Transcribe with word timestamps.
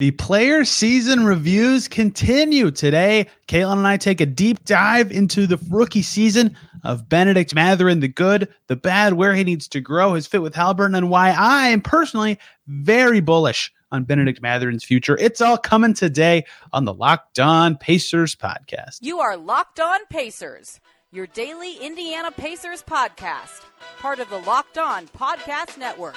The 0.00 0.10
player 0.10 0.64
season 0.64 1.24
reviews 1.24 1.86
continue 1.86 2.72
today. 2.72 3.28
Caitlin 3.46 3.78
and 3.78 3.86
I 3.86 3.96
take 3.96 4.20
a 4.20 4.26
deep 4.26 4.64
dive 4.64 5.12
into 5.12 5.46
the 5.46 5.56
rookie 5.70 6.02
season 6.02 6.56
of 6.82 7.08
Bennedict 7.08 7.54
Mathurin, 7.54 8.00
the 8.00 8.08
good, 8.08 8.48
the 8.66 8.74
bad, 8.74 9.12
where 9.12 9.34
he 9.34 9.44
needs 9.44 9.68
to 9.68 9.80
grow, 9.80 10.14
his 10.14 10.26
fit 10.26 10.42
with 10.42 10.52
Haliburton, 10.52 10.96
and 10.96 11.10
why 11.10 11.30
I 11.30 11.68
am 11.68 11.80
personally 11.80 12.40
very 12.66 13.20
bullish 13.20 13.72
on 13.92 14.02
Bennedict 14.02 14.42
Mathurin's 14.42 14.82
future. 14.82 15.16
It's 15.20 15.40
all 15.40 15.56
coming 15.56 15.94
today 15.94 16.44
on 16.72 16.86
the 16.86 16.92
Locked 16.92 17.38
On 17.38 17.76
Pacers 17.76 18.34
podcast. 18.34 18.98
You 19.00 19.20
are 19.20 19.36
Locked 19.36 19.78
On 19.78 20.00
Pacers, 20.10 20.80
your 21.12 21.28
daily 21.28 21.76
Indiana 21.76 22.32
Pacers 22.32 22.82
podcast, 22.82 23.62
part 24.00 24.18
of 24.18 24.28
the 24.28 24.38
Locked 24.38 24.76
On 24.76 25.06
Podcast 25.06 25.78
Network. 25.78 26.16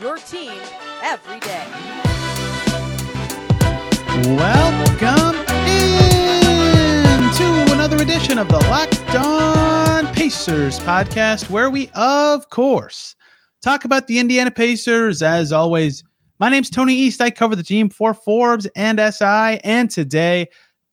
Your 0.00 0.18
team 0.18 0.52
every 1.02 1.40
day. 1.40 2.27
Welcome 4.38 5.34
in 5.66 7.32
to 7.34 7.72
another 7.72 7.96
edition 7.96 8.38
of 8.38 8.46
the 8.46 8.60
Locked 8.70 9.16
On 9.16 10.06
Pacers 10.14 10.78
podcast, 10.78 11.50
where 11.50 11.68
we, 11.70 11.90
of 11.96 12.48
course, 12.48 13.16
talk 13.62 13.84
about 13.84 14.06
the 14.06 14.20
Indiana 14.20 14.52
Pacers. 14.52 15.22
As 15.22 15.50
always, 15.50 16.04
my 16.38 16.48
name's 16.50 16.70
Tony 16.70 16.94
East. 16.94 17.20
I 17.20 17.30
cover 17.30 17.56
the 17.56 17.64
team 17.64 17.90
for 17.90 18.14
Forbes 18.14 18.68
and 18.76 19.00
SI. 19.00 19.58
And 19.64 19.90
today, 19.90 20.46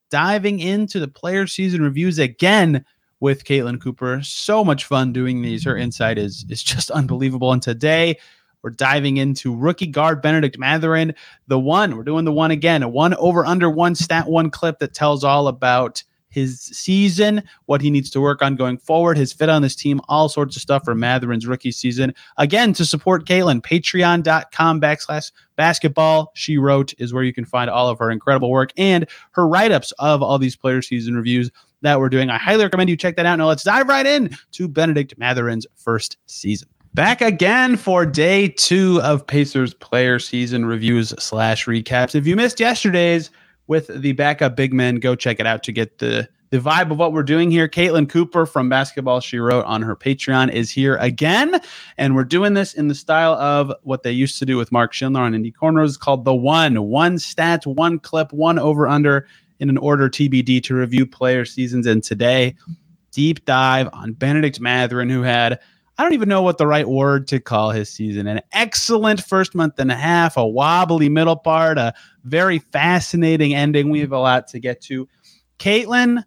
diving 0.09 0.59
into 0.59 0.99
the 0.99 1.07
player 1.07 1.45
season 1.45 1.83
reviews 1.83 2.17
again 2.17 2.83
with 3.19 3.43
Caitlin 3.43 3.79
Cooper. 3.79 4.23
So 4.23 4.65
much 4.65 4.85
fun 4.85 5.13
doing 5.13 5.43
these. 5.43 5.63
Her 5.65 5.77
insight 5.77 6.17
is, 6.17 6.47
is 6.49 6.63
just 6.63 6.89
unbelievable. 6.89 7.51
And 7.51 7.61
today, 7.61 8.17
we're 8.65 8.71
diving 8.71 9.17
into 9.17 9.55
rookie 9.55 9.85
guard 9.85 10.23
Bennedict 10.23 10.57
Mathurin, 10.57 11.13
the 11.45 11.59
one. 11.59 11.95
We're 11.95 12.03
doing 12.03 12.25
the 12.25 12.31
one 12.31 12.49
again, 12.49 12.81
a 12.81 12.89
one 12.89 13.13
over 13.13 13.45
under 13.45 13.69
one 13.69 13.93
stat 13.93 14.27
one 14.27 14.49
clip 14.49 14.79
that 14.79 14.95
tells 14.95 15.23
all 15.23 15.47
about 15.47 16.03
his 16.29 16.61
season, 16.61 17.43
what 17.67 17.79
he 17.79 17.91
needs 17.91 18.09
to 18.09 18.19
work 18.19 18.41
on 18.41 18.55
going 18.55 18.79
forward, 18.79 19.17
his 19.17 19.31
fit 19.31 19.49
on 19.49 19.61
this 19.61 19.75
team, 19.75 20.01
all 20.09 20.29
sorts 20.29 20.55
of 20.55 20.63
stuff 20.63 20.83
for 20.83 20.95
Mathurin's 20.95 21.45
rookie 21.45 21.71
season. 21.71 22.11
Again, 22.37 22.73
to 22.73 22.85
support 22.85 23.27
Caitlin, 23.27 23.61
patreon.com 23.61 24.81
backslash 24.81 25.31
basketball. 25.57 26.31
She 26.33 26.57
wrote 26.57 26.91
is 26.97 27.13
where 27.13 27.23
you 27.23 27.33
can 27.33 27.45
find 27.45 27.69
all 27.69 27.87
of 27.87 27.99
her 27.99 28.09
incredible 28.09 28.49
work 28.49 28.71
and 28.77 29.05
her 29.33 29.47
write 29.47 29.73
ups 29.73 29.93
of 29.99 30.23
all 30.23 30.39
these 30.39 30.55
player 30.55 30.81
season 30.81 31.13
reviews 31.13 31.51
that 31.83 31.99
we're 31.99 32.09
doing. 32.09 32.31
I 32.31 32.39
highly 32.39 32.63
recommend 32.63 32.89
you 32.89 32.97
check 32.97 33.15
that 33.17 33.27
out. 33.27 33.35
Now 33.35 33.47
let's 33.47 33.63
dive 33.63 33.87
right 33.87 34.07
in 34.07 34.35
to 34.53 34.67
Bennedict 34.67 35.19
Mathurin's 35.19 35.67
first 35.75 36.17
season. 36.25 36.67
Back 36.95 37.19
again 37.19 37.75
for 37.75 38.05
day 38.05 38.47
two 38.47 39.01
of 39.01 39.27
Pacers 39.27 39.73
player 39.73 40.17
season 40.17 40.65
reviews 40.65 41.09
slash 41.19 41.65
recaps. 41.65 42.15
If 42.15 42.25
you 42.25 42.37
missed 42.37 42.57
yesterday's 42.61 43.31
with 43.67 43.87
the 44.01 44.13
backup 44.13 44.55
big 44.55 44.73
men, 44.73 44.95
go 44.95 45.13
check 45.13 45.41
it 45.41 45.45
out 45.45 45.61
to 45.63 45.73
get 45.73 45.97
the 45.97 46.29
the 46.51 46.59
vibe 46.59 46.91
of 46.91 46.97
what 46.97 47.11
we're 47.11 47.21
doing 47.21 47.51
here. 47.51 47.67
Caitlin 47.67 48.07
Cooper 48.07 48.45
from 48.45 48.69
Basketball 48.69 49.19
She 49.19 49.39
Wrote 49.39 49.65
on 49.65 49.81
her 49.81 49.93
Patreon 49.93 50.53
is 50.53 50.71
here 50.71 50.95
again. 51.01 51.59
And 51.97 52.15
we're 52.15 52.23
doing 52.23 52.53
this 52.53 52.73
in 52.73 52.87
the 52.87 52.95
style 52.95 53.33
of 53.33 53.73
what 53.83 54.03
they 54.03 54.13
used 54.13 54.39
to 54.39 54.45
do 54.45 54.55
with 54.55 54.71
Mark 54.71 54.93
Schindler 54.93 55.23
on 55.23 55.35
Indy 55.35 55.51
Cornrows 55.51 55.99
called 55.99 56.23
the 56.23 56.33
one. 56.33 56.81
One 56.81 57.19
stat, 57.19 57.67
one 57.67 57.99
clip, 57.99 58.31
one 58.31 58.57
over 58.57 58.87
under 58.87 59.27
in 59.59 59.67
an 59.67 59.77
order 59.77 60.07
TBD 60.07 60.63
to 60.63 60.75
review 60.75 61.05
player 61.05 61.43
seasons. 61.43 61.87
And 61.87 62.01
today, 62.01 62.55
deep 63.11 63.43
dive 63.43 63.89
on 63.91 64.13
Bennedict 64.13 64.61
Mathurin, 64.61 65.09
who 65.09 65.23
had– 65.23 65.59
I 65.97 66.03
don't 66.03 66.13
even 66.13 66.27
know 66.27 66.41
what 66.41 66.57
the 66.57 66.67
right 66.67 66.87
word 66.87 67.27
to 67.29 67.39
call 67.39 67.71
his 67.71 67.89
season. 67.89 68.27
An 68.27 68.41
excellent 68.51 69.23
first 69.23 69.55
month 69.55 69.79
and 69.79 69.91
a 69.91 69.95
half, 69.95 70.35
a 70.35 70.45
wobbly 70.45 71.07
middle 71.07 71.37
part, 71.37 71.77
a 71.77 71.93
very 72.25 72.59
fascinating 72.59 73.53
ending. 73.53 73.89
We 73.89 74.01
have 74.01 74.11
a 74.11 74.19
lot 74.19 74.47
to 74.49 74.59
get 74.59 74.81
to. 74.83 75.07
Caitlin, 75.57 76.23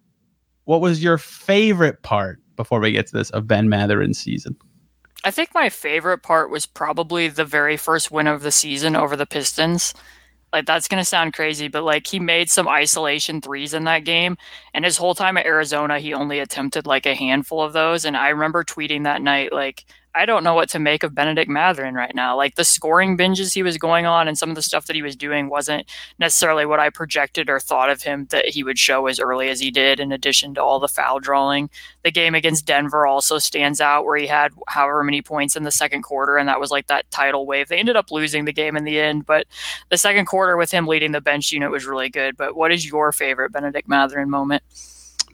what 0.65 0.81
was 0.81 1.03
your 1.03 1.19
favorite 1.19 2.01
part 2.01 2.39
before 2.55 2.79
we 2.79 2.91
get 2.91 3.07
to 3.07 3.17
this 3.17 3.29
of 3.29 3.47
Ben 3.47 3.69
Mathurin's 3.69 4.17
season? 4.17 4.55
I 5.23 5.31
think 5.31 5.53
my 5.53 5.69
favorite 5.69 6.23
part 6.23 6.49
was 6.49 6.65
probably 6.65 7.27
the 7.27 7.45
very 7.45 7.77
first 7.77 8.09
win 8.09 8.25
of 8.25 8.41
the 8.41 8.51
season 8.51 8.95
over 8.95 9.15
the 9.15 9.25
Pistons 9.25 9.93
like 10.53 10.65
that's 10.65 10.87
gonna 10.87 11.05
sound 11.05 11.33
crazy, 11.33 11.67
but 11.67 11.83
like 11.83 12.07
he 12.07 12.19
made 12.19 12.49
some 12.49 12.67
isolation 12.67 13.41
threes 13.41 13.73
in 13.73 13.83
that 13.85 14.03
game, 14.05 14.37
and 14.73 14.85
his 14.85 14.97
whole 14.97 15.15
time 15.15 15.37
at 15.37 15.45
Arizona, 15.45 15.99
he 15.99 16.13
only 16.13 16.39
attempted 16.39 16.85
like 16.87 17.05
a 17.05 17.15
handful 17.15 17.61
of 17.61 17.73
those. 17.73 18.05
And 18.05 18.17
I 18.17 18.29
remember 18.29 18.63
tweeting 18.63 19.03
that 19.03 19.21
night, 19.21 19.51
like, 19.53 19.85
I 20.15 20.25
don't 20.25 20.43
know 20.43 20.55
what 20.55 20.69
to 20.69 20.79
make 20.79 21.03
of 21.03 21.13
Bennedict 21.13 21.49
Mathurin 21.49 21.93
right 21.93 22.15
now. 22.15 22.35
Like 22.35 22.55
the 22.55 22.63
scoring 22.63 23.15
binges 23.15 23.53
he 23.53 23.61
was 23.61 23.77
going 23.77 24.07
on 24.07 24.27
and 24.27 24.37
some 24.37 24.49
of 24.49 24.55
the 24.55 24.61
stuff 24.61 24.87
that 24.87 24.95
he 24.95 25.03
was 25.03 25.15
doing 25.15 25.49
wasn't 25.49 25.87
necessarily 26.17 26.65
what 26.65 26.79
I 26.79 26.89
projected 26.89 27.47
or 27.47 27.59
thought 27.59 27.91
of 27.91 28.01
him 28.01 28.25
that 28.31 28.45
he 28.45 28.63
would 28.63 28.79
show 28.79 29.05
as 29.05 29.19
early 29.19 29.49
as 29.49 29.59
he 29.59 29.69
did, 29.69 29.99
in 29.99 30.11
addition 30.11 30.55
to 30.55 30.63
all 30.63 30.79
the 30.79 30.87
foul 30.87 31.19
drawing. 31.19 31.69
The 32.03 32.11
game 32.11 32.33
against 32.33 32.65
Denver 32.65 33.05
also 33.05 33.37
stands 33.37 33.79
out 33.79 34.03
where 34.03 34.17
he 34.17 34.25
had 34.25 34.51
however 34.67 35.03
many 35.03 35.21
points 35.21 35.55
in 35.55 35.63
the 35.63 35.71
second 35.71 36.01
quarter, 36.01 36.37
and 36.37 36.49
that 36.49 36.59
was 36.59 36.71
like 36.71 36.87
that 36.87 37.09
tidal 37.11 37.45
wave. 37.45 37.67
They 37.67 37.77
ended 37.77 37.95
up 37.95 38.09
losing 38.09 38.45
the 38.45 38.53
game 38.53 38.75
in 38.75 38.85
the 38.85 38.99
end, 38.99 39.27
but 39.27 39.45
the 39.89 39.97
second 39.97 40.25
quarter 40.25 40.57
with 40.57 40.71
him 40.71 40.87
leading 40.87 41.11
the 41.11 41.21
bench 41.21 41.51
unit 41.51 41.69
was 41.69 41.85
really 41.85 42.09
good. 42.09 42.35
But 42.35 42.55
what 42.55 42.71
is 42.71 42.85
your 42.85 43.11
favorite 43.11 43.51
Bennedict 43.51 43.87
Mathurin 43.87 44.29
moment? 44.29 44.63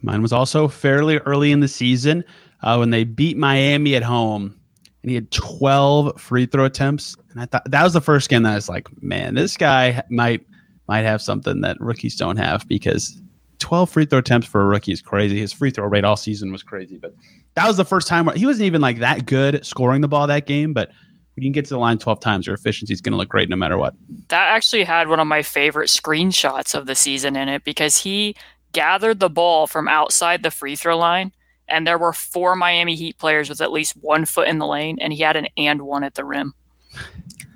Mine 0.01 0.21
was 0.21 0.33
also 0.33 0.67
fairly 0.67 1.17
early 1.19 1.53
in 1.53 1.61
the 1.61 1.67
season 1.69 2.25
uh, 2.61 2.75
when 2.75 2.89
they 2.89 3.05
beat 3.05 3.37
Miami 3.37 3.95
at 3.95 4.03
home 4.03 4.59
and 5.05 5.11
he 5.11 5.15
had 5.15 5.29
12 5.29 6.19
free 6.19 6.47
throw 6.47 6.65
attempts. 6.65 7.15
And 7.29 7.39
I 7.39 7.45
thought 7.45 7.69
that 7.69 7.83
was 7.83 7.93
the 7.93 8.01
first 8.01 8.27
game 8.27 8.41
that 8.41 8.53
I 8.53 8.55
was 8.55 8.67
like, 8.67 8.87
man, 9.03 9.35
this 9.35 9.55
guy 9.55 10.01
might 10.09 10.43
might 10.87 11.03
have 11.03 11.21
something 11.21 11.61
that 11.61 11.79
rookies 11.79 12.15
don't 12.15 12.37
have 12.37 12.67
because 12.67 13.21
12 13.59 13.87
free 13.87 14.05
throw 14.05 14.17
attempts 14.17 14.47
for 14.47 14.61
a 14.61 14.65
rookie 14.65 14.93
is 14.93 15.03
crazy. 15.03 15.39
His 15.39 15.53
free 15.53 15.69
throw 15.69 15.85
rate 15.85 16.05
all 16.05 16.17
season 16.17 16.51
was 16.51 16.63
crazy, 16.63 16.97
but 16.97 17.13
that 17.53 17.67
was 17.67 17.77
the 17.77 17.85
first 17.85 18.07
time 18.07 18.25
where 18.25 18.35
he 18.35 18.47
wasn't 18.47 18.65
even 18.65 18.81
like 18.81 18.97
that 18.97 19.27
good 19.27 19.63
scoring 19.63 20.01
the 20.01 20.07
ball 20.07 20.25
that 20.25 20.47
game, 20.47 20.73
but 20.73 20.89
when 21.35 21.43
you 21.43 21.49
can 21.49 21.51
get 21.51 21.65
to 21.65 21.75
the 21.75 21.79
line 21.79 21.99
12 21.99 22.19
times, 22.19 22.47
your 22.47 22.55
efficiency 22.55 22.91
is 22.91 23.01
going 23.01 23.11
to 23.11 23.17
look 23.17 23.29
great 23.29 23.47
no 23.47 23.55
matter 23.55 23.77
what. 23.77 23.93
That 24.29 24.55
actually 24.55 24.85
had 24.85 25.07
one 25.07 25.19
of 25.19 25.27
my 25.27 25.43
favorite 25.43 25.89
screenshots 25.89 26.73
of 26.73 26.87
the 26.87 26.95
season 26.95 27.35
in 27.35 27.47
it 27.47 27.63
because 27.63 27.99
he 27.99 28.35
gathered 28.71 29.19
the 29.19 29.29
ball 29.29 29.67
from 29.67 29.87
outside 29.87 30.41
the 30.41 30.49
free 30.49 30.75
throw 30.75 30.97
line 30.97 31.31
and 31.67 31.85
there 31.85 31.97
were 31.97 32.13
four 32.13 32.55
Miami 32.55 32.95
Heat 32.95 33.17
players 33.17 33.49
with 33.49 33.61
at 33.61 33.71
least 33.71 33.93
one 34.01 34.25
foot 34.25 34.47
in 34.47 34.59
the 34.59 34.67
lane, 34.67 34.97
and 34.99 35.13
he 35.13 35.21
had 35.21 35.35
an 35.35 35.47
and 35.57 35.81
one 35.81 36.03
at 36.03 36.15
the 36.15 36.25
rim. 36.25 36.53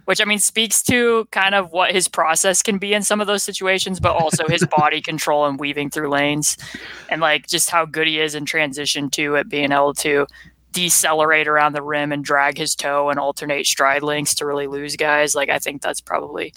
Which 0.05 0.19
I 0.19 0.25
mean 0.25 0.39
speaks 0.39 0.81
to 0.83 1.27
kind 1.31 1.53
of 1.53 1.71
what 1.71 1.91
his 1.91 2.07
process 2.07 2.63
can 2.63 2.79
be 2.79 2.93
in 2.93 3.03
some 3.03 3.21
of 3.21 3.27
those 3.27 3.43
situations, 3.43 3.99
but 3.99 4.15
also 4.15 4.47
his 4.47 4.65
body 4.77 5.01
control 5.01 5.45
and 5.45 5.59
weaving 5.59 5.91
through 5.91 6.09
lanes, 6.09 6.57
and 7.09 7.21
like 7.21 7.47
just 7.47 7.69
how 7.69 7.85
good 7.85 8.07
he 8.07 8.19
is 8.19 8.33
in 8.33 8.45
transition 8.45 9.09
to 9.11 9.37
at 9.37 9.49
being 9.49 9.71
able 9.71 9.93
to 9.95 10.25
decelerate 10.71 11.47
around 11.47 11.73
the 11.73 11.81
rim 11.81 12.11
and 12.11 12.23
drag 12.23 12.57
his 12.57 12.75
toe 12.75 13.09
and 13.09 13.19
alternate 13.19 13.65
stride 13.65 14.03
lengths 14.03 14.35
to 14.35 14.45
really 14.45 14.67
lose 14.67 14.95
guys. 14.95 15.35
Like 15.35 15.49
I 15.49 15.59
think 15.59 15.81
that's 15.81 16.01
probably 16.01 16.53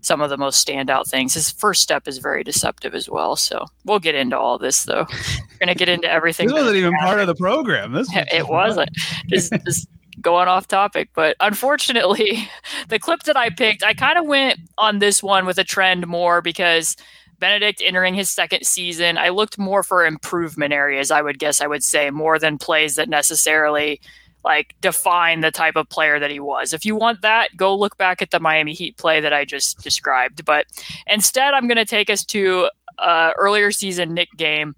some 0.00 0.20
of 0.20 0.30
the 0.30 0.36
most 0.36 0.66
standout 0.66 1.08
things. 1.08 1.34
His 1.34 1.50
first 1.50 1.82
step 1.82 2.06
is 2.06 2.18
very 2.18 2.44
deceptive 2.44 2.94
as 2.94 3.08
well. 3.08 3.36
So 3.36 3.64
we'll 3.84 3.98
get 3.98 4.14
into 4.14 4.38
all 4.38 4.58
this 4.58 4.84
though. 4.84 5.06
We're 5.10 5.58
gonna 5.60 5.74
get 5.74 5.88
into 5.88 6.10
everything. 6.10 6.46
this 6.48 6.54
wasn't 6.54 6.76
even 6.76 6.94
part 7.00 7.20
of 7.20 7.26
the 7.26 7.34
program. 7.34 7.92
This 7.92 8.08
was 8.14 8.26
it 8.32 8.48
wasn't. 8.48 8.90
Just, 9.28 9.52
just 9.64 9.88
going 10.20 10.48
off 10.48 10.66
topic, 10.66 11.10
but 11.14 11.36
unfortunately, 11.40 12.48
the 12.88 12.98
clip 12.98 13.24
that 13.24 13.36
I 13.36 13.50
picked, 13.50 13.82
I 13.82 13.94
kind 13.94 14.18
of 14.18 14.26
went 14.26 14.58
on 14.78 14.98
this 14.98 15.22
one 15.22 15.44
with 15.44 15.58
a 15.58 15.64
trend 15.64 16.06
more 16.06 16.40
because 16.40 16.96
Bennedict 17.38 17.82
entering 17.84 18.14
his 18.14 18.30
second 18.30 18.66
season, 18.66 19.18
I 19.18 19.28
looked 19.28 19.58
more 19.58 19.82
for 19.82 20.06
improvement 20.06 20.72
areas. 20.72 21.10
I 21.10 21.20
would 21.20 21.38
guess 21.38 21.60
I 21.60 21.66
would 21.66 21.84
say 21.84 22.10
more 22.10 22.38
than 22.38 22.58
plays 22.58 22.96
that 22.96 23.08
necessarily 23.08 24.00
like 24.46 24.76
define 24.80 25.40
the 25.40 25.50
type 25.50 25.74
of 25.74 25.88
player 25.88 26.20
that 26.20 26.30
he 26.30 26.38
was. 26.38 26.72
If 26.72 26.86
you 26.86 26.94
want 26.94 27.20
that, 27.22 27.54
go 27.56 27.76
look 27.76 27.98
back 27.98 28.22
at 28.22 28.30
the 28.30 28.38
Miami 28.38 28.74
Heat 28.74 28.96
play 28.96 29.20
that 29.20 29.32
I 29.32 29.44
just 29.44 29.82
described. 29.82 30.44
But 30.44 30.66
instead, 31.08 31.52
I'm 31.52 31.66
going 31.66 31.76
to 31.76 31.84
take 31.84 32.08
us 32.08 32.24
to 32.26 32.70
uh, 32.98 33.32
earlier 33.36 33.72
season 33.72 34.14
Nick 34.14 34.28
game. 34.36 34.76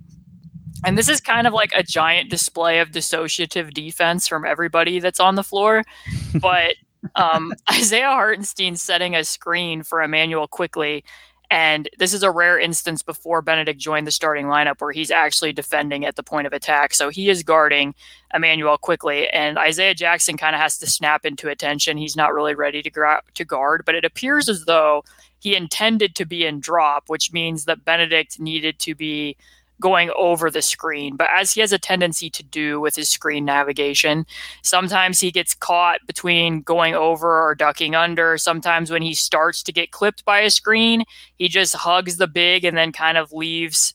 And 0.85 0.97
this 0.97 1.09
is 1.09 1.21
kind 1.21 1.47
of 1.47 1.53
like 1.53 1.71
a 1.77 1.83
giant 1.83 2.31
display 2.31 2.79
of 2.79 2.93
dissociative 2.93 3.75
defense 3.75 4.27
from 4.27 4.47
everybody 4.47 5.01
that's 5.01 5.21
on 5.21 5.37
the 5.37 5.45
floor. 5.45 5.85
But 6.41 6.75
um, 7.15 7.53
Isaiah 7.73 8.09
Hartenstein 8.09 8.77
setting 8.77 9.15
a 9.15 9.25
screen 9.25 9.83
for 9.83 10.03
Immanuel 10.03 10.49
Quickley 10.49 11.05
and 11.51 11.89
this 11.99 12.13
is 12.13 12.23
a 12.23 12.31
rare 12.31 12.59
instance 12.59 13.03
before 13.03 13.41
Bennedict 13.41 13.81
joined 13.81 14.07
the 14.07 14.11
starting 14.11 14.47
lineup 14.47 14.81
where 14.81 14.93
he's 14.93 15.11
actually 15.11 15.53
defending 15.53 16.05
at 16.05 16.17
the 16.17 16.23
point 16.23 16.47
of 16.47 16.53
attack. 16.53 16.93
So 16.93 17.09
he 17.09 17.31
is 17.31 17.43
guarding 17.43 17.95
Immanuel 18.35 18.77
Quickley. 18.77 19.29
and 19.31 19.59
Isaiah 19.59 19.95
Jackson 19.95 20.37
kind 20.37 20.55
of 20.55 20.61
has 20.61 20.77
to 20.79 20.87
snap 20.87 21.25
into 21.25 21.49
attention. 21.49 21.97
He's 21.97 22.17
not 22.17 22.35
really 22.35 22.55
ready 22.55 22.83
to, 22.83 22.91
gra- 22.91 23.23
to 23.35 23.45
guard, 23.47 23.85
but 23.87 23.95
it 23.95 24.05
appears 24.05 24.49
as 24.49 24.67
though 24.67 25.05
he 25.39 25.57
intended 25.57 26.15
to 26.17 26.27
be 26.27 26.45
in 26.45 26.61
drop, 26.61 27.05
which 27.07 27.33
means 27.33 27.65
that 27.65 27.85
Bennedict 27.85 28.39
needed 28.39 28.79
to 28.81 28.95
be 28.95 29.37
going 29.81 30.11
over 30.17 30.51
the 30.51 30.63
screen. 30.63 31.17
But 31.17 31.29
as 31.35 31.53
he 31.53 31.61
has 31.61 31.73
a 31.73 31.79
tendency 31.79 32.31
to 32.31 32.43
do 32.43 32.81
with 32.81 32.97
his 32.97 33.11
screen 33.11 33.45
navigation, 33.45 34.27
sometimes 34.63 35.21
he 35.21 35.31
gets 35.31 35.55
caught 35.55 36.07
between 36.07 36.63
going 36.63 36.95
over 36.95 37.49
or 37.49 37.55
ducking 37.55 37.95
under. 37.95 38.39
Sometimes 38.39 38.91
when 38.91 39.03
he 39.03 39.15
starts 39.15 39.63
to 39.65 39.73
get 39.73 39.91
clipped 39.91 40.25
by 40.25 40.41
a 40.41 40.51
screen, 40.51 41.05
he 41.37 41.49
just 41.49 41.75
hugs 41.75 42.17
the 42.17 42.27
big 42.27 42.65
and 42.65 42.77
then 42.77 42.93
kind 42.93 43.19
of 43.19 43.33
leaves 43.33 43.95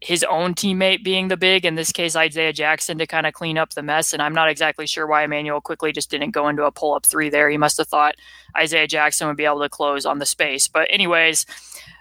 his 0.00 0.24
own 0.24 0.54
teammate 0.54 1.02
being 1.02 1.26
the 1.26 1.36
big, 1.36 1.64
in 1.64 1.74
this 1.74 1.90
case 1.90 2.14
Isaiah 2.14 2.52
Jackson, 2.52 2.98
to 2.98 3.06
kind 3.06 3.26
of 3.26 3.34
clean 3.34 3.58
up 3.58 3.74
the 3.74 3.82
mess. 3.82 4.12
And 4.12 4.22
I'm 4.22 4.34
not 4.34 4.48
exactly 4.48 4.86
sure 4.86 5.08
why 5.08 5.24
Immanuel 5.24 5.60
Quickley 5.60 5.92
just 5.92 6.10
didn't 6.10 6.30
go 6.30 6.48
into 6.48 6.64
a 6.64 6.70
pull 6.70 6.94
up 6.94 7.04
three 7.04 7.30
there. 7.30 7.50
He 7.50 7.58
must 7.58 7.78
have 7.78 7.88
thought 7.88 8.14
Isaiah 8.56 8.86
Jackson 8.86 9.26
would 9.26 9.36
be 9.36 9.44
able 9.44 9.60
to 9.60 9.68
close 9.68 10.06
on 10.06 10.20
the 10.20 10.26
space. 10.26 10.68
But 10.68 10.86
anyways, 10.90 11.46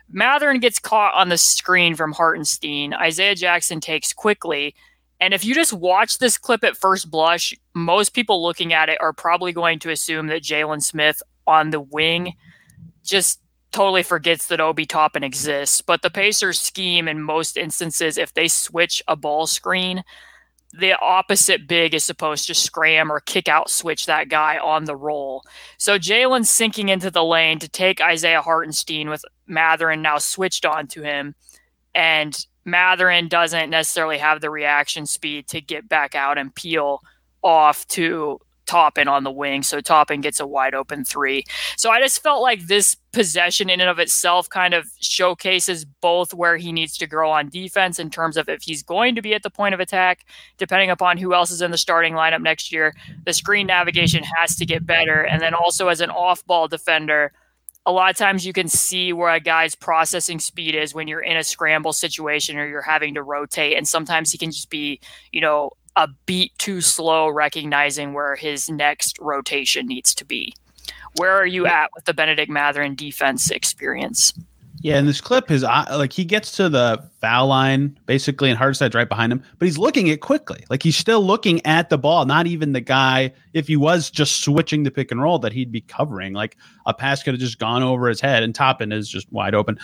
Mathurin 0.10 0.60
gets 0.60 0.80
caught 0.80 1.14
on 1.14 1.30
the 1.30 1.38
screen 1.38 1.96
from 1.96 2.14
Hartenstein. 2.14 2.94
Isaiah 2.94 3.36
Jackson 3.36 3.80
takes 3.80 4.14
Quickley. 4.14 4.74
And 5.20 5.34
if 5.34 5.44
you 5.44 5.56
just 5.56 5.74
watch 5.74 6.20
this 6.20 6.38
clip 6.38 6.64
at 6.64 6.78
first 6.78 7.10
blush, 7.10 7.54
most 7.74 8.14
people 8.14 8.44
looking 8.44 8.72
at 8.74 8.90
it 8.90 9.00
are 9.02 9.14
probably 9.14 9.52
going 9.52 9.80
to 9.80 9.92
assume 9.92 10.28
that 10.28 10.44
Jalen 10.44 10.84
Smith 10.84 11.22
on 11.46 11.72
the 11.72 11.82
wing 11.82 12.34
just 13.04 13.42
totally 13.72 14.04
forgets 14.04 14.48
that 14.48 14.62
Obi 14.62 14.86
Toppin 14.86 15.24
exists. 15.24 15.82
But 15.82 16.02
the 16.02 16.10
Pacers 16.10 16.60
scheme 16.60 17.08
in 17.08 17.22
most 17.22 17.58
instances, 17.58 18.18
if 18.18 18.34
they 18.34 18.48
switch 18.48 19.04
a 19.08 19.16
ball 19.16 19.48
screen, 19.48 20.04
the 20.74 20.98
opposite 21.00 21.68
big 21.68 21.94
is 21.94 22.06
supposed 22.06 22.48
to 22.48 22.54
scram 22.54 23.12
or 23.12 23.20
kick 23.20 23.48
out 23.48 23.70
switch 23.70 24.06
that 24.06 24.30
guy 24.30 24.58
on 24.58 24.86
the 24.86 24.96
roll. 24.96 25.44
So 25.78 25.98
Jalen's 25.98 26.50
sinking 26.50 26.90
into 26.90 27.10
the 27.10 27.24
lane 27.24 27.60
to 27.60 27.70
take 27.70 28.02
Isaiah 28.02 28.42
Hartenstein 28.42 29.10
with 29.10 29.24
Mathurin 29.48 30.02
now 30.02 30.18
switched 30.18 30.66
on 30.66 30.88
to 30.88 31.02
him. 31.02 31.36
And 31.96 32.38
Mathurin 32.66 33.28
doesn't 33.28 33.70
necessarily 33.70 34.18
have 34.18 34.42
the 34.42 34.50
reaction 34.50 35.06
speed 35.06 35.48
to 35.48 35.62
get 35.62 35.88
back 35.90 36.16
out 36.16 36.38
and 36.38 36.54
peel 36.54 37.02
off 37.42 37.88
to 37.88 38.40
Toppin 38.68 39.08
on 39.08 39.24
the 39.24 39.32
wing. 39.32 39.64
So 39.64 39.80
Toppin 39.82 40.22
gets 40.22 40.40
a 40.40 40.46
wide 40.46 40.76
open 40.76 41.04
three. 41.04 41.46
So 41.78 41.90
I 41.90 42.00
just 42.02 42.22
felt 42.22 42.42
like 42.42 42.68
this 42.68 42.96
possession 43.14 43.70
in 43.70 43.80
and 43.80 43.90
of 43.90 43.98
itself 43.98 44.50
kind 44.50 44.74
of 44.74 44.86
showcases 45.00 45.86
both 45.86 46.34
where 46.34 46.58
he 46.58 46.72
needs 46.72 46.98
to 46.98 47.08
grow 47.08 47.32
on 47.32 47.50
defense 47.50 47.98
in 47.98 48.10
terms 48.10 48.38
of 48.38 48.50
if 48.50 48.62
he's 48.62 48.84
going 48.84 49.16
to 49.16 49.22
be 49.22 49.34
at 49.34 49.42
the 49.42 49.50
point 49.50 49.74
of 49.74 49.80
attack, 49.80 50.26
depending 50.58 50.92
upon 50.92 51.18
who 51.18 51.34
else 51.34 51.50
is 51.50 51.62
in 51.62 51.72
the 51.72 51.78
starting 51.78 52.14
lineup 52.14 52.42
next 52.42 52.72
year, 52.72 52.94
the 53.26 53.34
screen 53.34 53.68
navigation 53.68 54.24
has 54.38 54.56
to 54.58 54.66
get 54.66 54.86
better. 54.86 55.22
And 55.24 55.42
then 55.42 55.54
also 55.54 55.88
as 55.88 56.02
an 56.02 56.12
off 56.12 56.46
ball 56.46 56.68
defender, 56.68 57.32
a 57.88 57.92
lot 57.92 58.12
of 58.12 58.18
times 58.18 58.46
you 58.46 58.52
can 58.52 58.68
see 58.68 59.14
where 59.14 59.34
a 59.34 59.40
guy's 59.40 59.74
processing 59.74 60.40
speed 60.40 60.76
is 60.76 60.94
when 60.94 61.08
you're 61.08 61.22
in 61.22 61.38
a 61.38 61.44
scramble 61.44 61.94
situation 61.94 62.58
or 62.58 62.68
you're 62.68 62.82
having 62.82 63.14
to 63.14 63.24
rotate. 63.24 63.78
And 63.78 63.88
sometimes 63.88 64.30
he 64.30 64.38
can 64.38 64.52
just 64.52 64.70
be, 64.70 65.00
you 65.32 65.40
know, 65.40 65.72
a 65.96 66.10
beat 66.26 66.52
too 66.58 66.82
slow 66.82 67.30
recognizing 67.30 68.14
where 68.14 68.36
his 68.36 68.70
next 68.70 69.18
rotation 69.20 69.88
needs 69.88 70.14
to 70.16 70.26
be. 70.26 70.54
Where 71.16 71.32
are 71.32 71.46
you 71.46 71.66
at 71.66 71.90
with 71.96 72.04
the 72.04 72.14
Bennedict 72.14 72.52
Mathurin 72.52 72.94
defense 72.94 73.50
experience? 73.50 74.34
Yeah, 74.82 75.00
in 75.00 75.08
this 75.08 75.22
clip, 75.22 75.50
his 75.50 75.64
like 75.64 76.14
he 76.14 76.24
gets 76.24 76.52
to 76.58 76.70
the 76.70 77.04
foul 77.20 77.48
line 77.48 77.98
basically, 78.06 78.50
and 78.50 78.58
Hartenstein's 78.58 78.94
right 78.94 79.10
behind 79.10 79.32
him, 79.32 79.44
but 79.58 79.66
he's 79.66 79.78
looking 79.78 80.08
it 80.08 80.22
Quickley. 80.22 80.64
Like 80.70 80.84
he's 80.84 80.96
still 80.96 81.26
looking 81.26 81.66
at 81.66 81.90
the 81.90 81.98
ball, 81.98 82.26
not 82.26 82.46
even 82.46 82.74
the 82.74 82.82
guy. 82.82 83.34
If 83.54 83.68
he 83.68 83.76
was 83.76 84.12
just 84.12 84.44
switching 84.44 84.84
the 84.84 84.92
pick 84.92 85.12
and 85.12 85.22
roll, 85.22 85.40
that 85.40 85.52
he'd 85.52 85.72
be 85.72 85.82
covering. 85.82 86.34
Like 86.34 86.58
a 86.86 86.94
pass 86.94 87.24
could 87.24 87.34
have 87.34 87.42
just 87.42 87.58
gone 87.58 87.82
over 87.82 88.08
his 88.08 88.22
head, 88.22 88.44
and 88.44 88.54
Toppin 88.54 88.92
is 88.92 89.10
just 89.10 89.32
wide 89.32 89.56
open. 89.56 89.80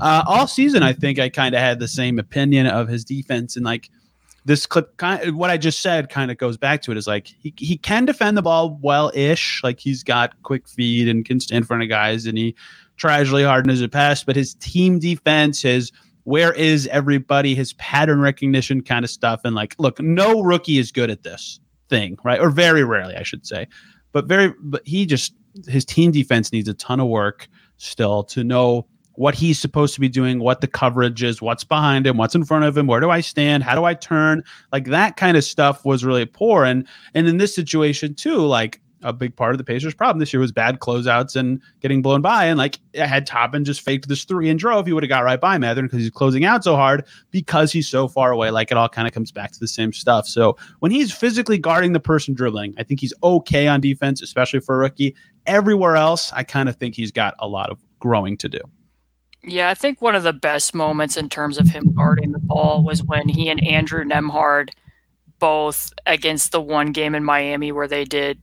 Uh, 0.00 0.24
all 0.26 0.46
season, 0.46 0.82
I 0.82 0.94
think 0.94 1.18
I 1.18 1.28
kind 1.28 1.54
of 1.54 1.60
had 1.60 1.78
the 1.78 1.88
same 1.88 2.18
opinion 2.18 2.66
of 2.66 2.88
his 2.88 3.04
defense, 3.04 3.54
and 3.54 3.66
like 3.66 3.90
this 4.48 4.64
clip 4.64 4.96
kind 4.96 5.22
of, 5.22 5.36
what 5.36 5.50
I 5.50 5.58
just 5.58 5.80
said 5.80 6.08
kind 6.08 6.30
of 6.30 6.38
goes 6.38 6.56
back 6.56 6.80
to 6.82 6.90
it 6.90 6.96
is 6.96 7.06
like 7.06 7.26
he, 7.26 7.52
he 7.58 7.76
can 7.76 8.06
defend 8.06 8.36
the 8.36 8.42
ball 8.42 8.78
well 8.80 9.12
ish. 9.14 9.60
Like 9.62 9.78
he's 9.78 10.02
got 10.02 10.42
quick 10.42 10.66
feet 10.66 11.06
and 11.06 11.22
can 11.24 11.38
stand 11.38 11.58
in 11.58 11.64
front 11.64 11.82
of 11.82 11.90
guys 11.90 12.24
and 12.24 12.38
he 12.38 12.56
tries 12.98 13.30
really 13.30 13.44
hard 13.44 13.64
in 13.64 13.70
his 13.70 13.86
pass, 13.88 14.22
but 14.24 14.36
his 14.36 14.54
team 14.54 14.98
defense, 14.98 15.62
his 15.62 15.90
where 16.24 16.52
is 16.52 16.86
everybody, 16.88 17.54
his 17.54 17.72
pattern 17.74 18.20
recognition 18.20 18.82
kind 18.82 19.02
of 19.02 19.10
stuff. 19.10 19.40
And 19.44 19.54
like, 19.54 19.74
look, 19.78 19.98
no 20.00 20.42
rookie 20.42 20.76
is 20.76 20.92
good 20.92 21.08
at 21.08 21.22
this 21.22 21.58
thing, 21.88 22.18
right? 22.22 22.38
Or 22.38 22.50
very 22.50 22.84
rarely, 22.84 23.16
I 23.16 23.22
should 23.22 23.46
say. 23.46 23.66
But 24.12 24.26
very 24.26 24.52
but 24.60 24.86
he 24.86 25.06
just 25.06 25.32
his 25.66 25.84
team 25.84 26.10
defense 26.10 26.52
needs 26.52 26.68
a 26.68 26.74
ton 26.74 27.00
of 27.00 27.08
work 27.08 27.48
still 27.78 28.24
to 28.24 28.44
know 28.44 28.86
what 29.14 29.34
he's 29.34 29.58
supposed 29.58 29.94
to 29.94 30.00
be 30.00 30.08
doing, 30.08 30.38
what 30.38 30.60
the 30.60 30.66
coverage 30.68 31.22
is, 31.22 31.42
what's 31.42 31.64
behind 31.64 32.06
him, 32.06 32.16
what's 32.16 32.36
in 32.36 32.44
front 32.44 32.64
of 32.64 32.76
him, 32.76 32.86
where 32.86 33.00
do 33.00 33.10
I 33.10 33.20
stand, 33.20 33.64
how 33.64 33.74
do 33.74 33.84
I 33.84 33.94
turn, 33.94 34.44
like 34.70 34.84
that 34.86 35.16
kind 35.16 35.36
of 35.36 35.42
stuff 35.42 35.84
was 35.84 36.04
really 36.04 36.26
poor. 36.26 36.64
And 36.64 36.86
and 37.14 37.26
in 37.26 37.38
this 37.38 37.54
situation 37.54 38.14
too, 38.14 38.38
like 38.38 38.80
a 39.02 39.12
big 39.12 39.36
part 39.36 39.52
of 39.52 39.58
the 39.58 39.64
Pacers' 39.64 39.94
problem 39.94 40.18
this 40.18 40.32
year 40.32 40.40
was 40.40 40.52
bad 40.52 40.80
closeouts 40.80 41.36
and 41.36 41.60
getting 41.80 42.02
blown 42.02 42.20
by. 42.20 42.46
And 42.46 42.58
like 42.58 42.78
had 42.94 43.26
Toppin 43.26 43.64
just 43.64 43.80
faked 43.80 44.08
this 44.08 44.24
three 44.24 44.48
and 44.48 44.58
drove, 44.58 44.86
he 44.86 44.92
would 44.92 45.02
have 45.02 45.08
got 45.08 45.24
right 45.24 45.40
by 45.40 45.58
Mathurin 45.58 45.86
because 45.86 46.00
he's 46.00 46.10
closing 46.10 46.44
out 46.44 46.64
so 46.64 46.76
hard 46.76 47.04
because 47.30 47.72
he's 47.72 47.88
so 47.88 48.08
far 48.08 48.32
away. 48.32 48.50
Like 48.50 48.70
it 48.70 48.76
all 48.76 48.88
kind 48.88 49.06
of 49.06 49.14
comes 49.14 49.32
back 49.32 49.52
to 49.52 49.60
the 49.60 49.68
same 49.68 49.92
stuff. 49.92 50.26
So 50.26 50.56
when 50.80 50.90
he's 50.90 51.12
physically 51.12 51.58
guarding 51.58 51.92
the 51.92 52.00
person 52.00 52.34
dribbling, 52.34 52.74
I 52.78 52.82
think 52.82 53.00
he's 53.00 53.14
okay 53.22 53.66
on 53.66 53.80
defense, 53.80 54.22
especially 54.22 54.60
for 54.60 54.74
a 54.76 54.78
rookie. 54.78 55.14
Everywhere 55.46 55.96
else, 55.96 56.32
I 56.32 56.42
kind 56.42 56.68
of 56.68 56.76
think 56.76 56.94
he's 56.94 57.12
got 57.12 57.34
a 57.38 57.48
lot 57.48 57.70
of 57.70 57.78
growing 58.00 58.36
to 58.38 58.48
do. 58.48 58.60
Yeah, 59.44 59.70
I 59.70 59.74
think 59.74 60.02
one 60.02 60.14
of 60.14 60.24
the 60.24 60.32
best 60.32 60.74
moments 60.74 61.16
in 61.16 61.28
terms 61.28 61.58
of 61.58 61.68
him 61.68 61.92
guarding 61.94 62.32
the 62.32 62.38
ball 62.38 62.82
was 62.82 63.02
when 63.02 63.28
he 63.28 63.48
and 63.48 63.62
Andrew 63.64 64.04
Nembhard 64.04 64.70
both 65.38 65.92
against 66.06 66.52
the 66.52 66.60
one 66.60 66.92
game 66.92 67.14
in 67.14 67.24
Miami 67.24 67.72
where 67.72 67.88
they 67.88 68.04
did 68.04 68.42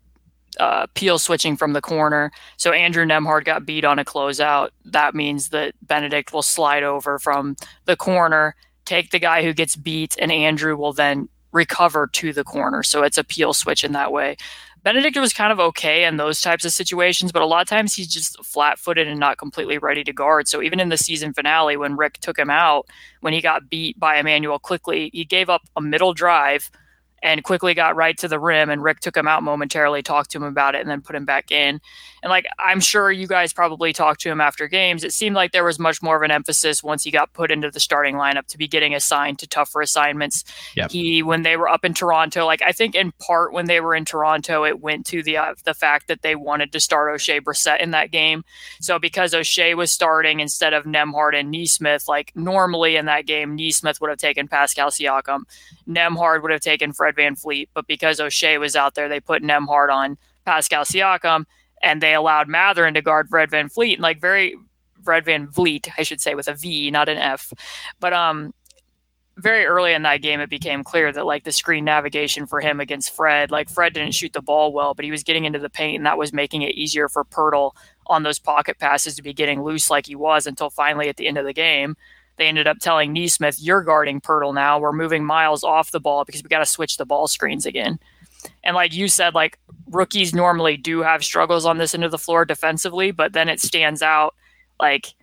uh, 0.60 0.88
peel 0.94 1.20
switching 1.20 1.58
from 1.58 1.74
the 1.74 1.82
corner. 1.82 2.32
So 2.58 2.72
Andrew 2.72 3.06
Nembhard 3.06 3.46
got 3.46 3.66
beat 3.66 3.86
on 3.86 4.00
a 4.00 4.06
closeout. 4.06 4.70
That 4.86 5.16
means 5.16 5.50
that 5.50 5.74
Bennedict 5.82 6.34
will 6.34 6.42
slide 6.42 6.84
over 6.84 7.20
from 7.20 7.56
the 7.86 7.96
corner, 7.96 8.56
take 8.86 9.12
the 9.12 9.20
guy 9.20 9.44
who 9.44 9.54
gets 9.54 9.76
beat, 9.76 10.16
and 10.20 10.32
Andrew 10.32 10.76
will 10.76 10.94
then 10.94 11.30
recover 11.52 12.08
to 12.08 12.34
the 12.34 12.44
corner. 12.44 12.84
So 12.84 13.04
it's 13.04 13.18
a 13.18 13.24
peel 13.24 13.54
switch 13.54 13.84
in 13.84 13.94
that 13.94 14.12
way. 14.12 14.38
Bennedict 14.84 15.18
was 15.18 15.34
kind 15.34 15.52
of 15.52 15.60
okay 15.60 16.04
in 16.04 16.18
those 16.18 16.42
types 16.42 16.64
of 16.64 16.72
situations, 16.72 17.32
but 17.32 17.42
a 17.42 17.48
lot 17.48 17.64
of 17.64 17.68
times 17.68 17.96
he's 17.96 18.08
just 18.08 18.44
flat 18.46 18.78
footed 18.78 19.08
and 19.08 19.20
not 19.20 19.40
completely 19.40 19.80
ready 19.80 20.04
to 20.04 20.14
guard. 20.14 20.48
So 20.48 20.62
even 20.62 20.80
in 20.80 20.90
the 20.90 20.98
season 20.98 21.34
finale, 21.34 21.76
when 21.76 21.96
Rick 21.96 22.20
took 22.20 22.38
him 22.38 22.52
out, 22.52 22.88
when 23.22 23.34
he 23.34 23.42
got 23.42 23.68
beat 23.68 24.00
by 24.00 24.18
Immanuel 24.18 24.60
Quickley, 24.60 25.10
he 25.12 25.26
gave 25.26 25.50
up 25.50 25.64
a 25.76 25.82
middle 25.82 26.14
drive 26.14 26.70
and 27.24 27.44
Quickley 27.44 27.74
got 27.74 27.96
right 27.96 28.18
to 28.20 28.28
the 28.28 28.40
rim 28.40 28.70
and 28.70 28.84
Rick 28.84 29.00
took 29.00 29.18
him 29.18 29.28
out 29.28 29.44
momentarily, 29.44 30.02
talked 30.02 30.32
to 30.32 30.38
him 30.38 30.44
about 30.44 30.76
it, 30.76 30.82
and 30.82 30.90
then 30.90 31.02
put 31.02 31.16
him 31.16 31.26
back 31.26 31.52
in. 31.52 31.82
And 32.26 32.32
like 32.32 32.48
I'm 32.58 32.80
sure 32.80 33.12
you 33.12 33.28
guys 33.28 33.54
probably 33.54 33.94
talked 33.94 34.22
to 34.22 34.32
him 34.32 34.42
after 34.42 34.68
games, 34.68 35.04
it 35.04 35.14
seemed 35.14 35.36
like 35.36 35.52
there 35.52 35.64
was 35.64 35.78
much 35.78 36.02
more 36.02 36.16
of 36.16 36.24
an 36.24 36.32
emphasis 36.32 36.82
once 36.82 37.04
he 37.04 37.12
got 37.12 37.32
put 37.34 37.52
into 37.52 37.70
the 37.70 37.80
starting 37.80 38.16
lineup 38.16 38.48
to 38.48 38.58
be 38.58 38.68
getting 38.68 38.96
assigned 38.96 39.38
to 39.40 39.48
tougher 39.48 39.80
assignments. 39.80 40.44
Yep. 40.76 40.90
He 40.90 41.22
when 41.22 41.44
they 41.44 41.56
were 41.56 41.70
up 41.70 41.86
in 41.86 41.94
Toronto, 41.94 42.48
like 42.48 42.64
I 42.64 42.72
think 42.72 42.96
in 42.96 43.12
part 43.20 43.54
when 43.54 43.66
they 43.66 43.80
were 43.80 43.94
in 43.94 44.06
Toronto, 44.06 44.66
it 44.66 44.82
went 44.82 45.06
to 45.06 45.22
the 45.22 45.38
uh, 45.38 45.54
the 45.66 45.76
fact 45.76 46.08
that 46.08 46.24
they 46.24 46.36
wanted 46.36 46.72
to 46.72 46.80
start 46.80 47.16
Oshae 47.16 47.42
Brissett 47.42 47.80
in 47.80 47.92
that 47.92 48.10
game. 48.10 48.44
So 48.82 48.98
because 48.98 49.36
Oshae 49.36 49.78
was 49.78 49.92
starting 49.92 50.40
instead 50.40 50.74
of 50.74 50.86
Nembhard 50.86 51.40
and 51.40 51.52
Nesmith, 51.52 52.08
like 52.08 52.32
normally 52.34 52.96
in 52.96 53.06
that 53.06 53.28
game, 53.28 53.56
Nesmith 53.56 54.02
would 54.02 54.10
have 54.10 54.18
taken 54.18 54.48
Pascal 54.48 54.90
Siakam, 54.90 55.44
Nembhard 55.88 56.42
would 56.42 56.52
have 56.52 56.62
taken 56.62 56.92
Fred 56.92 57.16
Van 57.16 57.36
VanVleet, 57.36 57.70
but 57.74 57.88
because 57.88 58.20
Oshae 58.20 58.60
was 58.60 58.76
out 58.76 58.96
there, 58.96 59.10
they 59.10 59.20
put 59.20 59.44
Nembhard 59.44 59.92
on 59.92 60.18
Pascal 60.46 60.84
Siakam, 60.84 61.46
and 61.82 62.02
they 62.02 62.14
allowed 62.14 62.48
Mathurin 62.48 62.94
to 62.94 63.02
guard 63.02 63.30
Fred 63.30 63.50
VanVleet, 63.52 63.94
and 63.94 64.02
like 64.02 64.20
very 64.20 64.56
Fred 65.04 65.26
VanVleet, 65.26 65.90
I 65.98 66.04
should 66.04 66.22
say, 66.22 66.36
with 66.36 66.48
a 66.48 66.54
V, 66.54 66.92
not 66.92 67.10
an 67.10 67.18
F. 67.18 67.54
But 68.00 68.14
um, 68.14 68.54
very 69.38 69.66
early 69.66 69.94
in 69.94 70.04
that 70.04 70.22
game, 70.22 70.40
it 70.40 70.50
became 70.50 70.84
clear 70.84 71.12
that 71.12 71.26
like 71.26 71.44
the 71.44 71.52
screen 71.52 71.86
navigation 71.86 72.46
for 72.46 72.62
him 72.62 72.80
against 72.80 73.16
Fred, 73.16 73.52
like 73.52 73.70
Fred 73.70 73.94
didn't 73.94 74.14
shoot 74.14 74.34
the 74.34 74.42
ball 74.42 74.74
well, 74.74 74.94
but 74.94 75.06
he 75.06 75.12
was 75.12 75.24
getting 75.24 75.46
into 75.46 75.60
the 75.60 75.70
paint, 75.70 75.98
and 75.98 76.06
that 76.06 76.18
was 76.18 76.34
making 76.34 76.64
it 76.64 76.76
easier 76.76 77.10
for 77.10 77.24
Poeltl 77.24 77.72
on 78.08 78.24
those 78.24 78.40
pocket 78.40 78.80
passes 78.80 79.16
to 79.16 79.24
be 79.24 79.34
getting 79.34 79.64
loose 79.64 79.90
like 79.90 80.06
he 80.06 80.16
was 80.16 80.48
until 80.48 80.70
finally 80.70 81.10
at 81.10 81.18
the 81.18 81.28
end 81.28 81.38
of 81.38 81.46
the 81.46 81.54
game 81.54 81.96
they 82.38 82.48
ended 82.48 82.68
up 82.68 82.80
telling 82.80 83.14
Nesmith, 83.14 83.62
"You're 83.62 83.82
guarding 83.82 84.20
Poeltl 84.20 84.54
now. 84.54 84.80
We're 84.80 84.92
moving 84.92 85.26
Miles 85.26 85.64
off 85.64 85.92
the 85.92 86.00
ball 86.00 86.26
because 86.26 86.44
we 86.44 86.50
got 86.50 86.60
to 86.60 86.66
switch 86.66 86.98
the 86.98 87.06
ball 87.06 87.28
screens 87.28 87.66
again." 87.66 88.00
And 88.64 88.76
like 88.76 88.94
you 88.94 89.08
said, 89.08 89.34
like 89.34 89.60
rookies 89.88 90.34
normally 90.34 90.78
do 90.78 91.02
have 91.02 91.24
struggles 91.24 91.66
on 91.66 91.78
this 91.78 91.94
end 91.94 92.04
of 92.04 92.12
the 92.12 92.18
floor 92.18 92.46
defensively, 92.46 93.12
but 93.12 93.34
then 93.34 93.50
it 93.50 93.60
stands 93.60 94.02
out 94.02 94.36
like 94.80 95.14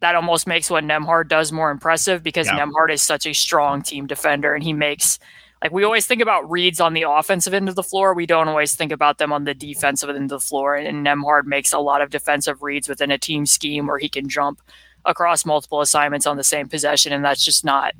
that 0.00 0.14
almost 0.14 0.46
makes 0.46 0.70
what 0.70 0.84
Nembhard 0.84 1.28
does 1.28 1.52
more 1.52 1.70
impressive 1.70 2.22
because 2.22 2.46
yeah. 2.46 2.58
Nembhard 2.58 2.90
is 2.90 3.02
such 3.02 3.26
a 3.26 3.32
strong 3.32 3.82
team 3.82 4.06
defender 4.06 4.54
and 4.54 4.62
he 4.62 4.72
makes 4.72 5.18
like 5.62 5.72
we 5.72 5.84
always 5.84 6.06
think 6.06 6.20
about 6.20 6.48
reads 6.50 6.80
on 6.80 6.92
the 6.92 7.04
offensive 7.08 7.54
end 7.54 7.68
of 7.68 7.74
the 7.74 7.82
floor. 7.82 8.12
We 8.14 8.26
don't 8.26 8.48
always 8.48 8.76
think 8.76 8.92
about 8.92 9.18
them 9.18 9.32
on 9.32 9.44
the 9.44 9.54
defensive 9.54 10.10
end 10.10 10.24
of 10.24 10.28
the 10.28 10.40
floor. 10.40 10.74
And, 10.74 10.86
and 10.86 11.06
Nembhard 11.06 11.44
makes 11.44 11.72
a 11.72 11.78
lot 11.78 12.02
of 12.02 12.10
defensive 12.10 12.62
reads 12.62 12.88
within 12.88 13.10
a 13.10 13.18
team 13.18 13.46
scheme 13.46 13.86
where 13.86 13.98
he 13.98 14.08
can 14.08 14.28
jump 14.28 14.60
across 15.06 15.46
multiple 15.46 15.80
assignments 15.80 16.26
on 16.26 16.36
the 16.36 16.44
same 16.44 16.68
possession, 16.68 17.12
and 17.12 17.24
that's 17.24 17.44
just 17.44 17.64
not 17.64 17.94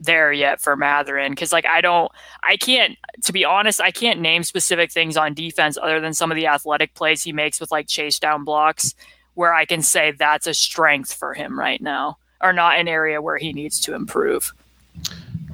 there 0.00 0.32
yet 0.32 0.60
for 0.60 0.76
Mathurin 0.76 1.32
because 1.32 1.52
like 1.52 1.66
I 1.66 1.80
don't 1.80 2.10
I 2.42 2.56
can't 2.56 2.96
to 3.24 3.32
be 3.32 3.44
honest 3.44 3.80
I 3.80 3.90
can't 3.90 4.20
name 4.20 4.44
specific 4.44 4.92
things 4.92 5.16
on 5.16 5.34
defense 5.34 5.76
other 5.76 6.00
than 6.00 6.14
some 6.14 6.30
of 6.30 6.36
the 6.36 6.46
athletic 6.46 6.94
plays 6.94 7.22
he 7.22 7.32
makes 7.32 7.60
with 7.60 7.70
like 7.70 7.88
chase 7.88 8.18
down 8.18 8.44
blocks 8.44 8.94
where 9.34 9.52
I 9.52 9.64
can 9.64 9.82
say 9.82 10.12
that's 10.12 10.46
a 10.46 10.54
strength 10.54 11.12
for 11.12 11.34
him 11.34 11.58
right 11.58 11.80
now 11.80 12.18
or 12.40 12.52
not 12.52 12.78
an 12.78 12.88
area 12.88 13.20
where 13.20 13.38
he 13.38 13.52
needs 13.52 13.80
to 13.80 13.94
improve. 13.94 14.52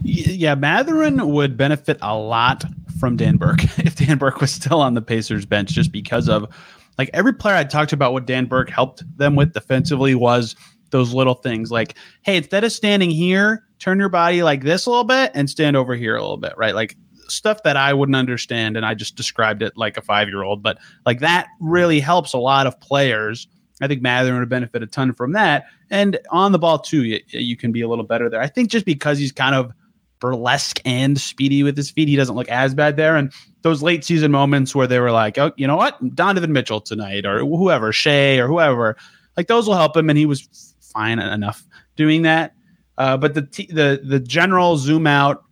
Yeah, 0.03 0.55
Mathurin 0.55 1.31
would 1.31 1.57
benefit 1.57 1.99
a 2.03 2.17
lot 2.17 2.65
from 2.99 3.17
Dan 3.17 3.37
Burke 3.37 3.65
if 3.79 3.97
Dan 3.97 4.19
Burke 4.19 4.41
was 4.41 4.53
still 4.53 4.81
on 4.81 4.95
the 4.95 5.03
Pacers 5.03 5.47
bench 5.47 5.71
just 5.71 5.93
because 5.93 6.29
of 6.29 6.47
like 6.99 7.11
every 7.13 7.33
player 7.33 7.57
I 7.57 7.65
talked 7.65 7.93
about 7.93 8.13
what 8.13 8.27
Dan 8.27 8.47
Burke 8.47 8.71
helped 8.71 9.03
them 9.19 9.35
with 9.35 9.53
defensively 9.53 10.15
was 10.15 10.55
those 10.91 11.13
little 11.13 11.35
things 11.35 11.71
like, 11.71 11.97
hey, 12.23 12.37
instead 12.37 12.65
of 12.65 12.73
standing 12.73 13.11
here, 13.11 13.65
turn 13.85 13.99
your 13.99 14.09
body 14.09 14.43
like 14.43 14.63
this 14.63 14.87
a 14.87 14.91
little 14.91 15.05
bit 15.05 15.31
and 15.35 15.51
stand 15.51 15.77
over 15.77 15.95
here 15.95 16.17
a 16.17 16.23
little 16.23 16.39
bit, 16.39 16.55
right? 16.57 16.75
Like 16.75 16.97
stuff 17.29 17.63
that 17.65 17.77
I 17.77 17.93
wouldn't 17.93 18.17
understand. 18.17 18.79
And 18.79 18.87
I 18.87 18.95
just 18.95 19.15
described 19.15 19.63
it 19.63 19.77
like 19.77 19.99
a 19.99 20.03
five 20.03 20.27
year 20.27 20.43
old, 20.43 20.63
but 20.63 20.79
like 21.05 21.21
that 21.21 21.49
really 21.61 22.01
helps 22.01 22.33
a 22.33 22.39
lot 22.39 22.67
of 22.67 22.81
players. 22.81 23.47
I 23.83 23.89
think 23.89 24.01
Mathurin 24.01 24.41
would 24.41 24.49
benefit 24.49 24.83
a 24.83 24.87
ton 24.87 25.13
from 25.13 25.33
that. 25.33 25.67
And 25.91 26.19
on 26.31 26.53
the 26.53 26.59
ball, 26.59 26.79
too, 26.79 27.05
you, 27.05 27.21
you 27.29 27.59
can 27.59 27.73
be 27.73 27.83
a 27.83 27.89
little 27.89 28.07
better 28.07 28.31
there. 28.31 28.41
I 28.41 28.47
think 28.47 28.71
just 28.71 28.87
because 28.87 29.19
he's 29.19 29.33
kind 29.33 29.55
of 29.55 29.71
burlesque 30.19 30.81
and 30.87 31.21
speedy 31.21 31.63
with 31.63 31.77
his 31.77 31.91
feet, 31.91 32.09
he 32.09 32.17
doesn't 32.17 32.37
look 32.37 32.49
as 32.49 32.75
bad 32.75 32.97
there. 32.97 33.17
And 33.17 33.31
those 33.61 33.83
late 33.83 34.03
season 34.03 34.31
moments 34.31 34.75
where 34.75 34.87
they 34.87 34.99
were 34.99 35.13
like, 35.13 35.37
oh, 35.37 35.53
you 35.57 35.67
know 35.67 35.77
what? 35.77 36.15
Donovan 36.15 36.55
Mitchell 36.55 36.81
tonight 36.81 37.27
or 37.27 37.41
whoever, 37.41 37.93
Shai 37.93 38.39
or 38.39 38.49
whoever, 38.49 38.97
like 39.37 39.49
those 39.49 39.69
will 39.69 39.77
help 39.77 39.95
him. 39.95 40.09
And 40.09 40.19
he 40.19 40.25
was 40.25 40.75
fine 40.81 41.19
enough 41.19 41.67
doing 41.97 42.23
that. 42.23 42.55
Uh, 42.99 43.17
but 43.17 43.35
the 43.35 43.43
t- 43.43 43.71
the 43.71 44.01
the 44.05 44.21
general 44.21 44.77
zoom 44.77 45.07
out. 45.07 45.45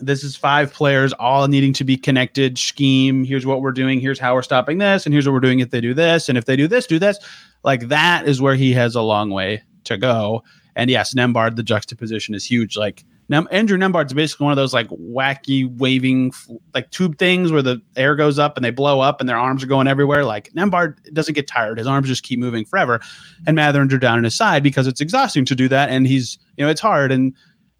This 0.00 0.22
is 0.22 0.36
five 0.36 0.72
players 0.72 1.12
all 1.14 1.48
needing 1.48 1.72
to 1.72 1.84
be 1.84 1.96
connected. 1.96 2.56
Scheme. 2.56 3.24
Here's 3.24 3.44
what 3.44 3.62
we're 3.62 3.72
doing. 3.72 4.00
Here's 4.00 4.18
how 4.18 4.34
we're 4.34 4.42
stopping 4.42 4.78
this, 4.78 5.06
and 5.06 5.12
here's 5.12 5.26
what 5.26 5.32
we're 5.32 5.40
doing 5.40 5.58
if 5.58 5.70
they 5.70 5.80
do 5.80 5.92
this, 5.92 6.28
and 6.28 6.38
if 6.38 6.44
they 6.44 6.54
do 6.54 6.68
this, 6.68 6.86
do 6.86 6.98
this. 6.98 7.18
Like 7.64 7.88
that 7.88 8.28
is 8.28 8.40
where 8.40 8.54
he 8.54 8.72
has 8.74 8.94
a 8.94 9.02
long 9.02 9.30
way 9.30 9.62
to 9.84 9.96
go. 9.96 10.44
And 10.76 10.88
yes, 10.88 11.14
Nembhard, 11.14 11.56
the 11.56 11.64
juxtaposition 11.64 12.34
is 12.34 12.44
huge. 12.44 12.76
Like 12.76 13.04
now, 13.30 13.44
Andrew 13.50 13.76
Nembhard's 13.76 14.14
basically 14.14 14.44
one 14.44 14.52
of 14.52 14.56
those 14.56 14.72
like 14.72 14.88
wacky 14.88 15.68
waving 15.78 16.32
like 16.72 16.90
tube 16.90 17.18
things 17.18 17.52
where 17.52 17.60
the 17.60 17.82
air 17.94 18.16
goes 18.16 18.38
up 18.38 18.56
and 18.56 18.64
they 18.64 18.70
blow 18.70 19.00
up 19.00 19.20
and 19.20 19.28
their 19.28 19.36
arms 19.36 19.62
are 19.62 19.66
going 19.66 19.86
everywhere. 19.86 20.24
Like 20.24 20.50
Nembhard 20.54 20.96
doesn't 21.12 21.34
get 21.34 21.46
tired; 21.46 21.76
his 21.78 21.86
arms 21.86 22.08
just 22.08 22.22
keep 22.22 22.38
moving 22.38 22.64
forever. 22.64 23.00
And 23.46 23.54
Mathurin 23.54 23.92
are 23.92 23.98
down 23.98 24.16
in 24.16 24.24
his 24.24 24.34
side 24.34 24.62
because 24.62 24.86
it's 24.86 25.02
exhausting 25.02 25.44
to 25.44 25.54
do 25.54 25.68
that, 25.68 25.90
and 25.90 26.06
he's 26.06 26.38
you 26.56 26.64
know 26.64 26.70
it's 26.70 26.80
hard 26.80 27.12
and 27.12 27.34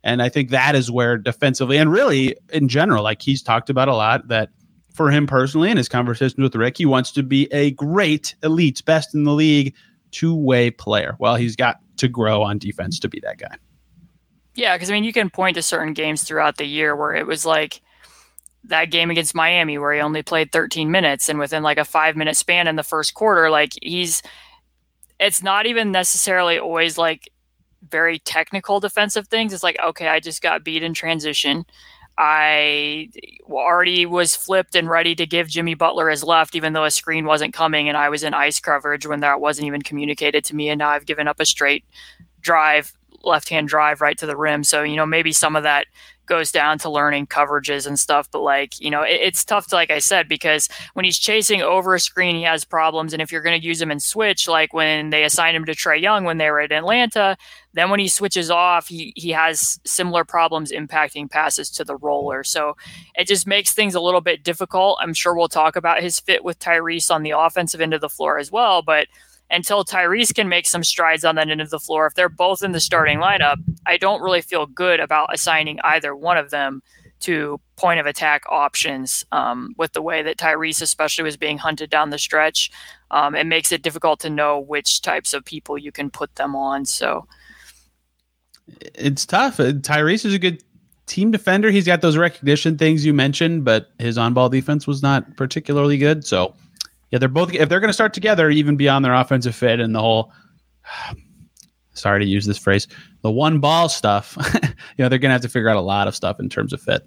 and 0.04 0.22
I 0.22 0.28
think 0.28 0.50
that 0.50 0.74
is 0.74 0.90
where 0.90 1.16
defensively 1.16 1.78
and 1.78 1.90
really 1.90 2.36
in 2.52 2.68
general, 2.68 3.02
like 3.02 3.22
he's 3.22 3.42
talked 3.42 3.70
about 3.70 3.88
a 3.88 3.94
lot 3.94 4.28
that 4.28 4.50
for 4.92 5.10
him 5.10 5.26
personally 5.26 5.70
in 5.70 5.76
his 5.76 5.88
conversations 5.88 6.38
with 6.38 6.54
Rick, 6.56 6.76
he 6.76 6.84
wants 6.84 7.10
to 7.12 7.22
be 7.22 7.50
a 7.52 7.70
great 7.70 8.34
elite, 8.42 8.84
best 8.84 9.14
in 9.14 9.24
the 9.24 9.32
league 9.32 9.74
two 10.10 10.34
way 10.34 10.70
player. 10.70 11.16
Well, 11.18 11.36
he's 11.36 11.56
got 11.56 11.78
to 11.98 12.08
grow 12.08 12.42
on 12.42 12.58
defense 12.58 12.98
to 13.00 13.08
be 13.08 13.20
that 13.20 13.38
guy. 13.38 13.56
Yeah, 14.58 14.74
because 14.74 14.90
I 14.90 14.94
mean, 14.94 15.04
you 15.04 15.12
can 15.12 15.30
point 15.30 15.54
to 15.54 15.62
certain 15.62 15.92
games 15.92 16.24
throughout 16.24 16.56
the 16.56 16.66
year 16.66 16.96
where 16.96 17.14
it 17.14 17.28
was 17.28 17.46
like 17.46 17.80
that 18.64 18.86
game 18.90 19.08
against 19.08 19.32
Miami 19.32 19.78
where 19.78 19.92
he 19.92 20.00
only 20.00 20.24
played 20.24 20.50
13 20.50 20.90
minutes, 20.90 21.28
and 21.28 21.38
within 21.38 21.62
like 21.62 21.78
a 21.78 21.84
five 21.84 22.16
minute 22.16 22.36
span 22.36 22.66
in 22.66 22.74
the 22.74 22.82
first 22.82 23.14
quarter, 23.14 23.50
like 23.50 23.70
he's, 23.80 24.20
it's 25.20 25.44
not 25.44 25.66
even 25.66 25.92
necessarily 25.92 26.58
always 26.58 26.98
like 26.98 27.30
very 27.88 28.18
technical 28.18 28.80
defensive 28.80 29.28
things. 29.28 29.52
It's 29.52 29.62
like, 29.62 29.78
okay, 29.78 30.08
I 30.08 30.18
just 30.18 30.42
got 30.42 30.64
beat 30.64 30.82
in 30.82 30.92
transition. 30.92 31.64
I 32.18 33.10
already 33.48 34.06
was 34.06 34.34
flipped 34.34 34.74
and 34.74 34.90
ready 34.90 35.14
to 35.14 35.24
give 35.24 35.46
Jimmy 35.46 35.74
Butler 35.74 36.10
his 36.10 36.24
left, 36.24 36.56
even 36.56 36.72
though 36.72 36.84
a 36.84 36.90
screen 36.90 37.26
wasn't 37.26 37.54
coming, 37.54 37.86
and 37.88 37.96
I 37.96 38.08
was 38.08 38.24
in 38.24 38.34
ice 38.34 38.58
coverage 38.58 39.06
when 39.06 39.20
that 39.20 39.40
wasn't 39.40 39.68
even 39.68 39.82
communicated 39.82 40.44
to 40.46 40.56
me. 40.56 40.68
And 40.68 40.80
now 40.80 40.88
I've 40.88 41.06
given 41.06 41.28
up 41.28 41.38
a 41.38 41.46
straight 41.46 41.84
drive 42.40 42.92
left 43.22 43.48
hand 43.48 43.68
drive 43.68 44.00
right 44.00 44.18
to 44.18 44.26
the 44.26 44.36
rim. 44.36 44.64
So, 44.64 44.82
you 44.82 44.96
know, 44.96 45.06
maybe 45.06 45.32
some 45.32 45.56
of 45.56 45.62
that 45.64 45.86
goes 46.28 46.52
down 46.52 46.78
to 46.78 46.90
learning 46.90 47.26
coverages 47.26 47.86
and 47.86 47.98
stuff. 47.98 48.30
But 48.30 48.42
like, 48.42 48.78
you 48.80 48.90
know, 48.90 49.02
it, 49.02 49.20
it's 49.20 49.44
tough 49.44 49.66
to, 49.68 49.74
like 49.74 49.90
I 49.90 49.98
said, 49.98 50.28
because 50.28 50.68
when 50.92 51.04
he's 51.04 51.18
chasing 51.18 51.62
over 51.62 51.94
a 51.94 52.00
screen, 52.00 52.36
he 52.36 52.42
has 52.42 52.64
problems. 52.64 53.12
And 53.12 53.20
if 53.20 53.32
you're 53.32 53.42
going 53.42 53.58
to 53.60 53.66
use 53.66 53.80
him 53.80 53.90
in 53.90 53.98
switch, 53.98 54.46
like 54.46 54.72
when 54.72 55.10
they 55.10 55.24
assigned 55.24 55.56
him 55.56 55.64
to 55.64 55.72
Trae 55.72 56.00
Young 56.00 56.24
when 56.24 56.38
they 56.38 56.50
were 56.50 56.60
at 56.60 56.70
Atlanta, 56.70 57.36
then 57.72 57.90
when 57.90 57.98
he 57.98 58.08
switches 58.08 58.50
off, 58.50 58.88
he, 58.88 59.12
he 59.16 59.30
has 59.30 59.80
similar 59.84 60.24
problems 60.24 60.70
impacting 60.70 61.30
passes 61.30 61.70
to 61.70 61.84
the 61.84 61.96
roller. 61.96 62.44
So 62.44 62.76
it 63.14 63.26
just 63.26 63.46
makes 63.46 63.72
things 63.72 63.94
a 63.94 64.00
little 64.00 64.20
bit 64.20 64.44
difficult. 64.44 64.98
I'm 65.00 65.14
sure 65.14 65.34
we'll 65.34 65.48
talk 65.48 65.76
about 65.76 66.02
his 66.02 66.20
fit 66.20 66.44
with 66.44 66.58
Tyrese 66.58 67.10
on 67.10 67.22
the 67.22 67.30
offensive 67.30 67.80
end 67.80 67.94
of 67.94 68.00
the 68.00 68.08
floor 68.08 68.38
as 68.38 68.52
well. 68.52 68.82
But 68.82 69.08
until 69.50 69.84
Tyrese 69.84 70.34
can 70.34 70.48
make 70.48 70.66
some 70.66 70.84
strides 70.84 71.24
on 71.24 71.34
that 71.36 71.48
end 71.48 71.60
of 71.60 71.70
the 71.70 71.78
floor. 71.78 72.06
If 72.06 72.14
they're 72.14 72.28
both 72.28 72.62
in 72.62 72.72
the 72.72 72.80
starting 72.80 73.18
lineup, 73.18 73.56
I 73.86 73.96
don't 73.96 74.22
really 74.22 74.42
feel 74.42 74.66
good 74.66 75.00
about 75.00 75.32
assigning 75.32 75.78
either 75.82 76.14
one 76.14 76.36
of 76.36 76.50
them 76.50 76.82
to 77.20 77.60
point 77.76 77.98
of 77.98 78.06
attack 78.06 78.42
options 78.48 79.24
um, 79.32 79.74
with 79.76 79.92
the 79.92 80.02
way 80.02 80.22
that 80.22 80.36
Tyrese, 80.36 80.82
especially, 80.82 81.24
was 81.24 81.36
being 81.36 81.58
hunted 81.58 81.90
down 81.90 82.10
the 82.10 82.18
stretch. 82.18 82.70
Um, 83.10 83.34
it 83.34 83.46
makes 83.46 83.72
it 83.72 83.82
difficult 83.82 84.20
to 84.20 84.30
know 84.30 84.60
which 84.60 85.02
types 85.02 85.34
of 85.34 85.44
people 85.44 85.78
you 85.78 85.90
can 85.90 86.10
put 86.10 86.34
them 86.36 86.54
on. 86.54 86.84
So 86.84 87.26
it's 88.94 89.26
tough. 89.26 89.58
Uh, 89.58 89.72
Tyrese 89.72 90.26
is 90.26 90.34
a 90.34 90.38
good 90.38 90.62
team 91.06 91.30
defender. 91.30 91.70
He's 91.70 91.86
got 91.86 92.02
those 92.02 92.16
recognition 92.16 92.78
things 92.78 93.04
you 93.04 93.14
mentioned, 93.14 93.64
but 93.64 93.90
his 93.98 94.18
on 94.18 94.34
ball 94.34 94.48
defense 94.48 94.86
was 94.86 95.02
not 95.02 95.36
particularly 95.36 95.98
good. 95.98 96.24
So 96.24 96.54
yeah, 97.10 97.18
they're 97.18 97.28
both 97.28 97.54
if 97.54 97.68
they're 97.68 97.80
going 97.80 97.88
to 97.88 97.94
start 97.94 98.14
together, 98.14 98.50
even 98.50 98.76
beyond 98.76 99.04
their 99.04 99.14
offensive 99.14 99.54
fit 99.54 99.80
and 99.80 99.94
the 99.94 100.00
whole. 100.00 100.32
Sorry 101.94 102.20
to 102.20 102.30
use 102.30 102.46
this 102.46 102.58
phrase, 102.58 102.86
the 103.22 103.30
one 103.30 103.58
ball 103.58 103.88
stuff. 103.88 104.36
you 104.62 104.70
know, 104.98 105.08
they're 105.08 105.18
going 105.18 105.30
to 105.30 105.32
have 105.32 105.40
to 105.40 105.48
figure 105.48 105.68
out 105.68 105.76
a 105.76 105.80
lot 105.80 106.06
of 106.06 106.14
stuff 106.14 106.38
in 106.38 106.48
terms 106.48 106.72
of 106.72 106.80
fit. 106.80 107.02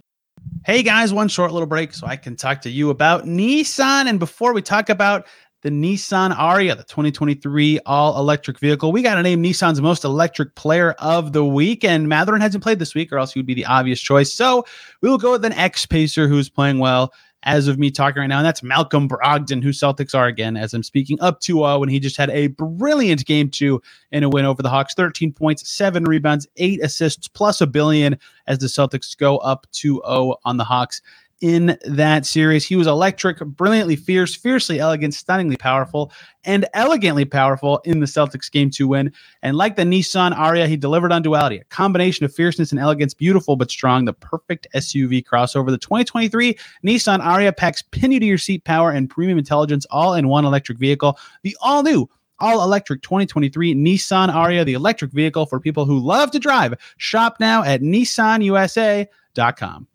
Hey 0.65 0.83
guys, 0.83 1.13
one 1.13 1.29
short 1.29 1.53
little 1.53 1.67
break 1.67 1.93
so 1.93 2.07
I 2.07 2.17
can 2.17 2.35
talk 2.35 2.59
to 2.61 2.69
you 2.69 2.89
about 2.89 3.23
Nissan. 3.23 4.09
And 4.09 4.19
before 4.19 4.53
we 4.53 4.61
talk 4.61 4.89
about 4.89 5.27
the 5.61 5.69
Nissan 5.69 6.35
Ariya, 6.35 6.75
the 6.75 6.83
2023 6.83 7.79
all 7.85 8.19
electric 8.19 8.59
vehicle. 8.59 8.91
We 8.91 9.01
got 9.01 9.15
to 9.15 9.23
name 9.23 9.43
Nissan's 9.43 9.79
most 9.79 10.03
electric 10.03 10.55
player 10.55 10.93
of 10.93 11.33
the 11.33 11.45
week. 11.45 11.83
And 11.83 12.09
Mathurin 12.09 12.41
hasn't 12.41 12.63
played 12.63 12.79
this 12.79 12.95
week, 12.95 13.11
or 13.11 13.19
else 13.19 13.31
he 13.33 13.39
would 13.39 13.45
be 13.45 13.53
the 13.53 13.65
obvious 13.65 14.01
choice. 14.01 14.33
So 14.33 14.65
we 15.01 15.09
will 15.09 15.19
go 15.19 15.31
with 15.31 15.45
an 15.45 15.53
ex 15.53 15.85
Pacer 15.85 16.27
who's 16.27 16.49
playing 16.49 16.79
well 16.79 17.13
as 17.43 17.67
of 17.67 17.79
me 17.79 17.89
talking 17.89 18.21
right 18.21 18.27
now, 18.27 18.37
and 18.37 18.45
that's 18.45 18.61
Malcolm 18.61 19.09
Brogdon, 19.09 19.63
who 19.63 19.69
Celtics 19.69 20.13
are 20.13 20.27
again 20.27 20.55
as 20.55 20.73
I'm 20.73 20.83
speaking 20.83 21.19
up 21.21 21.39
2 21.39 21.53
0 21.53 21.63
uh, 21.63 21.77
when 21.79 21.89
he 21.89 21.99
just 21.99 22.17
had 22.17 22.29
a 22.29 22.47
brilliant 22.47 23.25
game 23.25 23.49
two 23.49 23.81
in 24.11 24.23
a 24.23 24.29
win 24.29 24.45
over 24.45 24.61
the 24.61 24.69
Hawks. 24.69 24.93
13 24.93 25.33
points, 25.33 25.69
seven 25.69 26.03
rebounds, 26.03 26.47
eight 26.57 26.83
assists, 26.83 27.27
plus 27.27 27.61
a 27.61 27.67
billion 27.67 28.17
as 28.47 28.59
the 28.59 28.67
Celtics 28.67 29.17
go 29.17 29.37
up 29.39 29.65
2 29.71 30.01
0 30.05 30.35
on 30.45 30.57
the 30.57 30.63
Hawks 30.63 31.01
in 31.41 31.77
that 31.85 32.25
series. 32.25 32.65
He 32.65 32.75
was 32.75 32.87
electric, 32.87 33.39
brilliantly 33.39 33.95
fierce, 33.95 34.35
fiercely 34.35 34.79
elegant, 34.79 35.13
stunningly 35.13 35.57
powerful, 35.57 36.11
and 36.45 36.67
elegantly 36.73 37.25
powerful 37.25 37.81
in 37.83 37.99
the 37.99 38.05
Celtics 38.05 38.51
game 38.51 38.69
to 38.71 38.87
win. 38.87 39.11
And 39.41 39.57
like 39.57 39.75
the 39.75 39.83
Nissan 39.83 40.35
Ariya, 40.35 40.67
he 40.67 40.77
delivered 40.77 41.11
on 41.11 41.21
duality, 41.21 41.57
a 41.57 41.63
combination 41.65 42.25
of 42.25 42.33
fierceness 42.33 42.71
and 42.71 42.79
elegance, 42.79 43.13
beautiful 43.13 43.55
but 43.55 43.71
strong, 43.71 44.05
the 44.05 44.13
perfect 44.13 44.67
SUV 44.75 45.23
crossover. 45.23 45.69
The 45.69 45.77
2023 45.77 46.57
Nissan 46.85 47.21
Ariya 47.21 47.57
packs 47.57 47.81
pin 47.81 48.11
you 48.11 48.19
to 48.19 48.25
your 48.25 48.37
seat 48.37 48.63
power 48.63 48.91
and 48.91 49.09
premium 49.09 49.37
intelligence 49.37 49.85
all 49.89 50.13
in 50.13 50.27
one 50.27 50.45
electric 50.45 50.77
vehicle. 50.77 51.17
The 51.43 51.57
all 51.61 51.83
new 51.83 52.09
all 52.39 52.63
electric 52.63 53.03
2023 53.03 53.75
Nissan 53.75 54.33
Ariya, 54.33 54.65
the 54.65 54.73
electric 54.73 55.11
vehicle 55.11 55.45
for 55.45 55.59
people 55.59 55.85
who 55.85 55.99
love 55.99 56.31
to 56.31 56.39
drive. 56.39 56.73
Shop 56.97 57.37
now 57.39 57.63
at 57.63 57.81
nissanusa.com. 57.81 59.87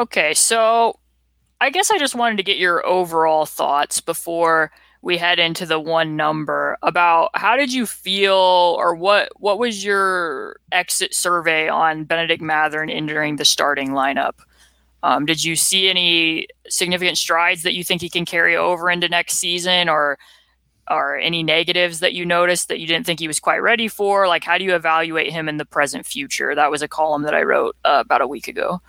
Okay, 0.00 0.32
so 0.34 0.98
I 1.60 1.70
guess 1.70 1.90
I 1.90 1.98
just 1.98 2.14
wanted 2.14 2.36
to 2.36 2.44
get 2.44 2.56
your 2.56 2.86
overall 2.86 3.46
thoughts 3.46 4.00
before 4.00 4.70
we 5.02 5.16
head 5.16 5.38
into 5.38 5.66
the 5.66 5.80
one 5.80 6.16
number 6.16 6.76
about 6.82 7.30
how 7.34 7.56
did 7.56 7.72
you 7.72 7.86
feel 7.86 8.76
or 8.78 8.94
what 8.94 9.30
what 9.40 9.58
was 9.58 9.84
your 9.84 10.56
exit 10.72 11.14
survey 11.14 11.68
on 11.68 12.04
Bennedict 12.04 12.42
Mathurin 12.42 12.90
entering 12.90 13.36
the 13.36 13.44
starting 13.44 13.90
lineup? 13.90 14.34
Um, 15.02 15.26
did 15.26 15.44
you 15.44 15.56
see 15.56 15.88
any 15.88 16.48
significant 16.68 17.18
strides 17.18 17.62
that 17.62 17.74
you 17.74 17.84
think 17.84 18.00
he 18.00 18.08
can 18.10 18.24
carry 18.24 18.56
over 18.56 18.90
into 18.90 19.08
next 19.08 19.34
season 19.38 19.88
or 19.88 20.18
or 20.90 21.16
any 21.18 21.42
negatives 21.42 22.00
that 22.00 22.14
you 22.14 22.24
noticed 22.24 22.68
that 22.68 22.80
you 22.80 22.86
didn't 22.86 23.04
think 23.04 23.20
he 23.20 23.28
was 23.28 23.40
quite 23.40 23.58
ready 23.58 23.88
for? 23.88 24.26
Like, 24.28 24.44
how 24.44 24.58
do 24.58 24.64
you 24.64 24.74
evaluate 24.74 25.32
him 25.32 25.48
in 25.48 25.58
the 25.58 25.66
present 25.66 26.06
future? 26.06 26.54
That 26.54 26.70
was 26.70 26.82
a 26.82 26.88
column 26.88 27.22
that 27.22 27.34
I 27.34 27.42
wrote 27.42 27.76
uh, 27.84 28.02
about 28.04 28.22
a 28.22 28.28
week 28.28 28.48
ago. 28.48 28.80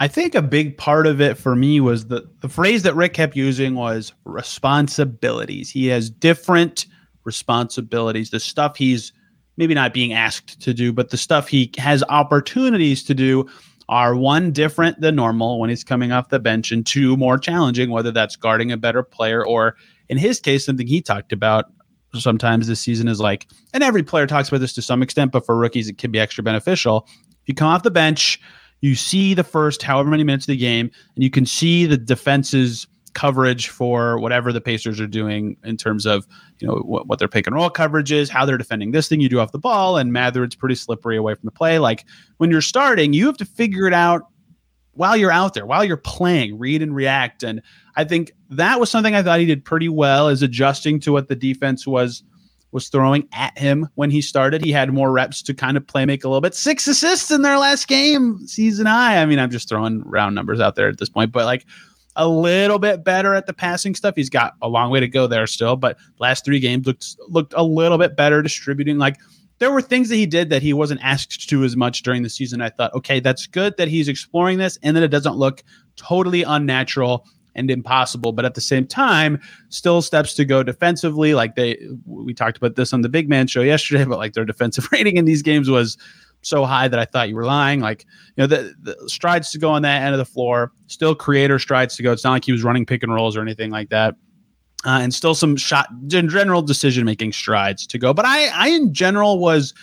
I 0.00 0.08
think 0.08 0.34
a 0.34 0.42
big 0.42 0.78
part 0.78 1.06
of 1.06 1.20
it 1.20 1.36
for 1.36 1.54
me 1.54 1.78
was 1.78 2.06
the 2.06 2.26
the 2.40 2.48
phrase 2.48 2.82
that 2.84 2.96
Rick 2.96 3.12
kept 3.12 3.36
using 3.36 3.74
was 3.74 4.14
responsibilities. 4.24 5.70
He 5.70 5.86
has 5.88 6.08
different 6.08 6.86
responsibilities. 7.24 8.30
The 8.30 8.40
stuff 8.40 8.76
he's 8.76 9.12
maybe 9.58 9.74
not 9.74 9.92
being 9.92 10.14
asked 10.14 10.58
to 10.62 10.72
do, 10.72 10.90
but 10.90 11.10
the 11.10 11.18
stuff 11.18 11.48
he 11.48 11.70
has 11.76 12.02
opportunities 12.08 13.04
to 13.04 13.14
do 13.14 13.46
are 13.90 14.16
one 14.16 14.52
different 14.52 15.00
than 15.00 15.16
normal 15.16 15.60
when 15.60 15.68
he's 15.68 15.84
coming 15.84 16.12
off 16.12 16.30
the 16.30 16.38
bench, 16.38 16.72
and 16.72 16.86
two 16.86 17.16
more 17.16 17.36
challenging, 17.36 17.90
whether 17.90 18.10
that's 18.10 18.36
guarding 18.36 18.72
a 18.72 18.76
better 18.76 19.02
player 19.02 19.44
or, 19.44 19.76
in 20.08 20.16
his 20.16 20.40
case, 20.40 20.64
something 20.64 20.86
he 20.86 21.02
talked 21.02 21.32
about 21.32 21.66
sometimes 22.14 22.68
this 22.68 22.80
season 22.80 23.06
is 23.06 23.20
like, 23.20 23.48
and 23.74 23.82
every 23.82 24.02
player 24.02 24.26
talks 24.26 24.48
about 24.48 24.60
this 24.60 24.72
to 24.72 24.82
some 24.82 25.02
extent, 25.02 25.32
but 25.32 25.44
for 25.44 25.56
rookies, 25.56 25.88
it 25.88 25.98
can 25.98 26.10
be 26.10 26.18
extra 26.18 26.42
beneficial. 26.42 27.06
If 27.42 27.48
you 27.48 27.54
come 27.54 27.68
off 27.68 27.82
the 27.82 27.90
bench, 27.90 28.40
you 28.80 28.94
see 28.94 29.34
the 29.34 29.44
first 29.44 29.82
however 29.82 30.10
many 30.10 30.24
minutes 30.24 30.44
of 30.44 30.52
the 30.52 30.56
game, 30.56 30.90
and 31.14 31.24
you 31.24 31.30
can 31.30 31.46
see 31.46 31.86
the 31.86 31.96
defense's 31.96 32.86
coverage 33.14 33.68
for 33.68 34.18
whatever 34.20 34.52
the 34.52 34.60
Pacers 34.60 35.00
are 35.00 35.06
doing 35.06 35.56
in 35.64 35.76
terms 35.76 36.06
of 36.06 36.26
you 36.60 36.68
know 36.68 36.76
what, 36.76 37.06
what 37.08 37.18
their 37.18 37.28
pick 37.28 37.46
and 37.46 37.56
roll 37.56 37.68
coverage 37.70 38.12
is, 38.12 38.30
how 38.30 38.44
they're 38.44 38.58
defending 38.58 38.92
this 38.92 39.08
thing 39.08 39.20
you 39.20 39.28
do 39.28 39.40
off 39.40 39.52
the 39.52 39.58
ball, 39.58 39.96
and 39.96 40.12
Mathurin's 40.12 40.54
pretty 40.54 40.74
slippery 40.74 41.16
away 41.16 41.34
from 41.34 41.46
the 41.46 41.52
play. 41.52 41.78
Like 41.78 42.04
when 42.38 42.50
you're 42.50 42.60
starting, 42.60 43.12
you 43.12 43.26
have 43.26 43.36
to 43.38 43.44
figure 43.44 43.86
it 43.86 43.94
out 43.94 44.22
while 44.92 45.16
you're 45.16 45.32
out 45.32 45.54
there, 45.54 45.66
while 45.66 45.84
you're 45.84 45.96
playing, 45.96 46.58
read 46.58 46.82
and 46.82 46.94
react. 46.94 47.42
And 47.42 47.62
I 47.96 48.04
think 48.04 48.32
that 48.50 48.78
was 48.80 48.90
something 48.90 49.14
I 49.14 49.22
thought 49.22 49.40
he 49.40 49.46
did 49.46 49.64
pretty 49.64 49.88
well, 49.88 50.28
is 50.28 50.42
adjusting 50.42 51.00
to 51.00 51.12
what 51.12 51.28
the 51.28 51.36
defense 51.36 51.86
was 51.86 52.22
was 52.72 52.88
throwing 52.88 53.28
at 53.32 53.56
him 53.58 53.88
when 53.94 54.10
he 54.10 54.22
started. 54.22 54.64
He 54.64 54.72
had 54.72 54.92
more 54.92 55.10
reps 55.10 55.42
to 55.42 55.54
kind 55.54 55.76
of 55.76 55.86
play 55.86 56.04
make 56.06 56.24
a 56.24 56.28
little 56.28 56.40
bit. 56.40 56.54
Six 56.54 56.86
assists 56.86 57.30
in 57.30 57.42
their 57.42 57.58
last 57.58 57.88
game, 57.88 58.46
season 58.46 58.86
high. 58.86 59.20
I 59.20 59.26
mean, 59.26 59.38
I'm 59.38 59.50
just 59.50 59.68
throwing 59.68 60.02
round 60.02 60.34
numbers 60.34 60.60
out 60.60 60.76
there 60.76 60.88
at 60.88 60.98
this 60.98 61.08
point, 61.08 61.32
but 61.32 61.44
like 61.44 61.66
a 62.16 62.28
little 62.28 62.78
bit 62.78 63.04
better 63.04 63.34
at 63.34 63.46
the 63.46 63.52
passing 63.52 63.94
stuff. 63.94 64.16
He's 64.16 64.30
got 64.30 64.54
a 64.62 64.68
long 64.68 64.90
way 64.90 65.00
to 65.00 65.08
go 65.08 65.26
there 65.26 65.46
still, 65.46 65.76
but 65.76 65.96
last 66.18 66.44
three 66.44 66.60
games 66.60 66.86
looked 66.86 67.16
looked 67.28 67.54
a 67.56 67.62
little 67.62 67.98
bit 67.98 68.16
better 68.16 68.42
distributing. 68.42 68.98
Like 68.98 69.16
there 69.58 69.70
were 69.70 69.82
things 69.82 70.08
that 70.08 70.16
he 70.16 70.26
did 70.26 70.50
that 70.50 70.62
he 70.62 70.72
wasn't 70.72 71.00
asked 71.02 71.48
to 71.48 71.64
as 71.64 71.76
much 71.76 72.02
during 72.02 72.22
the 72.22 72.30
season. 72.30 72.60
I 72.60 72.70
thought, 72.70 72.94
okay, 72.94 73.20
that's 73.20 73.46
good 73.46 73.76
that 73.76 73.88
he's 73.88 74.08
exploring 74.08 74.58
this 74.58 74.78
and 74.82 74.96
that 74.96 75.02
it 75.02 75.08
doesn't 75.08 75.36
look 75.36 75.62
totally 75.96 76.42
unnatural 76.42 77.26
and 77.54 77.70
impossible. 77.70 78.32
But 78.32 78.44
at 78.44 78.54
the 78.54 78.60
same 78.60 78.86
time, 78.86 79.40
still 79.68 80.02
steps 80.02 80.34
to 80.34 80.44
go 80.44 80.62
defensively. 80.62 81.34
Like 81.34 81.54
they, 81.56 81.78
we 82.06 82.34
talked 82.34 82.56
about 82.56 82.76
this 82.76 82.92
on 82.92 83.02
the 83.02 83.08
Big 83.08 83.28
Man 83.28 83.46
show 83.46 83.62
yesterday, 83.62 84.04
but 84.08 84.18
like 84.18 84.34
their 84.34 84.44
defensive 84.44 84.88
rating 84.92 85.16
in 85.16 85.24
these 85.24 85.42
games 85.42 85.68
was 85.68 85.96
so 86.42 86.64
high 86.64 86.88
that 86.88 86.98
I 86.98 87.04
thought 87.04 87.28
you 87.28 87.34
were 87.34 87.44
lying. 87.44 87.80
Like, 87.80 88.06
you 88.36 88.42
know, 88.42 88.46
the, 88.46 88.74
the, 88.80 88.96
strides 89.08 89.50
to 89.52 89.58
go 89.58 89.70
on 89.70 89.82
that 89.82 90.02
end 90.02 90.14
of 90.14 90.18
the 90.18 90.24
floor, 90.24 90.72
still 90.86 91.14
creator 91.14 91.58
strides 91.58 91.96
to 91.96 92.02
go. 92.02 92.12
It's 92.12 92.24
not 92.24 92.32
like 92.32 92.44
he 92.44 92.52
was 92.52 92.64
running 92.64 92.86
pick 92.86 93.02
and 93.02 93.12
rolls 93.12 93.36
or 93.36 93.42
anything 93.42 93.70
like 93.70 93.90
that. 93.90 94.14
Uh, 94.86 95.00
and 95.02 95.12
still 95.12 95.34
some 95.34 95.56
shot 95.56 95.88
in 96.10 96.28
general 96.30 96.62
decision 96.62 97.04
making 97.04 97.32
strides 97.32 97.86
to 97.86 97.98
go. 97.98 98.14
But 98.14 98.24
I, 98.24 98.46
I 98.48 98.68
in 98.68 98.94
general 98.94 99.38
was, 99.38 99.74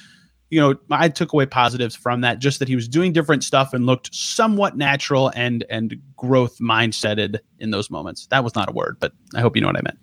you 0.50 0.62
know, 0.62 0.75
I 0.92 1.10
took 1.10 1.34
away 1.34 1.46
positives 1.46 1.96
from 1.96 2.22
that, 2.22 2.39
just 2.39 2.60
that 2.60 2.68
he 2.68 2.75
was 2.75 2.88
doing 2.88 3.12
different 3.12 3.44
stuff 3.44 3.74
and 3.74 3.86
looked 3.86 4.13
somewhat 4.16 4.77
natural 4.77 5.32
and 5.36 5.66
and 5.70 5.96
growth 6.16 6.60
mindseted 6.60 7.39
in 7.60 7.72
those 7.72 7.89
moments. 7.89 8.27
That 8.27 8.44
was 8.44 8.56
not 8.56 8.70
a 8.70 8.72
word, 8.72 8.98
but 9.00 9.12
I 9.36 9.42
hope 9.42 9.56
you 9.56 9.62
know 9.62 9.68
what 9.68 9.77
I 9.77 9.82
meant. 9.82 10.00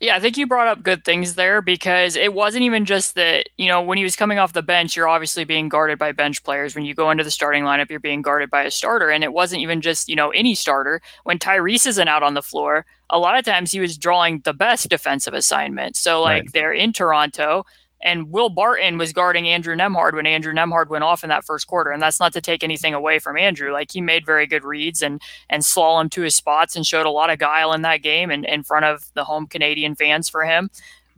Yeah, 0.00 0.14
I 0.14 0.20
think 0.20 0.36
you 0.36 0.46
brought 0.46 0.68
up 0.68 0.84
good 0.84 1.04
things 1.04 1.34
there 1.34 1.60
because 1.60 2.14
it 2.14 2.32
wasn't 2.32 2.62
even 2.62 2.84
just 2.84 3.16
that, 3.16 3.48
you 3.56 3.66
know, 3.66 3.82
when 3.82 3.98
he 3.98 4.04
was 4.04 4.14
coming 4.14 4.38
off 4.38 4.52
the 4.52 4.62
bench, 4.62 4.94
you're 4.94 5.08
obviously 5.08 5.42
being 5.42 5.68
guarded 5.68 5.98
by 5.98 6.12
bench 6.12 6.44
players. 6.44 6.76
When 6.76 6.84
you 6.84 6.94
go 6.94 7.10
into 7.10 7.24
the 7.24 7.32
starting 7.32 7.64
lineup, 7.64 7.90
you're 7.90 7.98
being 7.98 8.22
guarded 8.22 8.48
by 8.48 8.62
a 8.62 8.70
starter. 8.70 9.10
And 9.10 9.24
it 9.24 9.32
wasn't 9.32 9.62
even 9.62 9.80
just, 9.80 10.08
you 10.08 10.14
know, 10.14 10.30
any 10.30 10.54
starter. 10.54 11.00
When 11.24 11.40
Tyrese 11.40 11.84
isn't 11.84 12.06
out 12.06 12.22
on 12.22 12.34
the 12.34 12.42
floor, 12.42 12.86
a 13.10 13.18
lot 13.18 13.36
of 13.36 13.44
times 13.44 13.72
he 13.72 13.80
was 13.80 13.98
drawing 13.98 14.38
the 14.44 14.54
best 14.54 14.88
defensive 14.88 15.34
assignment. 15.34 15.96
So, 15.96 16.22
like, 16.22 16.42
right. 16.42 16.52
they're 16.52 16.72
in 16.72 16.92
Toronto 16.92 17.64
and 18.00 18.30
Will 18.30 18.48
Barton 18.48 18.98
was 18.98 19.12
guarding 19.12 19.48
Andrew 19.48 19.74
Nembhard 19.74 20.14
when 20.14 20.26
Andrew 20.26 20.52
Nembhard 20.52 20.88
went 20.88 21.04
off 21.04 21.24
in 21.24 21.30
that 21.30 21.44
first 21.44 21.66
quarter. 21.66 21.90
And 21.90 22.00
that's 22.00 22.20
not 22.20 22.32
to 22.34 22.40
take 22.40 22.62
anything 22.62 22.94
away 22.94 23.18
from 23.18 23.36
Andrew. 23.36 23.72
Like 23.72 23.90
he 23.92 24.00
made 24.00 24.24
very 24.24 24.46
good 24.46 24.64
reads 24.64 25.02
and 25.02 25.20
and 25.50 25.62
slalom 25.62 26.10
to 26.12 26.22
his 26.22 26.36
spots 26.36 26.76
and 26.76 26.86
showed 26.86 27.06
a 27.06 27.10
lot 27.10 27.30
of 27.30 27.38
guile 27.38 27.72
in 27.72 27.82
that 27.82 28.02
game 28.02 28.30
and 28.30 28.44
in 28.44 28.62
front 28.62 28.84
of 28.84 29.04
the 29.14 29.24
home 29.24 29.46
Canadian 29.46 29.94
fans 29.94 30.28
for 30.28 30.44
him. 30.44 30.70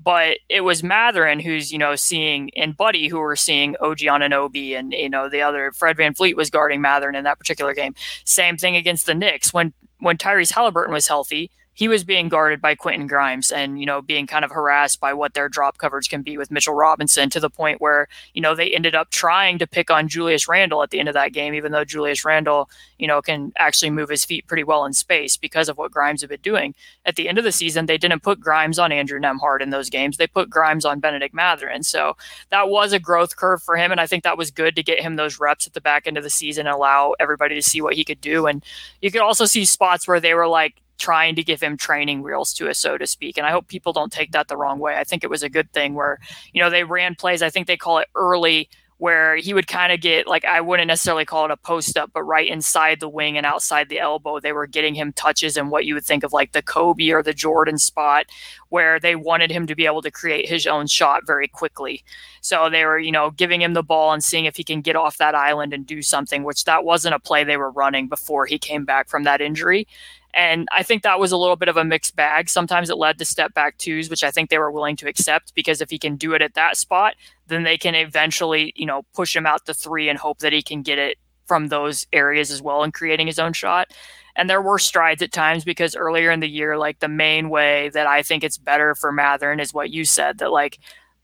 But 0.03 0.39
it 0.49 0.63
was 0.63 0.83
Mathurin 0.83 1.41
who's, 1.41 1.71
you 1.71 1.79
know, 1.79 1.95
seeing 1.95 2.51
and 2.57 2.75
Buddy 2.75 3.09
who 3.09 3.19
were 3.19 3.37
seeing 3.37 3.77
OG 3.81 3.99
Anunoby 3.99 4.75
and, 4.79 4.95
you 4.95 5.11
know, 5.11 5.29
the 5.29 5.43
other 5.43 5.73
Fred 5.73 5.99
VanVleet 5.99 6.37
was 6.37 6.49
guarding 6.49 6.81
Mathurin 6.81 7.15
in 7.15 7.25
that 7.25 7.39
particular 7.39 7.75
game. 7.75 7.95
Same 8.25 8.57
thing 8.57 8.77
against 8.77 9.05
the 9.05 9.15
Knicks. 9.15 9.53
When 9.53 9.75
when 9.99 10.17
Tyrese 10.17 10.55
Haliburton 10.55 10.91
was 10.91 11.07
healthy, 11.07 11.51
he 11.81 11.89
was 11.89 12.05
being 12.05 12.29
guarded 12.29 12.61
by 12.61 12.75
Quentin 12.75 13.07
Grimes 13.07 13.51
and, 13.51 13.81
you 13.81 13.87
know, 13.87 14.03
being 14.03 14.27
kind 14.27 14.45
of 14.45 14.51
harassed 14.51 15.01
by 15.01 15.15
what 15.15 15.33
their 15.33 15.49
drop 15.49 15.79
coverage 15.79 16.11
can 16.11 16.21
be 16.21 16.37
with 16.37 16.51
Mitchell 16.51 16.75
Robinson 16.75 17.31
to 17.31 17.41
the 17.41 17.49
point 17.49 17.81
where, 17.81 18.07
you 18.35 18.43
know, 18.43 18.55
they 18.55 18.71
ended 18.71 18.95
up 18.95 19.09
trying 19.09 19.59
to 19.59 19.67
pick 19.67 19.91
on 19.91 20.07
Julius 20.07 20.47
Randle 20.47 20.83
at 20.83 20.91
the 20.91 21.01
end 21.01 21.09
of 21.09 21.15
that 21.15 21.33
game, 21.33 21.55
even 21.55 21.73
though 21.73 21.87
Julius 21.87 22.23
Randle, 22.23 22.69
you 22.99 23.07
know, 23.07 23.23
can 23.23 23.55
actually 23.57 23.89
move 23.89 24.11
his 24.11 24.27
feet 24.27 24.47
pretty 24.47 24.63
well 24.63 24.85
in 24.85 24.93
space 24.93 25.39
because 25.39 25.71
of 25.71 25.79
what 25.79 25.91
Grimes 25.91 26.21
had 26.21 26.29
been 26.29 26.43
doing. 26.43 26.75
At 27.07 27.17
the 27.17 27.31
end 27.31 27.39
of 27.39 27.45
the 27.45 27.51
season, 27.51 27.87
they 27.87 27.97
didn't 27.97 28.23
put 28.23 28.41
Grimes 28.41 28.79
on 28.79 28.93
Andrew 28.93 29.19
Nembhard 29.19 29.63
in 29.63 29.71
those 29.71 29.89
games. 29.89 30.19
They 30.19 30.27
put 30.27 30.51
Grimes 30.51 30.85
on 30.85 31.01
Bennedict 31.01 31.33
Mathurin. 31.33 31.83
So 31.83 32.15
that 32.51 32.69
was 32.69 32.93
a 32.93 33.01
growth 33.01 33.37
curve 33.37 33.63
for 33.63 33.79
him. 33.79 33.91
And 33.91 34.03
I 34.03 34.07
think 34.07 34.23
that 34.25 34.37
was 34.37 34.51
good 34.51 34.77
to 34.77 34.83
get 34.83 35.01
him 35.01 35.17
those 35.17 35.41
reps 35.41 35.67
at 35.67 35.73
the 35.73 35.81
back 35.81 36.07
end 36.07 36.19
of 36.19 36.25
the 36.25 36.29
season 36.29 36.67
and 36.67 36.77
allow 36.77 37.15
everybody 37.19 37.55
to 37.55 37.63
see 37.63 37.81
what 37.81 37.95
he 37.95 38.05
could 38.05 38.21
do. 38.21 38.47
And 38.47 38.63
you 39.01 39.11
could 39.11 39.23
also 39.23 39.47
see 39.47 39.65
spots 39.65 40.07
where 40.07 40.21
they 40.21 40.35
were 40.35 40.47
like, 40.47 40.75
trying 41.01 41.35
to 41.35 41.43
give 41.43 41.61
him 41.61 41.77
training 41.77 42.23
wheels 42.23 42.53
to 42.55 42.69
us, 42.69 42.79
so 42.79 42.97
to 42.97 43.07
speak. 43.07 43.37
And 43.37 43.47
I 43.47 43.51
hope 43.51 43.67
people 43.67 43.93
don't 43.93 44.13
take 44.13 44.33
that 44.33 44.49
the 44.49 44.57
wrong 44.57 44.79
way. 44.79 44.97
I 44.97 45.05
think 45.05 45.25
it 45.25 45.31
was 45.31 45.43
a 45.43 45.49
good 45.49 45.73
thing 45.73 45.95
where, 45.95 46.21
you 46.53 46.63
know, 46.63 46.71
they 46.71 46.85
ran 46.85 47.17
plays, 47.17 47.43
I 47.43 47.51
think 47.51 47.67
they 47.67 47.77
call 47.77 47.99
it 47.99 48.09
early, 48.15 48.69
where 49.01 49.37
he 49.37 49.55
would 49.55 49.67
kind 49.67 49.95
of 49.95 50.01
get 50.03 50.27
like 50.27 50.45
I 50.45 50.61
wouldn't 50.61 50.89
necessarily 50.89 51.25
call 51.25 51.47
it 51.47 51.51
a 51.51 51.57
post 51.57 51.97
up, 51.97 52.11
but 52.13 52.23
right 52.23 52.47
inside 52.47 53.01
the 53.01 53.09
wing 53.09 53.39
and 53.39 53.47
outside 53.47 53.89
the 53.89 53.99
elbow, 53.99 54.39
they 54.39 54.53
were 54.53 54.67
getting 54.67 54.95
him 54.95 55.15
touches 55.15 55.57
and 55.57 55.71
what 55.71 55.87
you 55.87 55.95
would 55.95 56.05
think 56.05 56.23
of 56.23 56.35
like 56.35 56.53
the 56.53 56.61
Kobe 56.61 57.09
or 57.09 57.23
the 57.23 57.33
Jordan 57.33 57.79
spot, 57.79 58.27
where 58.69 59.01
they 59.01 59.17
wanted 59.17 59.51
him 59.51 59.67
to 59.67 59.75
be 59.75 59.87
able 59.87 60.03
to 60.03 60.11
create 60.11 60.51
his 60.51 60.67
own 60.67 60.87
shot 60.87 61.27
very 61.27 61.49
quickly. 61.49 62.05
So 62.43 62.69
they 62.69 62.85
were, 62.85 62.99
you 62.99 63.11
know, 63.11 63.31
giving 63.31 63.63
him 63.63 63.73
the 63.73 63.83
ball 63.83 64.13
and 64.13 64.23
seeing 64.23 64.45
if 64.45 64.59
he 64.59 64.65
can 64.65 64.83
get 64.83 64.97
off 64.97 65.17
that 65.17 65.35
island 65.35 65.73
and 65.73 65.87
do 65.87 66.03
something, 66.03 66.45
which 66.45 66.65
that 66.65 66.85
wasn't 66.85 67.15
a 67.15 67.19
play 67.19 67.43
they 67.43 67.57
were 67.57 67.71
running 67.71 68.07
before 68.07 68.45
he 68.45 68.59
came 68.59 68.85
back 68.85 69.09
from 69.09 69.23
that 69.23 69.41
injury. 69.41 69.89
And 70.35 70.69
I 70.71 70.83
think 70.83 71.03
that 71.03 71.19
was 71.19 71.33
a 71.33 71.37
little 71.37 71.57
bit 71.57 71.69
of 71.69 71.77
a 71.77 71.85
mixed 71.85 72.15
bag. 72.15 72.49
Sometimes 72.49 72.89
it 72.89 72.97
led 72.97 73.19
to 73.19 73.25
step 73.25 73.53
back 73.55 73.79
twos, 73.79 74.09
which 74.09 74.23
I 74.23 74.31
think 74.31 74.49
they 74.49 74.59
were 74.59 74.71
willing 74.71 74.97
to 74.97 75.09
accept 75.09 75.55
because 75.55 75.81
if 75.81 75.91
he 75.91 75.99
can 75.99 76.17
do 76.17 76.35
it 76.35 76.43
at 76.43 76.55
that 76.55 76.77
spot, 76.77 77.15
then 77.49 77.65
they 77.65 77.77
can 77.77 77.95
eventually, 77.95 78.73
you 78.77 78.87
know, 78.87 79.03
push 79.15 79.35
him 79.35 79.47
out 79.47 79.67
to 79.67 79.75
three 79.75 80.09
and 80.09 80.19
hope 80.19 80.39
that 80.39 80.53
he 80.53 80.63
can 80.63 80.83
get 80.83 80.99
it 80.99 81.19
from 81.47 81.67
those 81.67 82.07
areas 82.13 82.53
as 82.53 82.63
well 82.63 82.85
and 82.85 82.95
creating 82.95 83.27
his 83.27 83.41
own 83.41 83.53
shot. 83.53 83.89
And 84.37 84.49
there 84.49 84.63
were 84.63 84.79
strides 84.79 85.21
at 85.21 85.33
times 85.33 85.65
because 85.65 85.97
earlier 85.97 86.31
in 86.31 86.39
the 86.39 86.49
year, 86.49 86.79
like 86.79 87.01
the 87.01 87.09
main 87.09 87.51
way 87.51 87.89
that 87.89 88.07
I 88.07 88.23
think 88.23 88.45
it's 88.45 88.57
better 88.57 88.95
for 88.95 89.11
Mathurin 89.11 89.59
is 89.59 89.75
what 89.75 89.91
you 89.91 90.05
said 90.05 90.39
that 90.39 90.53
like 90.53 90.79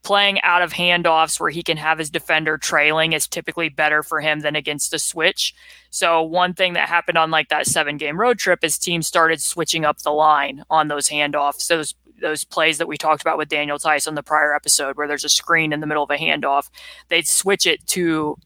playing 0.07 0.41
out 0.43 0.63
of 0.63 0.73
handoffs 0.73 1.41
where 1.41 1.51
he 1.51 1.65
can 1.65 1.77
have 1.77 1.99
his 1.99 2.11
defender 2.11 2.57
trailing 2.57 3.13
is 3.13 3.27
typically 3.27 3.69
better 3.69 4.05
for 4.05 4.21
him 4.21 4.39
than 4.39 4.55
against 4.55 4.93
the 4.93 5.01
switch. 5.01 5.53
So 5.91 6.23
one 6.23 6.55
thing 6.55 6.75
that 6.75 6.89
happened 6.89 7.19
on 7.19 7.33
like 7.33 7.49
that 7.49 7.67
seven 7.67 7.97
game 7.97 8.21
road 8.21 8.39
trip 8.39 8.63
is 8.63 8.79
teams 8.79 9.09
started 9.09 9.43
switching 9.43 9.85
up 9.85 9.99
the 9.99 10.13
line 10.13 10.63
on 10.71 10.87
those 10.87 11.09
handoffs. 11.09 11.67
Those 11.67 11.97
those 12.21 12.45
plays 12.45 12.79
that 12.79 12.87
we 12.87 12.97
talked 12.97 13.21
about 13.21 13.37
with 13.37 13.49
Daniel 13.49 13.79
Theis 13.79 14.07
on 14.07 14.15
the 14.15 14.23
prior 14.23 14.55
episode 14.55 14.97
where 14.97 15.09
there's 15.09 15.25
a 15.25 15.29
screen 15.29 15.73
in 15.73 15.81
the 15.81 15.89
middle 15.89 16.05
of 16.05 16.11
a 16.11 16.17
handoff, 16.17 16.71
they'd 17.09 17.27
switch 17.27 17.67
it 17.67 17.85
to 17.89 18.37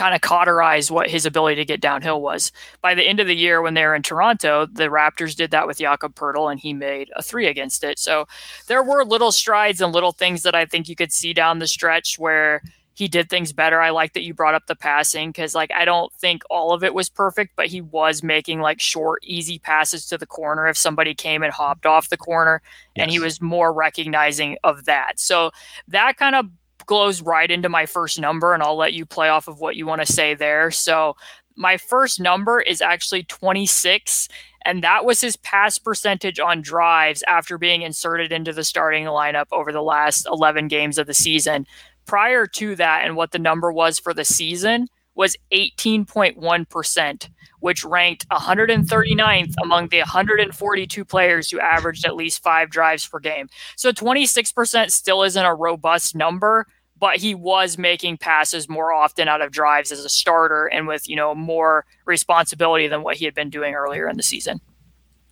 kind 0.00 0.14
of 0.14 0.22
cauterized 0.22 0.90
what 0.90 1.10
his 1.10 1.26
ability 1.26 1.56
to 1.56 1.64
get 1.66 1.78
downhill 1.78 2.22
was. 2.22 2.52
By 2.80 2.94
the 2.94 3.02
end 3.02 3.20
of 3.20 3.26
the 3.26 3.36
year, 3.36 3.60
when 3.60 3.74
they 3.74 3.84
were 3.84 3.94
in 3.94 4.02
Toronto, 4.02 4.64
the 4.64 4.84
Raptors 4.84 5.36
did 5.36 5.50
that 5.50 5.66
with 5.66 5.76
Jakob 5.76 6.14
Poeltl, 6.14 6.50
and 6.50 6.58
he 6.58 6.72
made 6.72 7.10
a 7.16 7.22
three 7.22 7.46
against 7.46 7.84
it. 7.84 7.98
So 7.98 8.26
there 8.66 8.82
were 8.82 9.04
little 9.04 9.30
strides 9.30 9.82
and 9.82 9.92
little 9.92 10.12
things 10.12 10.42
that 10.44 10.54
I 10.54 10.64
think 10.64 10.88
you 10.88 10.96
could 10.96 11.12
see 11.12 11.34
down 11.34 11.58
the 11.58 11.66
stretch 11.66 12.18
where 12.18 12.62
he 12.94 13.08
did 13.08 13.28
things 13.28 13.52
better. 13.52 13.78
I 13.78 13.90
like 13.90 14.14
that 14.14 14.22
you 14.22 14.32
brought 14.32 14.54
up 14.54 14.68
the 14.68 14.74
passing 14.74 15.32
because, 15.32 15.54
like, 15.54 15.70
I 15.70 15.84
don't 15.84 16.10
think 16.14 16.44
all 16.48 16.72
of 16.72 16.82
it 16.82 16.94
was 16.94 17.10
perfect, 17.10 17.52
but 17.54 17.66
he 17.66 17.82
was 17.82 18.22
making 18.22 18.60
like 18.60 18.80
short, 18.80 19.22
easy 19.22 19.58
passes 19.58 20.06
to 20.06 20.16
the 20.16 20.26
corner 20.26 20.66
if 20.66 20.78
somebody 20.78 21.14
came 21.14 21.42
and 21.42 21.52
hopped 21.52 21.84
off 21.84 22.08
the 22.08 22.16
corner, 22.16 22.62
yes. 22.96 23.02
and 23.02 23.10
he 23.10 23.18
was 23.18 23.42
more 23.42 23.70
recognizing 23.70 24.56
of 24.64 24.86
that. 24.86 25.20
So 25.20 25.50
that 25.88 26.16
kind 26.16 26.34
of 26.34 26.46
glows 26.90 27.22
right 27.22 27.52
into 27.52 27.68
my 27.68 27.86
first 27.86 28.18
number, 28.18 28.52
and 28.52 28.64
I'll 28.64 28.76
let 28.76 28.94
you 28.94 29.06
play 29.06 29.28
off 29.28 29.46
of 29.46 29.60
what 29.60 29.76
you 29.76 29.86
want 29.86 30.04
to 30.04 30.12
say 30.12 30.34
there. 30.34 30.72
So, 30.72 31.14
my 31.54 31.76
first 31.76 32.18
number 32.18 32.60
is 32.60 32.82
actually 32.82 33.22
26, 33.22 34.28
and 34.64 34.82
that 34.82 35.04
was 35.04 35.20
his 35.20 35.36
pass 35.36 35.78
percentage 35.78 36.40
on 36.40 36.62
drives 36.62 37.22
after 37.28 37.58
being 37.58 37.82
inserted 37.82 38.32
into 38.32 38.52
the 38.52 38.64
starting 38.64 39.04
lineup 39.04 39.46
over 39.52 39.70
the 39.70 39.82
last 39.82 40.26
11 40.26 40.66
games 40.66 40.98
of 40.98 41.06
the 41.06 41.14
season. 41.14 41.64
Prior 42.06 42.44
to 42.48 42.74
that, 42.74 43.04
and 43.04 43.14
what 43.14 43.30
the 43.30 43.38
number 43.38 43.70
was 43.70 44.00
for 44.00 44.12
the 44.12 44.24
season 44.24 44.88
was 45.14 45.36
18.1%, 45.52 47.28
which 47.60 47.84
ranked 47.84 48.28
139th 48.30 49.54
among 49.62 49.88
the 49.90 49.98
142 49.98 51.04
players 51.04 51.50
who 51.50 51.60
averaged 51.60 52.04
at 52.04 52.16
least 52.16 52.42
five 52.42 52.68
drives 52.70 53.06
per 53.06 53.20
game. 53.20 53.48
So 53.76 53.92
26% 53.92 54.90
still 54.90 55.22
isn't 55.22 55.44
a 55.44 55.54
robust 55.54 56.16
number, 56.16 56.66
but 57.00 57.16
he 57.16 57.34
was 57.34 57.78
making 57.78 58.18
passes 58.18 58.68
more 58.68 58.92
often 58.92 59.26
out 59.26 59.40
of 59.40 59.50
drives 59.50 59.90
as 59.90 60.04
a 60.04 60.08
starter 60.08 60.66
and 60.66 60.86
with, 60.86 61.08
you 61.08 61.16
know, 61.16 61.34
more 61.34 61.86
responsibility 62.04 62.86
than 62.86 63.02
what 63.02 63.16
he 63.16 63.24
had 63.24 63.34
been 63.34 63.50
doing 63.50 63.74
earlier 63.74 64.08
in 64.08 64.16
the 64.16 64.22
season. 64.22 64.60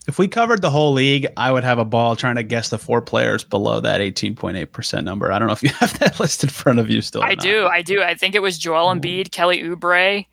If 0.08 0.18
we 0.18 0.26
covered 0.26 0.62
the 0.62 0.70
whole 0.70 0.92
league, 0.92 1.26
I 1.36 1.52
would 1.52 1.64
have 1.64 1.78
a 1.78 1.84
ball 1.84 2.16
trying 2.16 2.36
to 2.36 2.42
guess 2.42 2.70
the 2.70 2.78
four 2.78 3.02
players 3.02 3.44
below 3.44 3.78
that 3.80 4.00
18.8% 4.00 5.04
number. 5.04 5.30
I 5.30 5.38
don't 5.38 5.48
know 5.48 5.52
if 5.52 5.62
you 5.62 5.68
have 5.80 5.98
that 5.98 6.18
list 6.18 6.42
in 6.42 6.48
front 6.48 6.78
of 6.78 6.88
you 6.88 7.02
still. 7.02 7.22
I 7.22 7.34
do. 7.34 7.66
I 7.66 7.82
do. 7.82 8.02
I 8.02 8.14
think 8.14 8.34
it 8.34 8.40
was 8.40 8.58
Joel 8.58 8.94
Embiid, 8.94 9.30
Kelly 9.30 9.62
Oubre, 9.62 10.24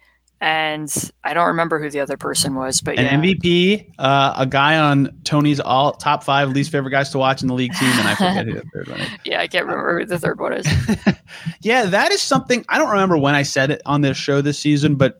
and 0.42 1.12
I 1.24 1.34
don't 1.34 1.48
remember 1.48 1.80
who 1.80 1.90
the 1.90 2.02
other 2.02 2.18
person 2.18 2.56
was, 2.56 2.82
but 2.82 3.00
an 3.00 3.06
yeah. 3.06 3.34
MVP, 3.34 3.92
uh, 3.98 4.34
a 4.38 4.46
guy 4.46 4.78
on 4.78 5.10
Tony's 5.24 5.60
all 5.60 5.94
top 5.94 6.24
five 6.24 6.50
least 6.50 6.72
favorite 6.72 6.92
guys 6.92 7.10
to 7.12 7.18
watch 7.18 7.42
in 7.42 7.48
the 7.48 7.54
league 7.54 7.74
team, 7.74 7.90
and 7.90 8.08
I 8.08 8.16
forget 8.16 8.46
who 8.46 8.54
the 8.54 8.62
third 8.74 8.88
one 8.90 9.00
is. 9.00 9.10
Yeah, 9.24 9.42
I 9.42 9.48
can't 9.48 9.66
remember 9.66 10.00
who 10.00 10.06
the 10.06 10.20
third 10.20 10.40
one 10.40 10.54
is. 10.54 10.68
yeah, 11.62 11.86
that 11.86 12.12
is 12.12 12.22
something 12.22 12.66
I 12.70 12.78
don't 12.78 12.90
remember 12.90 13.18
when 13.18 13.34
I 13.34 13.44
said 13.44 13.72
it 13.72 13.82
on 13.86 14.02
this 14.02 14.18
show 14.18 14.42
this 14.42 14.60
season, 14.60 14.96
but 14.96 15.20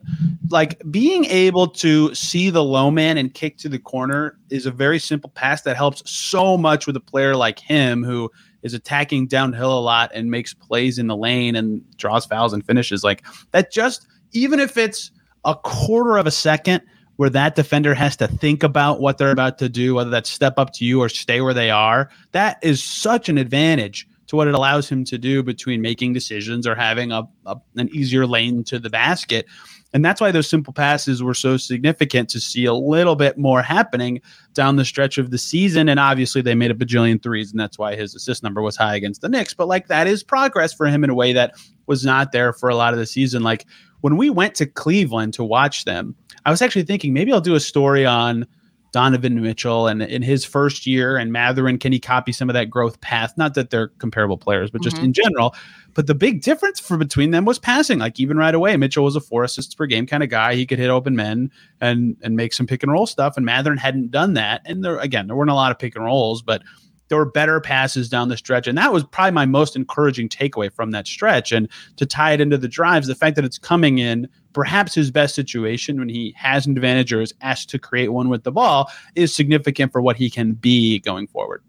like 0.50 0.80
being 0.90 1.24
able 1.26 1.66
to 1.68 2.14
see 2.14 2.50
the 2.50 2.62
low 2.62 2.90
man 2.90 3.16
and 3.16 3.32
kick 3.32 3.56
to 3.58 3.68
the 3.68 3.78
corner 3.78 4.38
is 4.50 4.66
a 4.66 4.70
very 4.70 4.98
simple 4.98 5.30
pass 5.30 5.62
that 5.62 5.76
helps 5.76 6.08
so 6.08 6.58
much 6.58 6.86
with 6.86 6.96
a 6.96 7.00
player 7.00 7.34
like 7.34 7.58
him 7.58 8.04
who 8.04 8.30
is 8.62 8.74
attacking 8.74 9.28
downhill 9.28 9.76
a 9.76 9.80
lot 9.80 10.10
and 10.14 10.30
makes 10.30 10.52
plays 10.52 10.98
in 10.98 11.06
the 11.06 11.16
lane 11.16 11.56
and 11.56 11.82
draws 11.96 12.26
fouls 12.26 12.52
and 12.52 12.66
finishes 12.66 13.02
like 13.02 13.24
that 13.52 13.72
just 13.72 14.06
even 14.32 14.60
if 14.60 14.76
it's 14.76 15.10
a 15.44 15.54
quarter 15.54 16.16
of 16.16 16.26
a 16.26 16.30
second 16.30 16.82
where 17.16 17.30
that 17.30 17.54
defender 17.54 17.94
has 17.94 18.16
to 18.16 18.28
think 18.28 18.62
about 18.62 19.00
what 19.00 19.18
they're 19.18 19.30
about 19.30 19.58
to 19.58 19.68
do, 19.68 19.94
whether 19.94 20.10
that's 20.10 20.30
step 20.30 20.54
up 20.58 20.72
to 20.74 20.84
you 20.84 21.00
or 21.00 21.08
stay 21.08 21.40
where 21.40 21.54
they 21.54 21.70
are, 21.70 22.10
that 22.32 22.58
is 22.62 22.82
such 22.82 23.28
an 23.28 23.38
advantage 23.38 24.06
to 24.26 24.36
what 24.36 24.48
it 24.48 24.54
allows 24.54 24.88
him 24.88 25.04
to 25.04 25.18
do 25.18 25.42
between 25.42 25.80
making 25.80 26.12
decisions 26.12 26.66
or 26.66 26.74
having 26.74 27.12
a, 27.12 27.22
a, 27.46 27.56
an 27.76 27.88
easier 27.92 28.26
lane 28.26 28.64
to 28.64 28.78
the 28.78 28.90
basket. 28.90 29.46
And 29.92 30.04
that's 30.04 30.20
why 30.20 30.30
those 30.30 30.48
simple 30.48 30.72
passes 30.72 31.22
were 31.22 31.32
so 31.32 31.56
significant 31.56 32.28
to 32.30 32.40
see 32.40 32.66
a 32.66 32.74
little 32.74 33.16
bit 33.16 33.38
more 33.38 33.62
happening 33.62 34.20
down 34.52 34.76
the 34.76 34.84
stretch 34.84 35.16
of 35.16 35.30
the 35.30 35.38
season. 35.38 35.88
And 35.88 35.98
obviously, 35.98 36.42
they 36.42 36.54
made 36.54 36.70
a 36.70 36.74
bajillion 36.74 37.22
threes, 37.22 37.50
and 37.50 37.58
that's 37.58 37.78
why 37.78 37.94
his 37.94 38.14
assist 38.14 38.42
number 38.42 38.60
was 38.60 38.76
high 38.76 38.96
against 38.96 39.20
the 39.20 39.28
Knicks. 39.28 39.54
But 39.54 39.68
like 39.68 39.86
that 39.86 40.06
is 40.06 40.22
progress 40.22 40.74
for 40.74 40.86
him 40.86 41.04
in 41.04 41.08
a 41.08 41.14
way 41.14 41.32
that 41.32 41.54
was 41.86 42.04
not 42.04 42.32
there 42.32 42.52
for 42.52 42.68
a 42.68 42.74
lot 42.74 42.92
of 42.92 42.98
the 42.98 43.06
season. 43.06 43.42
Like 43.42 43.64
when 44.06 44.16
we 44.16 44.30
went 44.30 44.54
to 44.54 44.66
Cleveland 44.66 45.34
to 45.34 45.42
watch 45.42 45.84
them, 45.84 46.14
I 46.44 46.52
was 46.52 46.62
actually 46.62 46.84
thinking 46.84 47.12
maybe 47.12 47.32
I'll 47.32 47.40
do 47.40 47.56
a 47.56 47.60
story 47.60 48.06
on 48.06 48.46
Donovan 48.92 49.42
Mitchell 49.42 49.88
and 49.88 50.00
in 50.00 50.22
his 50.22 50.44
first 50.44 50.86
year 50.86 51.16
and 51.16 51.32
Mathurin, 51.32 51.76
can 51.76 51.90
he 51.90 51.98
copy 51.98 52.30
some 52.30 52.48
of 52.48 52.54
that 52.54 52.70
growth 52.70 53.00
path? 53.00 53.36
Not 53.36 53.54
that 53.54 53.70
they're 53.70 53.88
comparable 53.98 54.38
players, 54.38 54.70
but 54.70 54.80
just 54.80 54.94
mm-hmm. 54.94 55.06
in 55.06 55.12
general. 55.12 55.56
But 55.94 56.06
the 56.06 56.14
big 56.14 56.40
difference 56.40 56.78
for 56.78 56.96
between 56.96 57.32
them 57.32 57.44
was 57.46 57.58
passing. 57.58 57.98
Like 57.98 58.20
even 58.20 58.36
right 58.36 58.54
away, 58.54 58.76
Mitchell 58.76 59.02
was 59.02 59.16
a 59.16 59.20
four 59.20 59.42
assists 59.42 59.74
per 59.74 59.86
game 59.86 60.06
kind 60.06 60.22
of 60.22 60.28
guy. 60.28 60.54
He 60.54 60.66
could 60.66 60.78
hit 60.78 60.88
open 60.88 61.16
men 61.16 61.50
and 61.80 62.16
and 62.22 62.36
make 62.36 62.52
some 62.52 62.68
pick 62.68 62.84
and 62.84 62.92
roll 62.92 63.06
stuff. 63.06 63.36
And 63.36 63.44
Mathurin 63.44 63.76
hadn't 63.76 64.12
done 64.12 64.34
that. 64.34 64.62
And 64.66 64.84
there 64.84 65.00
again, 65.00 65.26
there 65.26 65.34
weren't 65.34 65.50
a 65.50 65.54
lot 65.54 65.72
of 65.72 65.80
pick 65.80 65.96
and 65.96 66.04
rolls, 66.04 66.42
but 66.42 66.62
there 67.08 67.18
were 67.18 67.30
better 67.30 67.60
passes 67.60 68.08
down 68.08 68.28
the 68.28 68.36
stretch. 68.36 68.66
And 68.66 68.76
that 68.78 68.92
was 68.92 69.04
probably 69.04 69.32
my 69.32 69.46
most 69.46 69.76
encouraging 69.76 70.28
takeaway 70.28 70.72
from 70.72 70.90
that 70.90 71.06
stretch. 71.06 71.52
And 71.52 71.68
to 71.96 72.06
tie 72.06 72.32
it 72.32 72.40
into 72.40 72.58
the 72.58 72.68
drives, 72.68 73.06
the 73.06 73.14
fact 73.14 73.36
that 73.36 73.44
it's 73.44 73.58
coming 73.58 73.98
in 73.98 74.28
perhaps 74.52 74.94
his 74.94 75.10
best 75.10 75.34
situation 75.34 75.98
when 75.98 76.08
he 76.08 76.34
has 76.36 76.66
an 76.66 76.72
advantage 76.72 77.12
or 77.12 77.20
is 77.20 77.34
asked 77.42 77.68
to 77.70 77.78
create 77.78 78.08
one 78.08 78.28
with 78.28 78.44
the 78.44 78.52
ball 78.52 78.90
is 79.14 79.34
significant 79.34 79.92
for 79.92 80.00
what 80.00 80.16
he 80.16 80.30
can 80.30 80.52
be 80.52 80.98
going 81.00 81.26
forward. 81.26 81.62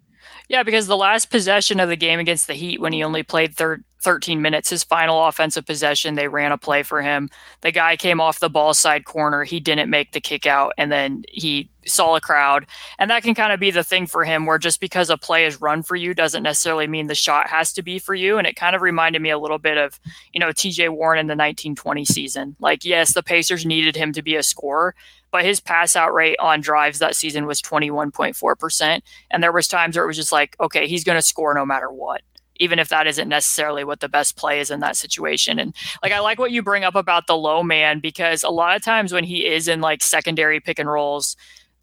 Yeah, 0.50 0.64
because 0.64 0.88
the 0.88 0.98
last 0.98 1.30
possession 1.30 1.80
of 1.80 1.90
the 1.90 1.98
game 1.98 2.20
against 2.20 2.48
the 2.48 2.54
Heat, 2.54 2.80
when 2.80 2.94
he 2.94 3.04
only 3.04 3.24
played 3.24 3.56
third 3.56 3.84
13 4.02 4.42
minutes, 4.42 4.70
his 4.70 4.84
final 4.84 5.26
offensive 5.26 5.66
possession, 5.66 6.16
they 6.16 6.28
ran 6.28 6.52
a 6.52 6.58
play 6.58 6.84
for 6.84 7.02
him. 7.02 7.30
The 7.62 7.72
guy 7.72 7.96
came 7.98 8.22
off 8.22 8.40
the 8.40 8.50
ball 8.50 8.74
side 8.74 9.06
corner. 9.06 9.44
He 9.44 9.60
didn't 9.60 9.90
make 9.90 10.12
the 10.12 10.22
kick 10.22 10.46
out, 10.46 10.74
and 10.78 10.92
then 10.92 11.24
he 11.28 11.70
saw 11.86 12.16
a 12.16 12.22
crowd. 12.22 12.68
And 13.00 13.10
that 13.10 13.24
can 13.24 13.34
kind 13.34 13.52
of 13.52 13.60
be 13.60 13.72
the 13.72 13.84
thing 13.84 14.06
for 14.08 14.24
him 14.24 14.46
where 14.46 14.60
just 14.60 14.80
because 14.80 15.10
a 15.10 15.18
play 15.18 15.46
is 15.46 15.62
run 15.62 15.84
for 15.84 15.96
you 15.96 16.14
doesn't 16.14 16.44
necessarily 16.44 16.88
mean 16.88 17.08
the 17.08 17.16
shot 17.16 17.48
has 17.48 17.74
to 17.74 17.82
be 17.82 17.98
for 17.98 18.14
you. 18.14 18.38
And 18.38 18.46
it 18.46 18.56
kind 18.56 18.76
of 18.76 18.82
reminded 18.82 19.22
me 19.22 19.30
a 19.30 19.40
little 19.40 19.58
bit 19.58 19.78
of, 19.78 20.00
you 20.34 20.40
know, 20.40 20.50
TJ 20.50 20.90
Warren 20.90 21.20
in 21.20 21.28
the 21.28 21.32
1920 21.32 22.06
season. 22.06 22.56
Like, 22.60 22.86
yes, 22.86 23.14
the 23.14 23.24
Pacers 23.24 23.66
needed 23.66 23.96
him 23.96 24.12
to 24.14 24.22
be 24.22 24.36
a 24.36 24.44
scorer, 24.44 24.96
but 25.32 25.46
his 25.46 25.60
pass 25.60 25.96
out 25.96 26.14
rate 26.14 26.38
on 26.40 26.62
drives 26.62 27.00
that 27.00 27.16
season 27.16 27.46
was 27.46 27.62
21.4%. 27.62 29.02
And 29.32 29.44
there 29.44 29.52
was 29.52 29.68
times 29.68 29.96
where 29.96 30.04
it 30.04 30.08
was 30.08 30.16
just 30.16 30.32
like, 30.32 30.56
okay, 30.60 30.88
he's 30.88 31.04
going 31.04 31.18
to 31.18 31.22
score 31.22 31.54
no 31.54 31.66
matter 31.66 31.92
what 31.92 32.22
even 32.60 32.80
if 32.80 32.90
that 32.90 33.08
isn't 33.08 33.30
necessarily 33.30 33.84
what 33.84 34.00
the 34.00 34.10
best 34.10 34.36
play 34.36 34.60
is 34.60 34.72
in 34.72 34.80
that 34.82 34.96
situation. 34.96 35.60
And 35.60 35.76
like 36.04 36.12
I 36.12 36.20
like 36.20 36.40
what 36.40 36.52
you 36.52 36.64
bring 36.64 36.84
up 36.84 36.96
about 36.96 37.28
the 37.28 37.38
low 37.38 37.64
man 37.64 38.00
because 38.00 38.44
a 38.44 38.50
lot 38.50 38.76
of 38.76 38.84
times 38.84 39.14
when 39.14 39.24
he 39.24 39.46
is 39.46 39.68
in 39.68 39.82
like 39.82 40.02
secondary 40.02 40.60
pick 40.60 40.80
and 40.80 40.90
rolls, 40.90 41.36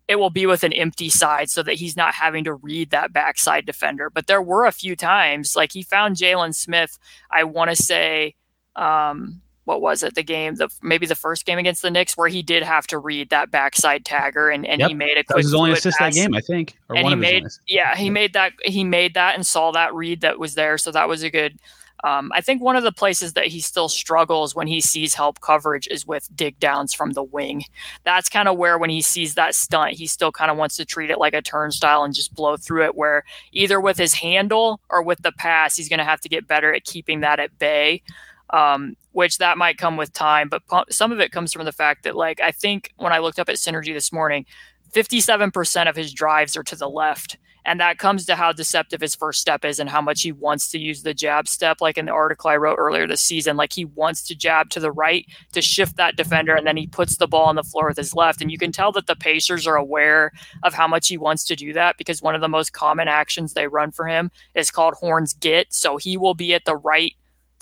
it 0.06 0.16
will 0.16 0.30
be 0.30 0.46
with 0.46 0.64
an 0.64 0.72
empty 0.72 1.08
side 1.08 1.48
so 1.48 1.62
that 1.62 1.74
he's 1.74 1.96
not 1.96 2.14
having 2.14 2.44
to 2.44 2.54
read 2.54 2.90
that 2.90 3.12
backside 3.12 3.64
defender. 3.64 4.10
But 4.10 4.26
there 4.26 4.42
were 4.42 4.66
a 4.66 4.72
few 4.72 4.96
times 4.96 5.56
like 5.56 5.72
he 5.72 5.82
found 5.82 6.16
Jalen 6.16 6.54
Smith, 6.54 6.98
I 7.30 7.44
want 7.44 7.70
to 7.70 7.76
say 7.76 8.34
um, 8.76 9.40
what 9.64 9.80
was 9.80 10.02
it 10.02 10.14
the 10.14 10.22
game 10.22 10.54
the 10.56 10.68
maybe 10.82 11.06
the 11.06 11.14
first 11.14 11.46
game 11.46 11.58
against 11.58 11.82
the 11.82 11.90
Knicks 11.90 12.16
where 12.16 12.28
he 12.28 12.42
did 12.42 12.62
have 12.62 12.86
to 12.88 12.98
read 12.98 13.30
that 13.30 13.50
backside 13.50 14.04
tagger 14.04 14.52
and, 14.52 14.66
and 14.66 14.80
yep. 14.80 14.88
he 14.88 14.94
made 14.94 15.12
a 15.12 15.24
quick 15.24 15.28
that 15.28 15.36
was 15.36 15.46
his 15.46 15.54
only 15.54 15.72
assist 15.72 15.98
pass. 15.98 16.14
that 16.14 16.20
game 16.20 16.34
I 16.34 16.40
think 16.40 16.78
and 16.90 17.06
he 17.06 17.14
made 17.14 17.44
yeah 17.66 17.96
he 17.96 18.10
made 18.10 18.32
that 18.34 18.52
he 18.64 18.84
made 18.84 19.14
that 19.14 19.34
and 19.34 19.46
saw 19.46 19.72
that 19.72 19.94
read 19.94 20.20
that 20.22 20.38
was 20.38 20.54
there 20.54 20.78
so 20.78 20.90
that 20.92 21.08
was 21.08 21.22
a 21.22 21.30
good 21.30 21.58
um, 22.04 22.30
I 22.34 22.42
think 22.42 22.60
one 22.60 22.76
of 22.76 22.84
the 22.84 22.92
places 22.92 23.32
that 23.32 23.46
he 23.46 23.60
still 23.60 23.88
struggles 23.88 24.54
when 24.54 24.66
he 24.66 24.82
sees 24.82 25.14
help 25.14 25.40
coverage 25.40 25.88
is 25.90 26.06
with 26.06 26.28
dig 26.36 26.60
downs 26.60 26.92
from 26.92 27.12
the 27.12 27.22
wing. 27.22 27.64
That's 28.04 28.28
kind 28.28 28.46
of 28.46 28.58
where 28.58 28.76
when 28.76 28.90
he 28.90 29.00
sees 29.00 29.34
that 29.36 29.54
stunt, 29.54 29.94
he 29.94 30.06
still 30.06 30.30
kind 30.30 30.50
of 30.50 30.58
wants 30.58 30.76
to 30.76 30.84
treat 30.84 31.08
it 31.08 31.18
like 31.18 31.32
a 31.32 31.40
turnstile 31.40 32.04
and 32.04 32.12
just 32.12 32.34
blow 32.34 32.58
through 32.58 32.84
it. 32.84 32.94
Where 32.94 33.24
either 33.52 33.80
with 33.80 33.96
his 33.96 34.12
handle 34.12 34.80
or 34.90 35.02
with 35.02 35.22
the 35.22 35.32
pass, 35.32 35.76
he's 35.76 35.88
going 35.88 35.98
to 35.98 36.04
have 36.04 36.20
to 36.20 36.28
get 36.28 36.46
better 36.46 36.74
at 36.74 36.84
keeping 36.84 37.20
that 37.20 37.40
at 37.40 37.58
bay 37.58 38.02
um, 38.50 38.96
which 39.12 39.38
that 39.38 39.58
might 39.58 39.78
come 39.78 39.96
with 39.96 40.12
time. 40.12 40.48
But 40.48 40.62
some 40.92 41.12
of 41.12 41.20
it 41.20 41.32
comes 41.32 41.52
from 41.52 41.64
the 41.64 41.72
fact 41.72 42.04
that, 42.04 42.16
like, 42.16 42.40
I 42.40 42.50
think 42.50 42.92
when 42.96 43.12
I 43.12 43.18
looked 43.18 43.38
up 43.38 43.48
at 43.48 43.56
Synergy 43.56 43.92
this 43.92 44.12
morning, 44.12 44.46
57% 44.92 45.88
of 45.88 45.96
his 45.96 46.12
drives 46.12 46.56
are 46.56 46.62
to 46.64 46.76
the 46.76 46.88
left. 46.88 47.36
And 47.66 47.80
that 47.80 47.98
comes 47.98 48.26
to 48.26 48.36
how 48.36 48.52
deceptive 48.52 49.00
his 49.00 49.14
first 49.14 49.40
step 49.40 49.64
is 49.64 49.78
and 49.78 49.88
how 49.88 50.02
much 50.02 50.22
he 50.22 50.32
wants 50.32 50.70
to 50.70 50.78
use 50.78 51.02
the 51.02 51.14
jab 51.14 51.48
step. 51.48 51.80
Like 51.80 51.96
in 51.96 52.04
the 52.06 52.12
article 52.12 52.50
I 52.50 52.56
wrote 52.56 52.76
earlier 52.76 53.06
this 53.06 53.22
season, 53.22 53.56
like 53.56 53.72
he 53.72 53.86
wants 53.86 54.22
to 54.24 54.34
jab 54.34 54.68
to 54.70 54.80
the 54.80 54.92
right 54.92 55.26
to 55.52 55.62
shift 55.62 55.96
that 55.96 56.16
defender, 56.16 56.54
and 56.54 56.66
then 56.66 56.76
he 56.76 56.86
puts 56.86 57.16
the 57.16 57.26
ball 57.26 57.46
on 57.46 57.56
the 57.56 57.62
floor 57.62 57.88
with 57.88 57.96
his 57.96 58.14
left. 58.14 58.42
And 58.42 58.50
you 58.50 58.58
can 58.58 58.70
tell 58.70 58.92
that 58.92 59.06
the 59.06 59.16
Pacers 59.16 59.66
are 59.66 59.76
aware 59.76 60.30
of 60.62 60.74
how 60.74 60.86
much 60.86 61.08
he 61.08 61.16
wants 61.16 61.44
to 61.44 61.56
do 61.56 61.72
that 61.72 61.96
because 61.96 62.20
one 62.20 62.34
of 62.34 62.42
the 62.42 62.48
most 62.48 62.72
common 62.72 63.08
actions 63.08 63.54
they 63.54 63.66
run 63.66 63.92
for 63.92 64.06
him 64.06 64.30
is 64.54 64.70
called 64.70 64.94
horns 64.94 65.32
get. 65.32 65.72
So 65.72 65.96
he 65.96 66.16
will 66.16 66.34
be 66.34 66.52
at 66.52 66.66
the 66.66 66.76
right 66.76 67.14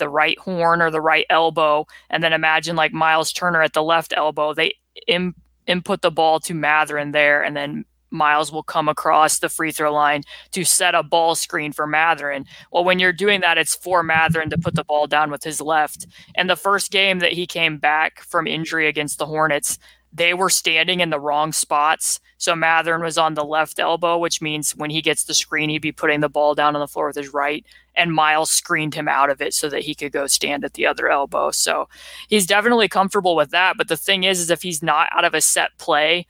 the 0.02 0.08
right 0.08 0.36
horn 0.40 0.82
or 0.82 0.90
the 0.90 1.00
right 1.00 1.26
elbow, 1.30 1.86
and 2.10 2.24
then 2.24 2.32
imagine 2.32 2.74
like 2.74 2.92
Miles 2.92 3.32
Turner 3.32 3.62
at 3.62 3.72
the 3.72 3.84
left 3.84 4.12
elbow. 4.16 4.52
They 4.52 4.74
Im- 5.06 5.36
input 5.68 6.02
the 6.02 6.10
ball 6.10 6.40
to 6.40 6.54
Mathurin 6.54 7.12
there, 7.12 7.40
and 7.40 7.56
then 7.56 7.84
Miles 8.10 8.50
will 8.50 8.64
come 8.64 8.88
across 8.88 9.38
the 9.38 9.48
free 9.48 9.70
throw 9.70 9.94
line 9.94 10.24
to 10.50 10.64
set 10.64 10.96
a 10.96 11.04
ball 11.04 11.36
screen 11.36 11.70
for 11.70 11.86
Mathurin. 11.86 12.46
Well, 12.72 12.82
when 12.82 12.98
you're 12.98 13.12
doing 13.12 13.42
that, 13.42 13.58
it's 13.58 13.76
for 13.76 14.02
Mathurin 14.02 14.50
to 14.50 14.58
put 14.58 14.74
the 14.74 14.82
ball 14.84 15.06
down 15.06 15.30
with 15.30 15.44
his 15.44 15.60
left. 15.60 16.08
And 16.34 16.50
the 16.50 16.56
first 16.56 16.90
game 16.90 17.20
that 17.20 17.32
he 17.32 17.46
came 17.46 17.78
back 17.78 18.20
from 18.22 18.48
injury 18.48 18.88
against 18.88 19.18
the 19.18 19.26
Hornets, 19.26 19.78
they 20.12 20.34
were 20.34 20.50
standing 20.50 20.98
in 20.98 21.10
the 21.10 21.20
wrong 21.20 21.52
spots. 21.52 22.20
So 22.38 22.56
Mathurin 22.56 23.02
was 23.02 23.16
on 23.16 23.34
the 23.34 23.44
left 23.44 23.78
elbow, 23.78 24.18
which 24.18 24.42
means 24.42 24.72
when 24.72 24.90
he 24.90 25.00
gets 25.00 25.24
the 25.24 25.32
screen, 25.32 25.70
he'd 25.70 25.78
be 25.78 25.92
putting 25.92 26.20
the 26.20 26.28
ball 26.28 26.54
down 26.56 26.74
on 26.74 26.80
the 26.80 26.88
floor 26.88 27.06
with 27.06 27.16
his 27.16 27.32
right. 27.32 27.64
And 27.94 28.14
Miles 28.14 28.50
screened 28.50 28.94
him 28.94 29.08
out 29.08 29.30
of 29.30 29.42
it 29.42 29.52
so 29.52 29.68
that 29.68 29.82
he 29.82 29.94
could 29.94 30.12
go 30.12 30.26
stand 30.26 30.64
at 30.64 30.74
the 30.74 30.86
other 30.86 31.10
elbow. 31.10 31.50
So 31.50 31.88
he's 32.28 32.46
definitely 32.46 32.88
comfortable 32.88 33.36
with 33.36 33.50
that. 33.50 33.76
But 33.76 33.88
the 33.88 33.96
thing 33.96 34.24
is, 34.24 34.40
is 34.40 34.50
if 34.50 34.62
he's 34.62 34.82
not 34.82 35.08
out 35.12 35.24
of 35.24 35.34
a 35.34 35.40
set 35.40 35.70
play, 35.78 36.26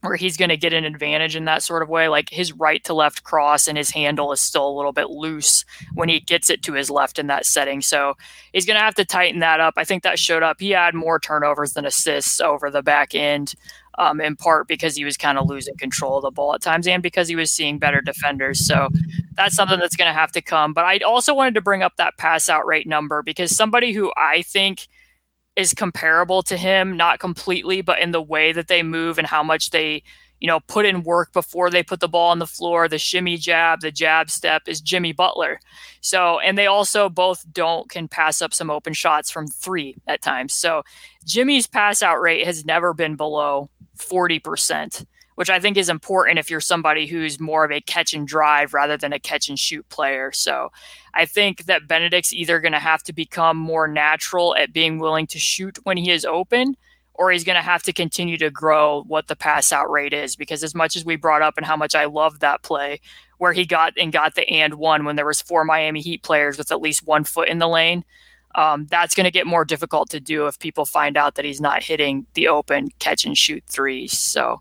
where 0.00 0.16
he's 0.16 0.36
going 0.36 0.48
to 0.48 0.56
get 0.56 0.72
an 0.72 0.84
advantage 0.84 1.34
in 1.34 1.44
that 1.46 1.62
sort 1.62 1.82
of 1.82 1.88
way. 1.88 2.08
Like 2.08 2.30
his 2.30 2.52
right 2.52 2.82
to 2.84 2.94
left 2.94 3.24
cross 3.24 3.66
and 3.66 3.76
his 3.76 3.90
handle 3.90 4.32
is 4.32 4.40
still 4.40 4.68
a 4.68 4.76
little 4.76 4.92
bit 4.92 5.10
loose 5.10 5.64
when 5.94 6.08
he 6.08 6.20
gets 6.20 6.50
it 6.50 6.62
to 6.64 6.74
his 6.74 6.90
left 6.90 7.18
in 7.18 7.26
that 7.26 7.46
setting. 7.46 7.80
So 7.80 8.14
he's 8.52 8.66
going 8.66 8.76
to 8.76 8.84
have 8.84 8.94
to 8.96 9.04
tighten 9.04 9.40
that 9.40 9.60
up. 9.60 9.74
I 9.76 9.84
think 9.84 10.02
that 10.04 10.18
showed 10.18 10.42
up. 10.42 10.60
He 10.60 10.70
had 10.70 10.94
more 10.94 11.18
turnovers 11.18 11.72
than 11.72 11.84
assists 11.84 12.40
over 12.40 12.70
the 12.70 12.82
back 12.82 13.14
end, 13.14 13.54
um, 13.98 14.20
in 14.20 14.36
part 14.36 14.68
because 14.68 14.94
he 14.94 15.04
was 15.04 15.16
kind 15.16 15.36
of 15.36 15.48
losing 15.48 15.76
control 15.76 16.18
of 16.18 16.22
the 16.22 16.30
ball 16.30 16.54
at 16.54 16.62
times 16.62 16.86
and 16.86 17.02
because 17.02 17.26
he 17.26 17.36
was 17.36 17.50
seeing 17.50 17.78
better 17.78 18.00
defenders. 18.00 18.64
So 18.64 18.88
that's 19.38 19.54
something 19.54 19.78
that's 19.78 19.96
going 19.96 20.10
to 20.10 20.18
have 20.18 20.32
to 20.32 20.42
come. 20.42 20.74
But 20.74 20.84
I 20.84 20.98
also 20.98 21.32
wanted 21.32 21.54
to 21.54 21.62
bring 21.62 21.82
up 21.82 21.96
that 21.96 22.18
pass 22.18 22.50
out 22.50 22.66
rate 22.66 22.86
number 22.86 23.22
because 23.22 23.56
somebody 23.56 23.92
who 23.92 24.12
I 24.16 24.42
think– 24.42 24.86
is 25.58 25.74
comparable 25.74 26.40
to 26.40 26.56
him, 26.56 26.96
not 26.96 27.18
completely, 27.18 27.82
but 27.82 27.98
in 27.98 28.12
the 28.12 28.22
way 28.22 28.52
that 28.52 28.68
they 28.68 28.80
move 28.84 29.18
and 29.18 29.26
how 29.26 29.42
much 29.42 29.70
they 29.70 30.04
you 30.40 30.46
know, 30.46 30.60
put 30.60 30.86
in 30.86 31.02
work 31.02 31.32
before 31.32 31.68
they 31.68 31.82
put 31.82 31.98
the 31.98 32.08
ball 32.08 32.30
on 32.30 32.38
the 32.38 32.46
floor, 32.46 32.86
the 32.86 32.96
shimmy 32.96 33.36
jab, 33.36 33.80
the 33.80 33.90
jab 33.90 34.30
step 34.30 34.62
is 34.66 34.80
Jimmy 34.80 35.12
Butler. 35.12 35.58
So, 36.00 36.38
and 36.38 36.56
they 36.56 36.66
also 36.66 37.08
both 37.08 37.44
don't 37.52 37.90
can 37.90 38.06
pass 38.06 38.40
up 38.40 38.54
some 38.54 38.70
open 38.70 38.92
shots 38.92 39.30
from 39.30 39.48
three 39.48 39.96
at 40.06 40.22
times. 40.22 40.54
So, 40.54 40.84
Jimmy's 41.24 41.66
pass 41.66 42.02
out 42.04 42.20
rate 42.20 42.46
has 42.46 42.64
never 42.64 42.94
been 42.94 43.16
below 43.16 43.68
40%, 43.98 45.04
which 45.38 45.50
I 45.50 45.60
think 45.60 45.76
is 45.76 45.88
important 45.88 46.40
if 46.40 46.50
you're 46.50 46.60
somebody 46.60 47.06
who's 47.06 47.38
more 47.38 47.64
of 47.64 47.70
a 47.70 47.80
catch 47.80 48.12
and 48.12 48.26
drive 48.26 48.74
rather 48.74 48.96
than 48.96 49.12
a 49.12 49.20
catch 49.20 49.48
and 49.48 49.56
shoot 49.56 49.88
player. 49.88 50.32
So, 50.32 50.72
I 51.14 51.26
think 51.26 51.66
that 51.66 51.86
Bennedict's 51.86 52.32
either 52.32 52.58
going 52.58 52.72
to 52.72 52.80
have 52.80 53.04
to 53.04 53.12
become 53.12 53.56
more 53.56 53.86
natural 53.86 54.56
at 54.56 54.72
being 54.72 54.98
willing 54.98 55.28
to 55.28 55.38
shoot 55.38 55.78
when 55.84 55.96
he 55.96 56.10
is 56.10 56.24
open 56.24 56.76
or 57.14 57.30
he's 57.30 57.44
going 57.44 57.54
to 57.54 57.62
have 57.62 57.84
to 57.84 57.92
continue 57.92 58.36
to 58.38 58.50
grow 58.50 59.04
what 59.06 59.28
the 59.28 59.36
pass 59.36 59.70
out 59.72 59.88
rate 59.88 60.12
is. 60.12 60.34
Because 60.34 60.64
as 60.64 60.74
much 60.74 60.96
as 60.96 61.04
we 61.04 61.14
brought 61.14 61.42
up 61.42 61.56
and 61.56 61.64
how 61.64 61.76
much 61.76 61.94
I 61.94 62.06
loved 62.06 62.40
that 62.40 62.62
play, 62.62 63.00
where 63.38 63.52
he 63.52 63.64
got 63.64 63.92
and 63.96 64.12
got 64.12 64.34
the 64.34 64.48
and 64.48 64.74
one 64.74 65.04
when 65.04 65.14
there 65.14 65.24
was 65.24 65.40
four 65.40 65.64
Miami 65.64 66.00
Heat 66.00 66.24
players 66.24 66.58
with 66.58 66.72
at 66.72 66.80
least 66.80 67.06
one 67.06 67.22
foot 67.22 67.48
in 67.48 67.60
the 67.60 67.68
lane, 67.68 68.04
um, 68.56 68.86
that's 68.90 69.14
going 69.14 69.24
to 69.24 69.30
get 69.30 69.46
more 69.46 69.64
difficult 69.64 70.10
to 70.10 70.18
do 70.18 70.48
if 70.48 70.58
people 70.58 70.84
find 70.84 71.16
out 71.16 71.36
that 71.36 71.44
he's 71.44 71.60
not 71.60 71.84
hitting 71.84 72.26
the 72.34 72.48
open 72.48 72.88
catch 72.98 73.24
and 73.24 73.38
shoot 73.38 73.62
threes. 73.68 74.18
So 74.18 74.60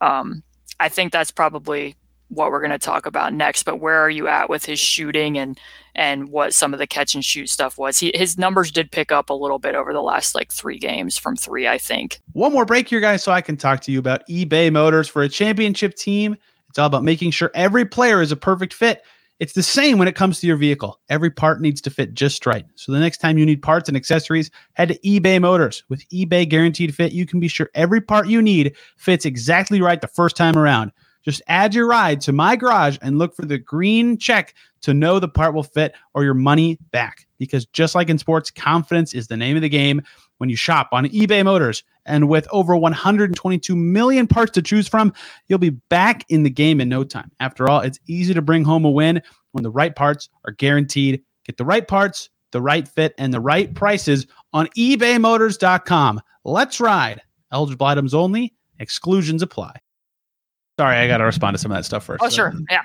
um, 0.00 0.42
I 0.78 0.88
think 0.88 1.12
that's 1.12 1.30
probably 1.30 1.96
what 2.30 2.52
we're 2.52 2.60
going 2.60 2.70
to 2.70 2.78
talk 2.78 3.06
about 3.06 3.34
next. 3.34 3.64
But 3.64 3.80
where 3.80 3.98
are 4.00 4.10
you 4.10 4.28
at 4.28 4.48
with 4.48 4.64
his 4.64 4.78
shooting 4.78 5.36
and 5.36 5.58
and 5.94 6.30
what 6.30 6.54
some 6.54 6.72
of 6.72 6.78
the 6.78 6.86
catch 6.86 7.14
and 7.14 7.24
shoot 7.24 7.48
stuff 7.48 7.76
was? 7.76 7.98
He, 7.98 8.12
his 8.14 8.38
numbers 8.38 8.70
did 8.70 8.90
pick 8.90 9.12
up 9.12 9.30
a 9.30 9.34
little 9.34 9.58
bit 9.58 9.74
over 9.74 9.92
the 9.92 10.00
last 10.00 10.34
like 10.34 10.52
three 10.52 10.78
games 10.78 11.18
from 11.18 11.36
three, 11.36 11.68
I 11.68 11.78
think. 11.78 12.20
One 12.32 12.52
more 12.52 12.64
break 12.64 12.88
here, 12.88 13.00
guys, 13.00 13.22
so 13.22 13.32
I 13.32 13.40
can 13.40 13.56
talk 13.56 13.80
to 13.82 13.92
you 13.92 13.98
about 13.98 14.26
eBay 14.28 14.72
Motors 14.72 15.08
for 15.08 15.22
a 15.22 15.28
championship 15.28 15.94
team. 15.96 16.36
It's 16.68 16.78
all 16.78 16.86
about 16.86 17.02
making 17.02 17.32
sure 17.32 17.50
every 17.54 17.84
player 17.84 18.22
is 18.22 18.30
a 18.30 18.36
perfect 18.36 18.72
fit. 18.72 19.02
It's 19.40 19.54
the 19.54 19.62
same 19.62 19.96
when 19.96 20.06
it 20.06 20.14
comes 20.14 20.38
to 20.38 20.46
your 20.46 20.58
vehicle. 20.58 21.00
Every 21.08 21.30
part 21.30 21.62
needs 21.62 21.80
to 21.80 21.90
fit 21.90 22.12
just 22.12 22.44
right. 22.44 22.66
So 22.74 22.92
the 22.92 23.00
next 23.00 23.18
time 23.18 23.38
you 23.38 23.46
need 23.46 23.62
parts 23.62 23.88
and 23.88 23.96
accessories, 23.96 24.50
head 24.74 24.88
to 24.88 24.98
eBay 24.98 25.40
Motors. 25.40 25.82
With 25.88 26.06
eBay 26.10 26.46
Guaranteed 26.46 26.94
Fit, 26.94 27.12
you 27.12 27.24
can 27.24 27.40
be 27.40 27.48
sure 27.48 27.70
every 27.74 28.02
part 28.02 28.28
you 28.28 28.42
need 28.42 28.76
fits 28.98 29.24
exactly 29.24 29.80
right 29.80 29.98
the 29.98 30.08
first 30.08 30.36
time 30.36 30.58
around. 30.58 30.92
Just 31.22 31.40
add 31.48 31.74
your 31.74 31.86
ride 31.86 32.20
to 32.22 32.32
my 32.32 32.54
garage 32.54 32.98
and 33.00 33.18
look 33.18 33.34
for 33.34 33.46
the 33.46 33.56
green 33.56 34.18
check 34.18 34.54
to 34.82 34.92
know 34.92 35.18
the 35.18 35.28
part 35.28 35.54
will 35.54 35.62
fit 35.62 35.94
or 36.12 36.22
your 36.22 36.34
money 36.34 36.78
back. 36.90 37.26
Because 37.38 37.64
just 37.64 37.94
like 37.94 38.10
in 38.10 38.18
sports, 38.18 38.50
confidence 38.50 39.14
is 39.14 39.28
the 39.28 39.38
name 39.38 39.56
of 39.56 39.62
the 39.62 39.70
game 39.70 40.02
when 40.40 40.48
you 40.48 40.56
shop 40.56 40.88
on 40.92 41.04
eBay 41.06 41.44
Motors. 41.44 41.84
And 42.06 42.28
with 42.28 42.48
over 42.50 42.74
122 42.74 43.76
million 43.76 44.26
parts 44.26 44.52
to 44.52 44.62
choose 44.62 44.88
from, 44.88 45.12
you'll 45.46 45.58
be 45.58 45.68
back 45.70 46.24
in 46.30 46.44
the 46.44 46.50
game 46.50 46.80
in 46.80 46.88
no 46.88 47.04
time. 47.04 47.30
After 47.40 47.68
all, 47.68 47.80
it's 47.80 48.00
easy 48.06 48.32
to 48.32 48.40
bring 48.40 48.64
home 48.64 48.86
a 48.86 48.90
win 48.90 49.20
when 49.52 49.62
the 49.62 49.70
right 49.70 49.94
parts 49.94 50.30
are 50.46 50.52
guaranteed. 50.52 51.22
Get 51.44 51.58
the 51.58 51.66
right 51.66 51.86
parts, 51.86 52.30
the 52.52 52.62
right 52.62 52.88
fit, 52.88 53.14
and 53.18 53.34
the 53.34 53.40
right 53.40 53.72
prices 53.74 54.26
on 54.54 54.66
ebaymotors.com. 54.78 56.22
Let's 56.44 56.80
ride. 56.80 57.20
Eligible 57.52 57.86
items 57.86 58.14
only, 58.14 58.54
exclusions 58.78 59.42
apply. 59.42 59.76
Sorry, 60.80 60.96
I 60.96 61.06
got 61.08 61.18
to 61.18 61.24
respond 61.24 61.52
to 61.52 61.58
some 61.58 61.70
of 61.70 61.76
that 61.76 61.84
stuff 61.84 62.04
first. 62.04 62.22
Oh, 62.24 62.30
sure. 62.30 62.54
Yeah. 62.70 62.80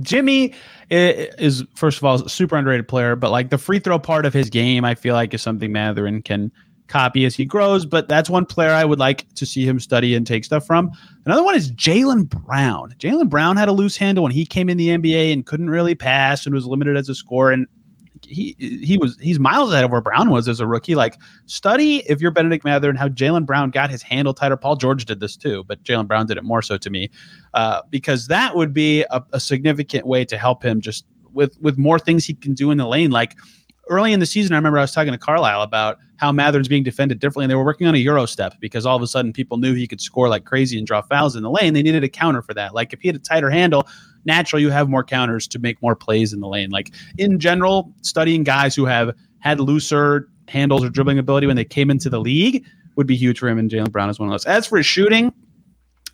Jimmy 0.00 0.52
is, 0.90 1.64
first 1.74 1.96
of 1.96 2.04
all, 2.04 2.16
a 2.16 2.28
super 2.28 2.56
underrated 2.56 2.86
player, 2.86 3.16
but 3.16 3.30
like 3.30 3.48
the 3.48 3.56
free 3.56 3.78
throw 3.78 3.98
part 3.98 4.26
of 4.26 4.34
his 4.34 4.50
game, 4.50 4.84
I 4.84 4.94
feel 4.94 5.14
like 5.14 5.32
is 5.32 5.40
something 5.40 5.72
Mathurin 5.72 6.20
can 6.20 6.52
copy 6.88 7.24
as 7.24 7.34
he 7.34 7.44
grows. 7.44 7.86
But 7.86 8.08
that's 8.08 8.28
one 8.28 8.44
player 8.44 8.70
I 8.70 8.84
would 8.84 8.98
like 8.98 9.32
to 9.34 9.46
see 9.46 9.64
him 9.64 9.78
study 9.78 10.14
and 10.14 10.26
take 10.26 10.44
stuff 10.44 10.66
from. 10.66 10.90
Another 11.24 11.44
one 11.44 11.54
is 11.54 11.70
Jaylen 11.72 12.28
Brown. 12.28 12.94
Jaylen 12.98 13.28
Brown 13.28 13.56
had 13.56 13.68
a 13.68 13.72
loose 13.72 13.96
handle 13.96 14.24
when 14.24 14.32
he 14.32 14.44
came 14.44 14.68
in 14.68 14.76
the 14.76 14.88
NBA 14.88 15.32
and 15.32 15.46
couldn't 15.46 15.70
really 15.70 15.94
pass 15.94 16.46
and 16.46 16.54
was 16.54 16.66
limited 16.66 16.96
as 16.96 17.08
a 17.08 17.14
scorer. 17.14 17.52
And 17.52 17.66
he 18.26 18.56
he 18.58 18.98
was 18.98 19.16
he's 19.20 19.38
miles 19.38 19.72
ahead 19.72 19.84
of 19.84 19.90
where 19.90 20.00
Brown 20.00 20.30
was 20.30 20.48
as 20.48 20.60
a 20.60 20.66
rookie. 20.66 20.94
Like 20.94 21.16
study 21.46 21.98
if 22.08 22.20
you're 22.20 22.30
Bennedict 22.30 22.64
Mathurin 22.64 22.96
how 22.96 23.08
Jaylen 23.08 23.46
Brown 23.46 23.70
got 23.70 23.90
his 23.90 24.02
handle 24.02 24.34
tighter. 24.34 24.56
Paul 24.56 24.76
George 24.76 25.04
did 25.04 25.20
this 25.20 25.36
too, 25.36 25.64
but 25.64 25.82
Jaylen 25.82 26.06
Brown 26.06 26.26
did 26.26 26.36
it 26.36 26.44
more 26.44 26.62
so 26.62 26.76
to 26.78 26.90
me 26.90 27.10
uh, 27.54 27.82
because 27.90 28.26
that 28.26 28.56
would 28.56 28.72
be 28.72 29.04
a, 29.10 29.22
a 29.32 29.40
significant 29.40 30.06
way 30.06 30.24
to 30.24 30.36
help 30.36 30.64
him 30.64 30.80
just 30.80 31.06
with 31.32 31.56
with 31.60 31.78
more 31.78 31.98
things 31.98 32.24
he 32.24 32.34
can 32.34 32.54
do 32.54 32.70
in 32.70 32.78
the 32.78 32.86
lane. 32.86 33.10
Like 33.10 33.36
early 33.88 34.12
in 34.12 34.20
the 34.20 34.26
season, 34.26 34.54
I 34.54 34.56
remember 34.56 34.78
I 34.78 34.82
was 34.82 34.92
talking 34.92 35.12
to 35.12 35.18
Carlisle 35.18 35.62
about 35.62 35.98
how 36.16 36.32
Mather's 36.32 36.68
being 36.68 36.82
defended 36.82 37.20
differently. 37.20 37.44
And 37.44 37.50
they 37.50 37.54
were 37.54 37.64
working 37.64 37.86
on 37.86 37.94
a 37.94 37.98
Euro 37.98 38.26
step 38.26 38.54
because 38.60 38.84
all 38.84 38.96
of 38.96 39.02
a 39.02 39.06
sudden 39.06 39.32
people 39.32 39.56
knew 39.56 39.74
he 39.74 39.86
could 39.86 40.00
score 40.00 40.28
like 40.28 40.44
crazy 40.44 40.76
and 40.76 40.86
draw 40.86 41.00
fouls 41.00 41.36
in 41.36 41.42
the 41.42 41.50
lane. 41.50 41.74
They 41.74 41.82
needed 41.82 42.04
a 42.04 42.08
counter 42.08 42.42
for 42.42 42.54
that. 42.54 42.74
Like 42.74 42.92
if 42.92 43.00
he 43.00 43.08
had 43.08 43.16
a 43.16 43.20
tighter 43.20 43.50
handle, 43.50 43.86
naturally 44.24 44.62
you 44.62 44.70
have 44.70 44.88
more 44.88 45.04
counters 45.04 45.46
to 45.48 45.58
make 45.58 45.80
more 45.80 45.94
plays 45.94 46.32
in 46.32 46.40
the 46.40 46.48
lane. 46.48 46.70
Like 46.70 46.92
in 47.18 47.38
general, 47.38 47.92
studying 48.02 48.42
guys 48.42 48.74
who 48.74 48.84
have 48.84 49.14
had 49.38 49.60
looser 49.60 50.28
handles 50.48 50.84
or 50.84 50.88
dribbling 50.88 51.18
ability 51.18 51.46
when 51.46 51.56
they 51.56 51.64
came 51.64 51.90
into 51.90 52.10
the 52.10 52.20
league 52.20 52.64
would 52.96 53.06
be 53.06 53.16
huge 53.16 53.38
for 53.38 53.48
him. 53.48 53.58
And 53.58 53.70
Jaylen 53.70 53.92
Brown 53.92 54.10
is 54.10 54.18
one 54.18 54.28
of 54.28 54.32
those. 54.32 54.44
As 54.44 54.66
for 54.66 54.76
his 54.76 54.86
shooting, 54.86 55.32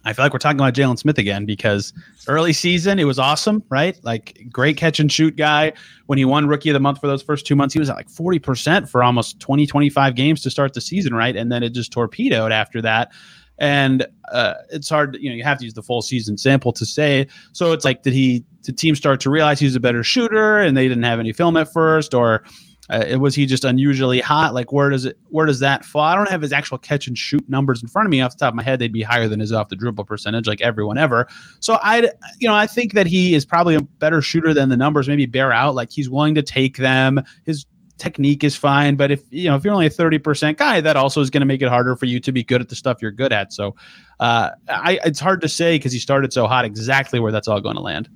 I 0.04 0.12
feel 0.12 0.24
like 0.24 0.32
we're 0.32 0.38
talking 0.38 0.60
about 0.60 0.74
Jalen 0.74 0.98
Smith 0.98 1.18
again 1.18 1.46
because 1.46 1.92
early 2.28 2.52
season 2.52 2.98
it 2.98 3.04
was 3.04 3.18
awesome, 3.18 3.62
right? 3.70 3.98
Like 4.02 4.46
great 4.50 4.76
catch 4.76 5.00
and 5.00 5.10
shoot 5.10 5.36
guy. 5.36 5.72
When 6.06 6.18
he 6.18 6.24
won 6.24 6.46
rookie 6.46 6.68
of 6.68 6.74
the 6.74 6.80
month 6.80 7.00
for 7.00 7.06
those 7.06 7.22
first 7.22 7.46
two 7.46 7.56
months, 7.56 7.72
he 7.72 7.80
was 7.80 7.88
at 7.88 7.96
like 7.96 8.08
40% 8.08 8.88
for 8.88 9.02
almost 9.02 9.40
20, 9.40 9.66
25 9.66 10.14
games 10.14 10.42
to 10.42 10.50
start 10.50 10.74
the 10.74 10.80
season, 10.80 11.14
right? 11.14 11.34
And 11.34 11.50
then 11.50 11.62
it 11.62 11.70
just 11.70 11.90
torpedoed 11.90 12.52
after 12.52 12.82
that. 12.82 13.12
And 13.58 14.06
uh, 14.32 14.54
it's 14.70 14.88
hard, 14.88 15.16
you 15.20 15.30
know, 15.30 15.36
you 15.36 15.44
have 15.44 15.58
to 15.58 15.64
use 15.64 15.74
the 15.74 15.82
full 15.82 16.02
season 16.02 16.36
sample 16.36 16.72
to 16.72 16.84
say. 16.84 17.28
So 17.52 17.72
it's 17.72 17.84
like, 17.84 18.02
did 18.02 18.12
he, 18.12 18.44
did 18.62 18.76
team 18.76 18.96
start 18.96 19.20
to 19.20 19.30
realize 19.30 19.60
he's 19.60 19.76
a 19.76 19.80
better 19.80 20.02
shooter 20.02 20.58
and 20.58 20.76
they 20.76 20.88
didn't 20.88 21.04
have 21.04 21.20
any 21.20 21.32
film 21.32 21.56
at 21.56 21.72
first? 21.72 22.14
Or 22.14 22.44
uh, 22.90 23.18
was 23.18 23.34
he 23.34 23.46
just 23.46 23.64
unusually 23.64 24.20
hot? 24.20 24.52
Like 24.52 24.72
where 24.72 24.90
does 24.90 25.04
it 25.06 25.18
where 25.28 25.46
does 25.46 25.60
that 25.60 25.84
fall? 25.84 26.02
I 26.02 26.14
don't 26.14 26.30
have 26.30 26.42
his 26.42 26.52
actual 26.52 26.78
catch 26.78 27.06
and 27.06 27.16
shoot 27.16 27.48
numbers 27.48 27.82
in 27.82 27.88
front 27.88 28.06
of 28.06 28.10
me 28.10 28.20
off 28.20 28.32
the 28.32 28.38
top 28.38 28.52
of 28.52 28.56
my 28.56 28.62
head. 28.62 28.78
They'd 28.78 28.92
be 28.92 29.02
higher 29.02 29.28
than 29.28 29.40
his 29.40 29.52
off 29.52 29.68
the 29.68 29.76
dribble 29.76 30.04
percentage, 30.04 30.46
like 30.46 30.60
everyone 30.60 30.98
ever. 30.98 31.26
So 31.60 31.78
I, 31.82 32.10
you 32.38 32.48
know, 32.48 32.54
I 32.54 32.66
think 32.66 32.92
that 32.92 33.06
he 33.06 33.34
is 33.34 33.44
probably 33.46 33.74
a 33.74 33.80
better 33.80 34.20
shooter 34.20 34.52
than 34.52 34.68
the 34.68 34.76
numbers 34.76 35.08
maybe 35.08 35.26
bear 35.26 35.52
out. 35.52 35.74
Like 35.74 35.90
he's 35.90 36.10
willing 36.10 36.34
to 36.34 36.42
take 36.42 36.76
them. 36.76 37.22
His 37.44 37.64
technique 37.96 38.44
is 38.44 38.56
fine, 38.56 38.96
but 38.96 39.10
if 39.10 39.22
you 39.30 39.48
know 39.48 39.56
if 39.56 39.64
you're 39.64 39.72
only 39.72 39.86
a 39.86 39.90
thirty 39.90 40.18
percent 40.18 40.58
guy, 40.58 40.80
that 40.80 40.96
also 40.96 41.20
is 41.20 41.30
going 41.30 41.40
to 41.40 41.46
make 41.46 41.62
it 41.62 41.68
harder 41.68 41.96
for 41.96 42.06
you 42.06 42.20
to 42.20 42.32
be 42.32 42.44
good 42.44 42.60
at 42.60 42.68
the 42.68 42.76
stuff 42.76 43.00
you're 43.00 43.12
good 43.12 43.32
at. 43.32 43.52
So 43.52 43.74
uh, 44.20 44.50
I, 44.68 44.98
it's 45.04 45.20
hard 45.20 45.40
to 45.40 45.48
say 45.48 45.76
because 45.76 45.92
he 45.92 45.98
started 45.98 46.32
so 46.32 46.46
hot 46.46 46.64
exactly 46.64 47.18
where 47.18 47.32
that's 47.32 47.48
all 47.48 47.60
going 47.60 47.76
to 47.76 47.82
land 47.82 48.08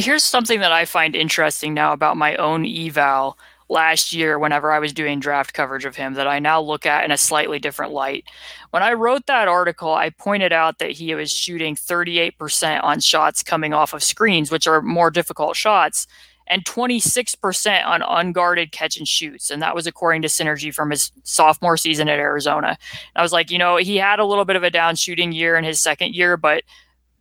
here's 0.00 0.24
something 0.24 0.60
that 0.60 0.72
I 0.72 0.84
find 0.84 1.14
interesting 1.14 1.74
now 1.74 1.92
about 1.92 2.16
my 2.16 2.36
own 2.36 2.64
eval 2.64 3.38
last 3.68 4.12
year 4.12 4.38
whenever 4.38 4.72
I 4.72 4.80
was 4.80 4.92
doing 4.92 5.20
draft 5.20 5.54
coverage 5.54 5.84
of 5.84 5.94
him 5.94 6.14
that 6.14 6.26
I 6.26 6.40
now 6.40 6.60
look 6.60 6.86
at 6.86 7.04
in 7.04 7.12
a 7.12 7.16
slightly 7.16 7.60
different 7.60 7.92
light. 7.92 8.24
When 8.70 8.82
I 8.82 8.94
wrote 8.94 9.26
that 9.26 9.46
article, 9.46 9.94
I 9.94 10.10
pointed 10.10 10.52
out 10.52 10.78
that 10.78 10.90
he 10.90 11.14
was 11.14 11.30
shooting 11.30 11.76
38% 11.76 12.82
on 12.82 13.00
shots 13.00 13.42
coming 13.42 13.72
off 13.72 13.92
of 13.92 14.02
screens, 14.02 14.50
which 14.50 14.66
are 14.66 14.82
more 14.82 15.10
difficult 15.10 15.54
shots, 15.54 16.08
and 16.48 16.64
26% 16.64 17.86
on 17.86 18.02
unguarded 18.02 18.72
catch 18.72 18.96
and 18.96 19.06
shoots. 19.06 19.50
And 19.50 19.62
that 19.62 19.76
was 19.76 19.86
according 19.86 20.22
to 20.22 20.28
Synergy 20.28 20.74
from 20.74 20.90
his 20.90 21.12
sophomore 21.22 21.76
season 21.76 22.08
at 22.08 22.18
Arizona. 22.18 22.70
And 22.70 22.78
I 23.14 23.22
was 23.22 23.32
like, 23.32 23.52
you 23.52 23.58
know, 23.58 23.76
he 23.76 23.96
had 23.96 24.18
a 24.18 24.24
little 24.24 24.44
bit 24.44 24.56
of 24.56 24.64
a 24.64 24.70
down 24.70 24.96
shooting 24.96 25.30
year 25.30 25.56
in 25.56 25.62
his 25.62 25.78
second 25.80 26.16
year, 26.16 26.36
but 26.36 26.64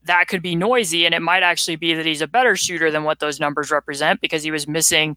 that 0.10 0.28
could 0.28 0.42
be 0.42 0.56
noisy 0.56 1.06
and 1.06 1.14
it 1.14 1.22
might 1.22 1.44
actually 1.44 1.76
be 1.76 1.94
that 1.94 2.04
he's 2.04 2.22
a 2.22 2.28
better 2.28 2.56
shooter 2.56 2.90
than 2.90 3.04
what 3.04 3.20
those 3.20 3.40
numbers 3.40 3.70
represent 3.70 4.20
because 4.22 4.42
he 4.42 4.50
was 4.50 4.68
missing 4.68 5.16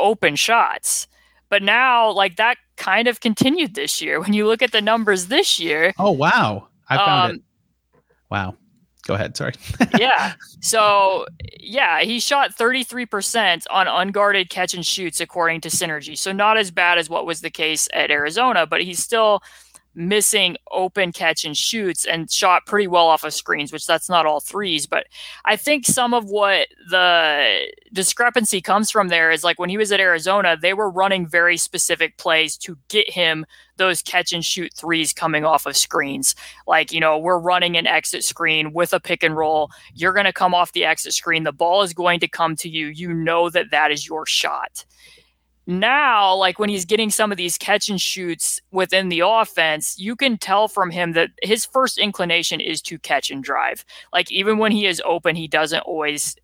open 0.00 0.34
shots. 0.34 1.06
But 1.48 1.62
now 1.62 2.10
like 2.10 2.34
that 2.36 2.56
kind 2.76 3.06
of 3.06 3.20
continued 3.20 3.74
this 3.74 4.02
year. 4.02 4.20
When 4.24 4.32
you 4.32 4.48
look 4.48 4.62
at 4.62 4.72
the 4.72 4.82
numbers 4.82 5.28
this 5.28 5.60
year. 5.60 5.94
Oh 5.96 6.10
wow. 6.10 6.66
I 6.88 6.96
found 6.96 7.30
um, 7.30 7.36
it. 7.36 7.42
Wow. 8.30 8.56
Go 9.06 9.14
ahead, 9.14 9.36
sorry. 9.36 9.52
yeah. 9.98 10.32
So, 10.60 11.26
yeah, 11.60 12.00
he 12.00 12.18
shot 12.18 12.56
33% 12.56 13.64
on 13.70 13.86
unguarded 13.86 14.50
catch 14.50 14.74
and 14.74 14.84
shoots 14.84 15.20
according 15.20 15.60
to 15.60 15.68
Synergy. 15.68 16.16
So 16.16 16.32
not 16.32 16.56
as 16.56 16.70
bad 16.70 16.98
as 16.98 17.08
what 17.10 17.26
was 17.26 17.42
the 17.42 17.50
case 17.50 17.86
at 17.92 18.10
Arizona, 18.10 18.66
but 18.66 18.82
he's 18.82 18.98
still 18.98 19.42
missing 19.94 20.56
open 20.70 21.12
catch 21.12 21.44
and 21.44 21.56
shoots 21.56 22.04
and 22.04 22.30
shot 22.30 22.66
pretty 22.66 22.86
well 22.86 23.06
off 23.06 23.24
of 23.24 23.32
screens, 23.32 23.72
which 23.72 23.86
that's 23.86 24.08
not 24.08 24.26
all 24.26 24.40
threes. 24.40 24.86
But 24.86 25.06
I 25.44 25.56
think 25.56 25.86
some 25.86 26.14
of 26.14 26.30
what 26.30 26.68
the 26.90 27.68
discrepancy 27.92 28.60
comes 28.60 28.90
from 28.90 29.08
there 29.08 29.30
is 29.30 29.44
like 29.44 29.58
when 29.58 29.70
he 29.70 29.78
was 29.78 29.92
at 29.92 30.00
Arizona, 30.00 30.56
they 30.60 30.74
were 30.74 30.90
running 30.90 31.26
very 31.26 31.56
specific 31.56 32.16
plays 32.18 32.56
to 32.58 32.76
get 32.88 33.10
him 33.10 33.46
those 33.76 34.02
catch 34.02 34.32
and 34.32 34.44
shoot 34.44 34.72
threes 34.74 35.12
coming 35.12 35.44
off 35.44 35.66
of 35.66 35.76
screens. 35.76 36.34
Like, 36.66 36.92
you 36.92 37.00
know, 37.00 37.18
we're 37.18 37.38
running 37.38 37.76
an 37.76 37.86
exit 37.86 38.22
screen 38.22 38.72
with 38.72 38.92
a 38.92 39.00
pick 39.00 39.22
and 39.22 39.36
roll. 39.36 39.70
You're 39.94 40.12
going 40.12 40.26
to 40.26 40.32
come 40.32 40.54
off 40.54 40.72
the 40.72 40.84
exit 40.84 41.12
screen. 41.12 41.44
The 41.44 41.52
ball 41.52 41.82
is 41.82 41.92
going 41.92 42.20
to 42.20 42.28
come 42.28 42.56
to 42.56 42.68
you. 42.68 42.88
You 42.88 43.12
know 43.12 43.50
that 43.50 43.70
that 43.70 43.90
is 43.90 44.06
your 44.06 44.26
shot 44.26 44.84
now, 45.66 46.34
like 46.34 46.58
when 46.58 46.68
he's 46.68 46.84
getting 46.84 47.10
some 47.10 47.30
of 47.30 47.38
these 47.38 47.56
catch 47.56 47.88
and 47.88 48.00
shoots 48.00 48.60
within 48.70 49.08
the 49.08 49.20
offense, 49.20 49.98
you 49.98 50.14
can 50.14 50.36
tell 50.36 50.68
from 50.68 50.90
him 50.90 51.12
that 51.12 51.30
his 51.42 51.64
first 51.64 51.96
inclination 51.96 52.60
is 52.60 52.82
to 52.82 52.98
catch 52.98 53.30
and 53.30 53.42
drive. 53.42 53.84
Like 54.12 54.30
even 54.30 54.58
when 54.58 54.72
he 54.72 54.86
is 54.86 55.00
open, 55.04 55.36
he 55.36 55.48
doesn't 55.48 55.80
always 55.80 56.36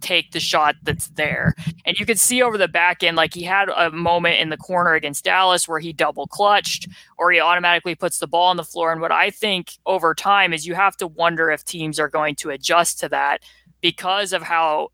take 0.00 0.32
the 0.32 0.40
shot 0.40 0.74
that's 0.82 1.08
there. 1.08 1.54
And 1.84 1.98
you 1.98 2.04
could 2.04 2.18
see 2.18 2.42
over 2.42 2.58
the 2.58 2.68
back 2.68 3.02
end, 3.02 3.16
like 3.16 3.34
he 3.34 3.42
had 3.42 3.68
a 3.68 3.90
moment 3.90 4.40
in 4.40 4.50
the 4.50 4.56
corner 4.56 4.94
against 4.94 5.24
Dallas 5.24 5.68
where 5.68 5.80
he 5.80 5.92
double 5.92 6.26
clutched 6.26 6.88
or 7.18 7.30
he 7.30 7.40
automatically 7.40 7.94
puts 7.94 8.18
the 8.18 8.26
ball 8.26 8.48
on 8.48 8.56
the 8.56 8.64
floor. 8.64 8.92
And 8.92 9.00
what 9.00 9.12
I 9.12 9.30
think 9.30 9.72
over 9.86 10.14
time 10.14 10.52
is 10.52 10.66
you 10.66 10.74
have 10.74 10.96
to 10.98 11.06
wonder 11.06 11.50
if 11.50 11.64
teams 11.64 11.98
are 11.98 12.08
going 12.08 12.34
to 12.36 12.50
adjust 12.50 12.98
to 13.00 13.08
that 13.10 13.42
because 13.80 14.32
of 14.32 14.42
how 14.42 14.88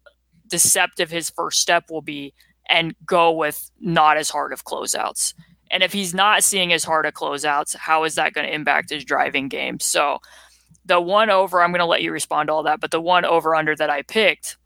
deceptive 0.48 1.10
his 1.10 1.30
first 1.30 1.60
step 1.60 1.90
will 1.90 2.02
be 2.02 2.34
and 2.72 2.96
go 3.04 3.30
with 3.30 3.70
not 3.80 4.16
as 4.16 4.30
hard 4.30 4.52
of 4.52 4.64
closeouts. 4.64 5.34
And 5.70 5.82
if 5.82 5.92
he's 5.92 6.14
not 6.14 6.42
seeing 6.42 6.72
as 6.72 6.82
hard 6.82 7.06
of 7.06 7.12
closeouts, 7.12 7.76
how 7.76 8.04
is 8.04 8.14
that 8.16 8.32
going 8.32 8.46
to 8.46 8.54
impact 8.54 8.90
his 8.90 9.04
driving 9.04 9.48
game? 9.48 9.78
So 9.78 10.18
the 10.86 11.00
one 11.00 11.30
over, 11.30 11.62
I'm 11.62 11.70
going 11.70 11.80
to 11.80 11.86
let 11.86 12.02
you 12.02 12.10
respond 12.10 12.48
to 12.48 12.54
all 12.54 12.62
that, 12.64 12.80
but 12.80 12.90
the 12.90 13.00
one 13.00 13.24
over 13.26 13.54
under 13.54 13.76
that 13.76 13.90
I 13.90 14.02
picked 14.02 14.56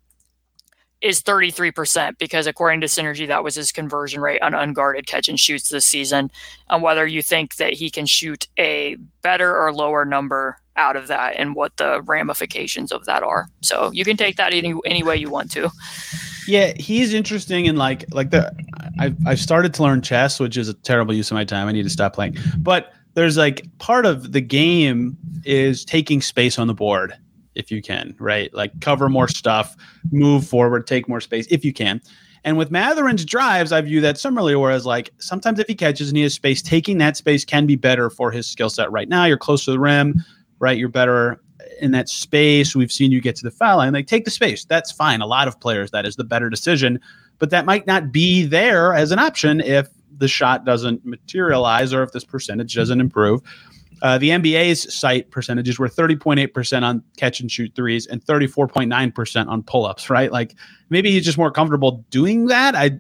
is 1.03 1.21
33% 1.21 2.16
because 2.19 2.47
according 2.47 2.81
to 2.81 2.87
Synergy, 2.87 3.27
that 3.27 3.45
was 3.45 3.57
his 3.57 3.73
conversion 3.73 4.21
rate 4.21 4.40
on 4.40 4.55
unguarded 4.55 5.07
catch 5.07 5.29
and 5.29 5.38
shoots 5.38 5.69
this 5.69 5.85
season. 5.85 6.31
And 6.71 6.83
whether 6.83 7.07
you 7.07 7.23
think 7.23 7.57
that 7.57 7.75
he 7.75 7.90
can 7.90 8.07
shoot 8.07 8.47
a 8.59 8.97
better 9.21 9.55
or 9.55 9.73
lower 9.73 10.05
number 10.05 10.59
out 10.77 10.97
of 10.97 11.09
that 11.09 11.35
and 11.37 11.55
what 11.55 11.77
the 11.77 12.03
ramifications 12.03 12.92
of 12.92 13.05
that 13.07 13.23
are. 13.23 13.49
So 13.62 13.90
you 13.92 14.05
can 14.05 14.16
take 14.16 14.37
that 14.37 14.55
any, 14.55 14.75
any 14.85 15.03
way 15.03 15.16
you 15.16 15.31
want 15.31 15.51
to. 15.53 15.71
Yeah, 16.47 16.73
he's 16.77 17.13
interesting 17.13 17.67
in 17.67 17.77
like 17.77 18.05
like 18.13 18.31
the 18.31 18.53
I've 18.99 19.17
I've 19.27 19.41
started 19.41 19.75
to 19.75 19.83
learn 19.83 20.03
chess, 20.03 20.39
which 20.41 20.57
is 20.57 20.69
a 20.69 20.75
terrible 20.75 21.15
use 21.15 21.31
of 21.31 21.35
my 21.35 21.45
time. 21.45 21.69
I 21.69 21.73
need 21.73 21.83
to 21.83 21.91
stop 21.91 22.15
playing. 22.15 22.37
But 22.59 22.93
there's 23.15 23.37
like 23.37 23.67
part 23.79 24.07
of 24.07 24.33
the 24.33 24.41
game 24.41 25.17
is 25.45 25.85
taking 25.85 26.21
space 26.21 26.59
on 26.59 26.67
the 26.67 26.75
board 26.75 27.15
if 27.55 27.71
you 27.71 27.83
can, 27.83 28.15
right? 28.19 28.53
Like 28.55 28.81
cover 28.81 29.09
more 29.09 29.29
stuff, 29.29 29.75
move 30.13 30.47
forward, 30.47 30.87
take 30.87 31.09
more 31.09 31.21
space 31.21 31.47
if 31.51 31.65
you 31.65 31.73
can. 31.73 32.01
And 32.45 32.57
with 32.57 32.71
Mathurin's 32.71 33.25
drives, 33.25 33.73
I 33.73 33.81
view 33.81 34.01
that 34.03 34.19
similarly, 34.19 34.55
whereas 34.55 34.87
like 34.87 35.11
sometimes 35.19 35.59
if 35.59 35.67
he 35.67 35.75
catches 35.75 36.09
and 36.09 36.17
he 36.17 36.23
has 36.23 36.35
space, 36.35 36.63
taking 36.63 36.99
that 36.99 37.17
space 37.17 37.45
can 37.45 37.67
be 37.67 37.75
better 37.75 38.09
for 38.09 38.31
his 38.31 38.47
skill 38.47 38.71
set 38.71 38.93
right 38.93 39.09
now. 39.09 39.25
You're 39.25 39.39
close 39.39 39.65
to 39.65 39.73
the 39.73 39.81
rim, 39.81 40.23
right? 40.61 40.79
You're 40.79 40.89
better 40.89 41.41
in 41.81 41.91
that 41.93 42.09
space. 42.09 42.75
We've 42.75 42.93
seen 42.93 43.12
you 43.12 43.21
get 43.21 43.37
to 43.37 43.43
the 43.43 43.51
foul 43.51 43.79
line. 43.79 43.93
Like 43.93 44.07
take 44.07 44.25
the 44.25 44.31
space. 44.31 44.65
That's 44.65 44.93
fine. 44.93 45.21
A 45.21 45.27
lot 45.27 45.49
of 45.49 45.61
players, 45.61 45.91
that 45.91 46.07
is 46.07 46.17
the 46.17 46.25
better 46.25 46.49
decision. 46.49 47.01
But 47.39 47.51
that 47.51 47.67
might 47.67 47.87
not 47.87 48.12
be 48.12 48.45
there 48.45 48.95
as 48.95 49.12
an 49.12 49.19
option 49.19 49.61
if 49.61 49.89
the 50.19 50.29
shot 50.29 50.65
doesn't 50.65 51.05
materialize 51.05 51.93
or 51.93 52.03
if 52.03 52.12
this 52.12 52.25
percentage 52.25 52.75
doesn't 52.75 53.01
improve. 53.01 53.43
Uh, 54.03 54.19
the 54.19 54.31
NBA's 54.31 54.95
site 54.95 55.31
percentages 55.31 55.79
were 55.79 55.89
30.8% 55.89 56.83
on 56.83 57.03
catch 57.17 57.41
and 57.41 57.51
shoot 57.51 57.75
threes 57.75 58.07
and 58.07 58.25
34.9% 58.25 59.49
on 59.49 59.62
pull 59.62 59.87
ups, 59.87 60.11
right? 60.11 60.31
Like 60.31 60.55
maybe 60.91 61.11
he's 61.11 61.25
just 61.25 61.39
more 61.39 61.51
comfortable 61.51 62.05
doing 62.11 62.47
that. 62.47 62.75
I, 62.75 62.99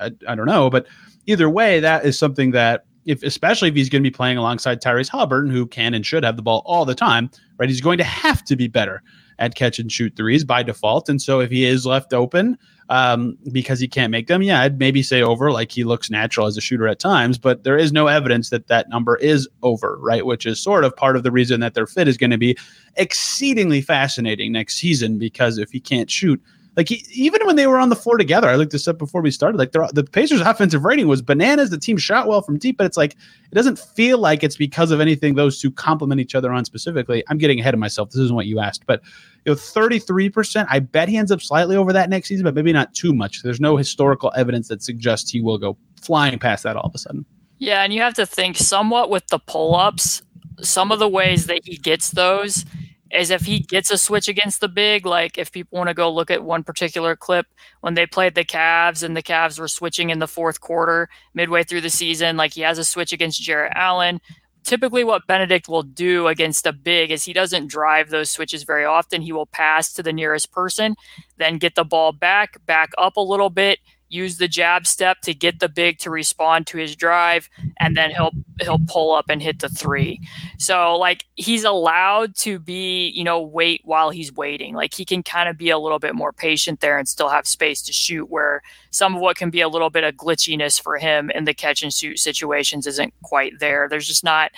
I, 0.00 0.10
I 0.28 0.34
don't 0.34 0.46
know. 0.46 0.70
But 0.70 0.86
either 1.26 1.50
way, 1.50 1.80
that 1.80 2.04
is 2.04 2.18
something 2.18 2.52
that, 2.52 2.84
if 3.08 3.22
especially 3.22 3.70
if 3.70 3.74
he's 3.74 3.88
going 3.88 4.02
to 4.02 4.10
be 4.10 4.14
playing 4.14 4.36
alongside 4.36 4.82
Tyrese 4.82 5.10
Haliburton, 5.10 5.50
who 5.50 5.66
can 5.66 5.94
and 5.94 6.04
should 6.04 6.24
have 6.24 6.36
the 6.36 6.42
ball 6.42 6.62
all 6.66 6.84
the 6.84 6.94
time, 6.94 7.30
right? 7.56 7.68
He's 7.68 7.80
going 7.80 7.98
to 7.98 8.04
have 8.04 8.44
to 8.44 8.54
be 8.54 8.68
better 8.68 9.02
at 9.38 9.54
catch 9.54 9.78
and 9.78 9.90
shoot 9.90 10.14
threes 10.14 10.44
by 10.44 10.62
default. 10.62 11.08
And 11.08 11.22
so 11.22 11.40
if 11.40 11.50
he 11.50 11.64
is 11.64 11.86
left 11.86 12.12
open, 12.12 12.58
um, 12.90 13.36
because 13.50 13.80
he 13.80 13.88
can't 13.88 14.10
make 14.10 14.26
them. 14.26 14.42
Yeah, 14.42 14.60
I'd 14.60 14.78
maybe 14.78 15.02
say 15.02 15.22
over, 15.22 15.50
like 15.50 15.72
he 15.72 15.84
looks 15.84 16.10
natural 16.10 16.46
as 16.46 16.56
a 16.56 16.60
shooter 16.60 16.88
at 16.88 16.98
times, 16.98 17.38
but 17.38 17.64
there 17.64 17.78
is 17.78 17.92
no 17.92 18.08
evidence 18.08 18.50
that 18.50 18.66
that 18.68 18.88
number 18.88 19.16
is 19.16 19.48
over, 19.62 19.98
right? 20.00 20.24
Which 20.24 20.46
is 20.46 20.60
sort 20.60 20.84
of 20.84 20.96
part 20.96 21.16
of 21.16 21.22
the 21.22 21.30
reason 21.30 21.60
that 21.60 21.74
their 21.74 21.86
fit 21.86 22.08
is 22.08 22.16
going 22.16 22.30
to 22.30 22.38
be 22.38 22.56
exceedingly 22.96 23.80
fascinating 23.80 24.52
next 24.52 24.76
season 24.76 25.18
because 25.18 25.58
if 25.58 25.70
he 25.70 25.80
can't 25.80 26.10
shoot, 26.10 26.42
like 26.78 26.88
he, 26.88 27.04
even 27.12 27.44
when 27.44 27.56
they 27.56 27.66
were 27.66 27.76
on 27.76 27.88
the 27.88 27.96
floor 27.96 28.16
together, 28.16 28.48
I 28.48 28.54
looked 28.54 28.70
this 28.70 28.86
up 28.86 28.98
before 28.98 29.20
we 29.20 29.32
started. 29.32 29.58
Like 29.58 29.72
the 29.72 30.08
Pacers' 30.12 30.40
offensive 30.40 30.84
rating 30.84 31.08
was 31.08 31.20
bananas. 31.20 31.70
The 31.70 31.78
team 31.78 31.98
shot 31.98 32.28
well 32.28 32.40
from 32.40 32.56
deep, 32.56 32.78
but 32.78 32.86
it's 32.86 32.96
like 32.96 33.14
it 33.14 33.54
doesn't 33.54 33.80
feel 33.80 34.18
like 34.18 34.44
it's 34.44 34.56
because 34.56 34.92
of 34.92 35.00
anything 35.00 35.34
those 35.34 35.60
two 35.60 35.72
complement 35.72 36.20
each 36.20 36.36
other 36.36 36.52
on 36.52 36.64
specifically. 36.64 37.24
I'm 37.28 37.36
getting 37.36 37.58
ahead 37.58 37.74
of 37.74 37.80
myself. 37.80 38.10
This 38.10 38.20
isn't 38.20 38.36
what 38.36 38.46
you 38.46 38.60
asked, 38.60 38.86
but 38.86 39.02
you 39.44 39.50
know, 39.50 39.56
33 39.56 40.30
percent. 40.30 40.68
I 40.70 40.78
bet 40.78 41.08
he 41.08 41.16
ends 41.16 41.32
up 41.32 41.42
slightly 41.42 41.74
over 41.74 41.92
that 41.92 42.08
next 42.10 42.28
season, 42.28 42.44
but 42.44 42.54
maybe 42.54 42.72
not 42.72 42.94
too 42.94 43.12
much. 43.12 43.42
There's 43.42 43.60
no 43.60 43.76
historical 43.76 44.30
evidence 44.36 44.68
that 44.68 44.80
suggests 44.80 45.32
he 45.32 45.40
will 45.40 45.58
go 45.58 45.76
flying 46.00 46.38
past 46.38 46.62
that 46.62 46.76
all 46.76 46.84
of 46.84 46.94
a 46.94 46.98
sudden. 46.98 47.26
Yeah, 47.58 47.82
and 47.82 47.92
you 47.92 48.02
have 48.02 48.14
to 48.14 48.24
think 48.24 48.56
somewhat 48.56 49.10
with 49.10 49.26
the 49.26 49.40
pull 49.40 49.74
ups. 49.74 50.22
Some 50.60 50.92
of 50.92 51.00
the 51.00 51.08
ways 51.08 51.46
that 51.46 51.60
he 51.64 51.76
gets 51.76 52.10
those 52.10 52.64
is 53.10 53.30
if 53.30 53.42
he 53.42 53.60
gets 53.60 53.90
a 53.90 53.98
switch 53.98 54.28
against 54.28 54.60
the 54.60 54.68
big, 54.68 55.06
like 55.06 55.38
if 55.38 55.50
people 55.50 55.78
want 55.78 55.88
to 55.88 55.94
go 55.94 56.12
look 56.12 56.30
at 56.30 56.44
one 56.44 56.62
particular 56.62 57.16
clip 57.16 57.46
when 57.80 57.94
they 57.94 58.06
played 58.06 58.34
the 58.34 58.44
Cavs 58.44 59.02
and 59.02 59.16
the 59.16 59.22
Cavs 59.22 59.58
were 59.58 59.68
switching 59.68 60.10
in 60.10 60.18
the 60.18 60.28
fourth 60.28 60.60
quarter 60.60 61.08
midway 61.34 61.64
through 61.64 61.80
the 61.80 61.90
season, 61.90 62.36
like 62.36 62.54
he 62.54 62.60
has 62.62 62.78
a 62.78 62.84
switch 62.84 63.12
against 63.12 63.42
Jarrett 63.42 63.72
Allen. 63.74 64.20
Typically, 64.64 65.04
what 65.04 65.26
Bennedict 65.26 65.68
will 65.68 65.82
do 65.82 66.26
against 66.26 66.66
a 66.66 66.72
big 66.72 67.10
is 67.10 67.24
he 67.24 67.32
doesn't 67.32 67.68
drive 67.68 68.10
those 68.10 68.28
switches 68.28 68.64
very 68.64 68.84
often. 68.84 69.22
He 69.22 69.32
will 69.32 69.46
pass 69.46 69.92
to 69.94 70.02
the 70.02 70.12
nearest 70.12 70.52
person, 70.52 70.94
then 71.38 71.56
get 71.56 71.74
the 71.74 71.84
ball 71.84 72.12
back, 72.12 72.64
back 72.66 72.90
up 72.98 73.16
a 73.16 73.22
little 73.22 73.48
bit, 73.48 73.78
use 74.08 74.38
the 74.38 74.48
jab 74.48 74.86
step 74.86 75.20
to 75.22 75.34
get 75.34 75.60
the 75.60 75.68
big 75.68 75.98
to 75.98 76.10
respond 76.10 76.66
to 76.66 76.78
his 76.78 76.96
drive 76.96 77.48
and 77.78 77.96
then 77.96 78.10
he'll 78.10 78.32
he'll 78.60 78.80
pull 78.88 79.12
up 79.12 79.26
and 79.28 79.42
hit 79.42 79.60
the 79.60 79.68
3. 79.68 80.20
So 80.58 80.96
like 80.96 81.24
he's 81.36 81.64
allowed 81.64 82.34
to 82.36 82.58
be, 82.58 83.08
you 83.08 83.24
know, 83.24 83.40
wait 83.40 83.82
while 83.84 84.10
he's 84.10 84.32
waiting. 84.32 84.74
Like 84.74 84.94
he 84.94 85.04
can 85.04 85.22
kind 85.22 85.48
of 85.48 85.56
be 85.56 85.70
a 85.70 85.78
little 85.78 85.98
bit 85.98 86.14
more 86.14 86.32
patient 86.32 86.80
there 86.80 86.98
and 86.98 87.08
still 87.08 87.28
have 87.28 87.46
space 87.46 87.82
to 87.82 87.92
shoot 87.92 88.28
where 88.28 88.62
some 88.90 89.14
of 89.14 89.20
what 89.20 89.36
can 89.36 89.50
be 89.50 89.60
a 89.60 89.68
little 89.68 89.90
bit 89.90 90.04
of 90.04 90.14
glitchiness 90.14 90.80
for 90.80 90.96
him 90.96 91.30
in 91.30 91.44
the 91.44 91.54
catch 91.54 91.82
and 91.82 91.92
shoot 91.92 92.18
situations 92.18 92.86
isn't 92.86 93.14
quite 93.22 93.52
there. 93.60 93.88
There's 93.88 94.08
just 94.08 94.24
not 94.24 94.50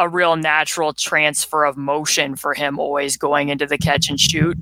a 0.00 0.08
real 0.08 0.34
natural 0.34 0.94
transfer 0.94 1.62
of 1.62 1.76
motion 1.76 2.34
for 2.34 2.54
him 2.54 2.78
always 2.78 3.18
going 3.18 3.50
into 3.50 3.66
the 3.66 3.76
catch 3.76 4.08
and 4.08 4.18
shoot. 4.18 4.56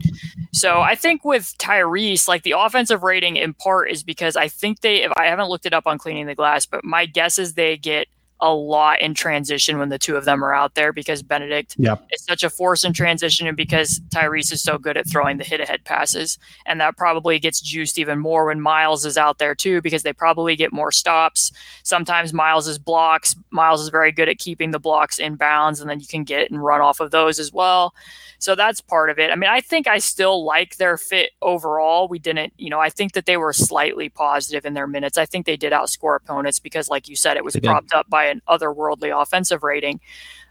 So 0.53 0.81
I 0.81 0.97
think 0.97 1.25
with 1.25 1.57
Tyrese, 1.59 2.27
like 2.27 2.43
the 2.43 2.57
offensive 2.59 3.05
rating 3.05 3.37
in 3.37 3.55
part 3.55 3.89
is 3.89 4.03
because 4.03 4.35
I 4.35 4.49
think 4.49 4.81
they, 4.81 5.05
if 5.05 5.13
I 5.17 5.27
haven't 5.27 5.49
looked 5.49 5.65
it 5.65 5.73
up 5.73 5.87
on 5.87 5.97
cleaning 5.97 6.27
the 6.27 6.35
glass, 6.35 6.67
but 6.67 6.85
my 6.85 7.07
guess 7.07 7.39
is 7.39 7.55
they 7.55 7.77
get 7.77 8.09
a 8.41 8.53
lot 8.53 9.01
in 9.01 9.15
transition 9.15 9.79
when 9.79 9.89
the 9.89 9.99
two 9.99 10.17
of 10.17 10.25
them 10.25 10.45
are 10.45 10.55
out 10.55 10.75
there 10.75 10.93
because 10.93 11.23
Bennedict 11.23 11.75
yep. 11.79 12.07
is 12.13 12.23
such 12.23 12.45
a 12.45 12.51
force 12.51 12.85
in 12.85 12.93
transition 12.93 13.49
and 13.49 13.57
because 13.57 14.01
Tyrese 14.11 14.53
is 14.53 14.63
so 14.63 14.79
good 14.79 14.97
at 14.97 15.09
throwing 15.09 15.39
the 15.39 15.45
hit 15.45 15.61
ahead 15.61 15.85
passes. 15.85 16.39
And 16.65 16.81
that 16.81 16.97
probably 16.97 17.39
gets 17.39 17.61
juiced 17.61 17.99
even 17.99 18.21
more 18.21 18.47
when 18.47 18.61
Miles 18.61 19.05
is 19.05 19.19
out 19.19 19.39
there 19.39 19.55
too 19.55 19.83
because 19.83 20.05
they 20.05 20.13
probably 20.13 20.55
get 20.55 20.73
more 20.73 20.93
stops. 20.93 21.51
Sometimes 21.83 22.33
Miles 22.33 22.69
is 22.69 22.79
blocks. 22.79 23.35
Miles 23.51 23.81
is 23.81 23.89
very 23.89 24.13
good 24.13 24.29
at 24.29 24.39
keeping 24.39 24.71
the 24.71 24.79
blocks 24.79 25.19
in 25.19 25.35
bounds 25.35 25.81
and 25.81 25.91
then 25.91 25.99
you 25.99 26.07
can 26.07 26.23
get 26.23 26.51
and 26.51 26.63
run 26.63 26.81
off 26.81 27.01
of 27.01 27.11
those 27.11 27.41
as 27.41 27.53
well. 27.53 27.93
So 28.39 28.55
that's 28.55 28.81
part 28.81 29.11
of 29.11 29.19
it. 29.19 29.33
I 29.33 29.35
mean, 29.35 29.51
I 29.51 29.61
think 29.61 29.89
I 29.89 29.99
still 29.99 30.45
like 30.45 30.77
their 30.77 30.97
fit 30.97 31.33
overall. 31.43 32.07
We 32.07 32.21
didn't, 32.21 32.53
you 32.57 32.71
know, 32.71 32.79
I 32.79 32.89
think 32.89 33.13
that 33.15 33.27
they 33.27 33.37
were 33.37 33.53
slightly 33.53 34.09
positive 34.09 34.65
in 34.65 34.75
their 34.75 34.87
minutes. 34.87 35.19
I 35.19 35.27
think 35.27 35.45
they 35.45 35.57
did 35.57 35.73
outscore 35.73 36.17
opponents 36.17 36.61
because, 36.61 36.89
like 36.89 37.09
you 37.09 37.17
said, 37.17 37.37
it 37.37 37.45
was 37.45 37.57
propped 37.57 37.93
up 37.93 38.09
by 38.09 38.28
an 38.29 38.43
otherworldly 38.49 39.11
offensive 39.21 39.63
rating. 39.63 40.01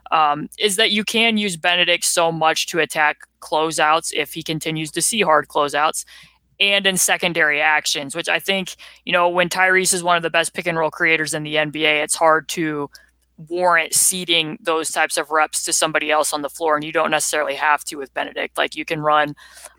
Um, 0.10 0.48
is 0.58 0.78
that 0.78 0.92
you 0.92 1.04
can 1.04 1.38
use 1.38 1.58
Bennedict 1.58 2.06
so 2.06 2.32
much 2.32 2.68
to 2.68 2.80
attack 2.80 3.18
closeouts 3.42 4.14
if 4.14 4.34
he 4.34 4.42
continues 4.42 4.90
to 4.92 5.02
see 5.02 5.22
hard 5.22 5.50
closeouts 5.50 6.06
and 6.60 6.88
in 6.88 6.98
secondary 6.98 7.62
actions, 7.62 8.16
which 8.16 8.30
I 8.30 8.40
think, 8.40 8.76
you 9.06 9.14
know, 9.14 9.30
when 9.30 9.50
Tyrese 9.50 9.94
is 9.94 10.04
one 10.04 10.18
of 10.18 10.24
the 10.24 10.30
best 10.30 10.54
pick 10.54 10.68
and 10.68 10.78
roll 10.78 10.90
creators 10.90 11.34
in 11.34 11.44
the 11.44 11.56
NBA, 11.56 12.04
it's 12.04 12.16
hard 12.16 12.48
to 12.50 12.90
warrant 13.50 13.94
ceding 13.94 14.58
those 14.62 14.90
types 14.90 15.16
of 15.18 15.30
reps 15.30 15.64
to 15.66 15.72
somebody 15.72 16.10
else 16.10 16.34
on 16.34 16.42
the 16.42 16.50
floor. 16.50 16.76
And 16.76 16.84
you 16.84 16.92
don't 16.92 17.12
necessarily 17.12 17.54
have 17.54 17.84
to 17.86 17.98
with 17.98 18.14
Bennedict. 18.14 18.58
Like 18.58 18.76
you 18.76 18.86
can 18.86 19.02
run 19.02 19.36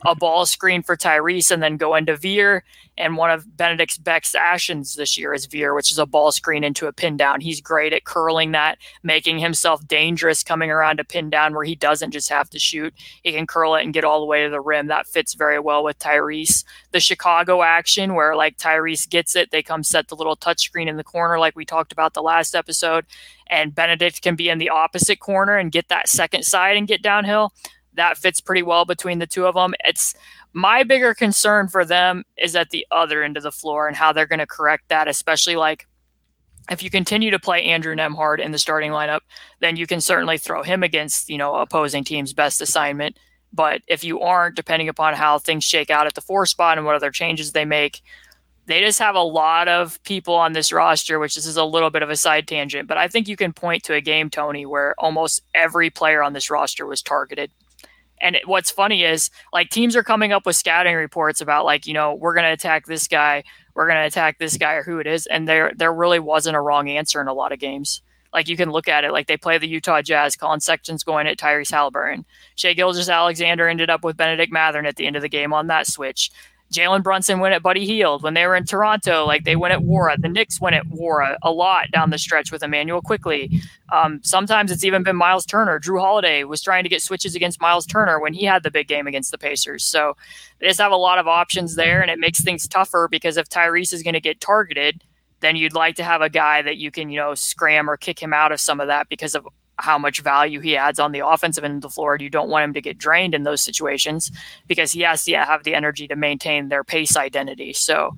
a 0.07 0.15
ball 0.15 0.47
screen 0.47 0.83
for 0.83 0.97
Tyrese 0.97 1.51
and 1.51 1.63
then 1.63 1.77
go 1.77 1.97
into 1.97 2.17
Veer 2.17 2.63
and 2.99 3.17
one 3.17 3.31
of 3.31 3.57
Bennedict's 3.57 3.97
best 3.97 4.35
actions 4.35 4.95
this 4.95 5.17
year 5.17 5.33
is 5.33 5.47
Veer, 5.47 5.73
which 5.73 5.93
is 5.93 5.99
a 5.99 6.05
ball 6.05 6.33
screen 6.33 6.65
into 6.65 6.89
a 6.89 6.93
pin 6.93 7.17
down. 7.17 7.41
He's 7.41 7.61
great 7.61 7.93
at 7.93 8.05
curling 8.05 8.51
that, 8.53 8.79
making 9.05 9.39
himself 9.39 9.87
dangerous 9.87 10.43
coming 10.43 10.71
around 10.71 10.99
a 10.99 11.05
pin 11.05 11.31
down 11.31 11.55
where 11.55 11.65
he 11.65 11.77
doesn't 11.77 12.11
just 12.11 12.29
have 12.29 12.51
to 12.51 12.59
shoot. 12.59 12.93
He 13.23 13.33
can 13.33 13.47
curl 13.47 13.77
it 13.77 13.85
and 13.85 13.95
get 13.95 14.05
all 14.05 14.19
the 14.19 14.27
way 14.27 14.43
to 14.43 14.51
the 14.51 14.61
rim. 14.61 14.89
That 14.89 15.07
fits 15.07 15.35
very 15.35 15.61
well 15.61 15.85
with 15.85 15.99
Tyrese. 16.01 16.65
The 16.91 17.01
Chicago 17.01 17.63
action 17.63 18.15
where 18.15 18.35
like 18.35 18.59
Tyrese 18.59 19.09
gets 19.09 19.37
it, 19.37 19.53
they 19.53 19.63
come 19.63 19.85
set 19.85 20.09
the 20.09 20.17
little 20.17 20.37
touch 20.37 20.61
screen 20.61 20.89
in 20.89 20.97
the 20.97 21.05
corner 21.05 21.39
like 21.39 21.55
we 21.55 21.65
talked 21.65 21.93
about 21.93 22.15
the 22.15 22.23
last 22.23 22.57
episode, 22.57 23.07
and 23.47 23.75
Bennedict 23.75 24.23
can 24.23 24.35
be 24.35 24.49
in 24.49 24.59
the 24.59 24.71
opposite 24.71 25.21
corner 25.21 25.57
and 25.57 25.71
get 25.71 25.89
that 25.89 26.09
second 26.09 26.45
side 26.45 26.77
and 26.77 26.89
get 26.89 27.01
downhill 27.01 27.53
that 27.99 28.17
fits 28.17 28.41
pretty 28.41 28.63
well 28.63 28.85
between 28.85 29.19
the 29.19 29.27
two 29.27 29.45
of 29.45 29.55
them. 29.55 29.75
It's 29.81 30.15
My 30.53 30.83
bigger 30.83 31.15
concern 31.15 31.69
for 31.69 31.85
them 31.85 32.25
is 32.37 32.57
at 32.57 32.71
the 32.71 32.87
other 32.91 33.23
end 33.23 33.37
of 33.37 33.43
the 33.43 33.53
floor 33.53 33.87
and 33.87 33.97
how 33.97 34.13
they're 34.13 34.27
going 34.27 34.39
to 34.39 34.47
correct 34.47 34.89
that, 34.89 35.09
especially 35.09 35.57
like 35.57 35.87
if 36.71 36.83
you 36.83 36.91
continue 36.91 37.31
to 37.31 37.39
play 37.39 37.65
Andrew 37.65 37.95
Nembhard 37.95 38.41
in 38.41 38.53
the 38.53 38.59
starting 38.59 38.91
lineup, 38.91 39.21
then 39.61 39.77
you 39.77 39.87
can 39.87 40.01
certainly 40.01 40.39
throw 40.39 40.63
him 40.63 40.83
against, 40.83 41.29
you 41.29 41.39
know, 41.39 41.55
opposing 41.55 42.05
team's 42.05 42.33
best 42.33 42.61
assignment. 42.61 43.19
But 43.53 43.83
if 43.89 44.05
you 44.05 44.21
aren't, 44.21 44.57
depending 44.57 44.89
upon 44.89 45.15
how 45.15 45.39
things 45.39 45.65
shake 45.65 45.91
out 45.91 46.07
at 46.07 46.15
the 46.15 46.21
four 46.21 46.45
spot 46.45 46.77
and 46.77 46.87
what 46.87 46.95
other 46.95 47.11
changes 47.11 47.53
they 47.53 47.65
make, 47.65 48.03
they 48.67 48.81
just 48.81 48.99
have 48.99 49.15
a 49.15 49.23
lot 49.23 49.67
of 49.67 50.03
people 50.03 50.35
on 50.35 50.53
this 50.53 50.71
roster, 50.73 51.19
which 51.19 51.35
this 51.35 51.47
is 51.47 51.57
a 51.57 51.65
little 51.65 51.89
bit 51.89 52.03
of 52.03 52.11
a 52.11 52.17
side 52.17 52.47
tangent, 52.47 52.87
but 52.87 52.99
I 52.99 53.09
think 53.09 53.27
you 53.27 53.37
can 53.37 53.55
point 53.55 53.83
to 53.85 53.95
a 53.95 54.01
game, 54.03 54.29
Tony, 54.29 54.67
where 54.67 54.95
almost 54.99 55.41
every 55.55 55.89
player 55.89 56.23
on 56.23 56.35
this 56.35 56.51
roster 56.51 56.85
was 56.85 57.01
targeted. 57.01 57.51
And 58.21 58.37
it, 58.37 58.49
what's 58.49 58.71
funny 58.71 59.05
is 59.05 59.31
like 59.53 59.71
teams 59.71 59.97
are 59.97 60.03
coming 60.03 60.33
up 60.33 60.47
with 60.47 60.57
scouting 60.57 60.95
reports 60.95 61.41
about 61.41 61.65
like, 61.65 61.87
you 61.87 61.95
know, 61.95 62.15
we're 62.15 62.35
going 62.35 62.47
to 62.47 62.53
attack 62.53 62.87
this 62.87 63.09
guy, 63.09 63.45
we're 63.75 63.87
going 63.87 64.01
to 64.01 64.07
attack 64.07 64.39
this 64.39 64.57
guy 64.57 64.75
or 64.75 64.83
who 64.83 64.99
it 64.99 65.07
is, 65.07 65.27
and 65.27 65.49
there 65.49 65.73
there 65.77 65.93
really 65.93 66.19
wasn't 66.19 66.57
a 66.57 66.61
wrong 66.61 66.89
answer 66.89 67.21
in 67.21 67.29
a 67.29 67.35
lot 67.35 67.53
of 67.53 67.59
games. 67.59 68.03
Like 68.33 68.49
you 68.49 68.57
can 68.57 68.71
look 68.71 68.89
at 68.89 69.05
it, 69.05 69.13
like 69.13 69.27
they 69.27 69.37
play 69.39 69.57
the 69.57 69.69
Utah 69.69 70.03
Jazz. 70.03 70.37
Collin 70.37 70.61
Sexton's 70.61 71.03
going 71.03 71.27
at 71.27 71.39
Tyrese 71.39 71.73
Haliburton. 71.73 72.25
Shai 72.57 72.75
Gilgeous-Alexander 72.75 73.67
ended 73.67 73.89
up 73.89 74.05
with 74.05 74.19
Bennedict 74.19 74.53
Mathurin 74.53 74.85
at 74.85 74.97
the 74.97 75.07
end 75.07 75.17
of 75.17 75.23
the 75.23 75.31
game 75.31 75.55
on 75.55 75.69
that 75.69 75.87
switch. 75.87 76.31
Jalen 76.73 77.03
Brunson 77.03 77.41
went 77.41 77.55
at 77.55 77.63
Buddy 77.63 77.87
Hield. 77.87 78.23
When 78.23 78.35
they 78.35 78.47
were 78.47 78.55
in 78.55 78.65
Toronto, 78.65 79.25
like 79.25 79.45
they 79.45 79.57
went 79.57 79.73
at 79.73 79.81
Nwora. 79.81 80.21
The 80.21 80.29
Knicks 80.29 80.61
went 80.61 80.77
at 80.77 80.87
Nwora 80.87 81.37
a 81.43 81.51
lot 81.51 81.91
down 81.91 82.11
the 82.11 82.19
stretch 82.19 82.53
with 82.53 82.63
Immanuel 82.63 83.01
Quickley. 83.01 83.63
Um, 83.91 84.21
sometimes 84.23 84.71
it's 84.71 84.85
even 84.85 85.03
been 85.03 85.17
Miles 85.17 85.47
Turner. 85.47 85.81
Jrue 85.81 86.01
Holiday 86.01 86.45
was 86.45 86.61
trying 86.61 86.83
to 86.83 86.91
get 86.91 87.01
switches 87.01 87.35
against 87.35 87.61
Miles 87.61 87.87
Turner 87.87 88.21
when 88.21 88.35
he 88.35 88.45
had 88.45 88.63
the 88.63 88.71
big 88.71 88.87
game 88.87 89.07
against 89.07 89.31
the 89.31 89.39
Pacers. 89.39 89.83
So 89.85 90.15
they 90.59 90.67
just 90.67 90.81
have 90.81 90.93
a 90.93 90.97
lot 90.97 91.19
of 91.19 91.27
options 91.27 91.75
there, 91.75 92.03
and 92.03 92.11
it 92.11 92.19
makes 92.19 92.43
things 92.43 92.69
tougher 92.69 93.09
because 93.11 93.37
if 93.37 93.49
Tyrese 93.49 93.95
is 93.95 94.03
going 94.03 94.15
to 94.15 94.21
get 94.21 94.41
targeted, 94.41 95.03
then 95.41 95.57
you'd 95.57 95.75
like 95.75 95.97
to 95.97 96.05
have 96.05 96.21
a 96.21 96.29
guy 96.29 96.63
that 96.63 96.77
you 96.77 96.91
can, 96.91 97.11
you 97.11 97.19
know, 97.19 97.35
scram 97.35 97.89
or 97.89 97.97
kick 97.97 98.21
him 98.21 98.35
out 98.35 98.53
of 98.53 98.61
some 98.61 98.81
of 98.81 98.89
that 98.89 99.09
because 99.09 99.35
of 99.35 99.47
how 99.79 99.99
much 99.99 100.21
value 100.21 100.61
he 100.61 100.77
adds 100.77 100.99
on 100.99 101.13
the 101.13 101.27
offensive 101.27 101.65
end 101.65 101.77
of 101.77 101.83
the 101.83 101.91
floor. 101.91 102.17
You 102.19 102.31
don't 102.31 102.49
want 102.49 102.65
him 102.65 102.75
to 102.75 102.81
get 102.81 102.99
drained 102.99 103.35
in 103.35 103.45
those 103.45 103.61
situations 103.61 104.31
because 104.67 104.93
he 104.93 105.01
has 105.03 105.25
to 105.25 105.37
have 105.37 105.65
the 105.65 105.75
energy 105.75 106.09
to 106.09 106.17
maintain 106.17 106.69
their 106.69 106.85
pace 106.85 107.17
identity. 107.17 107.73
So 107.73 108.15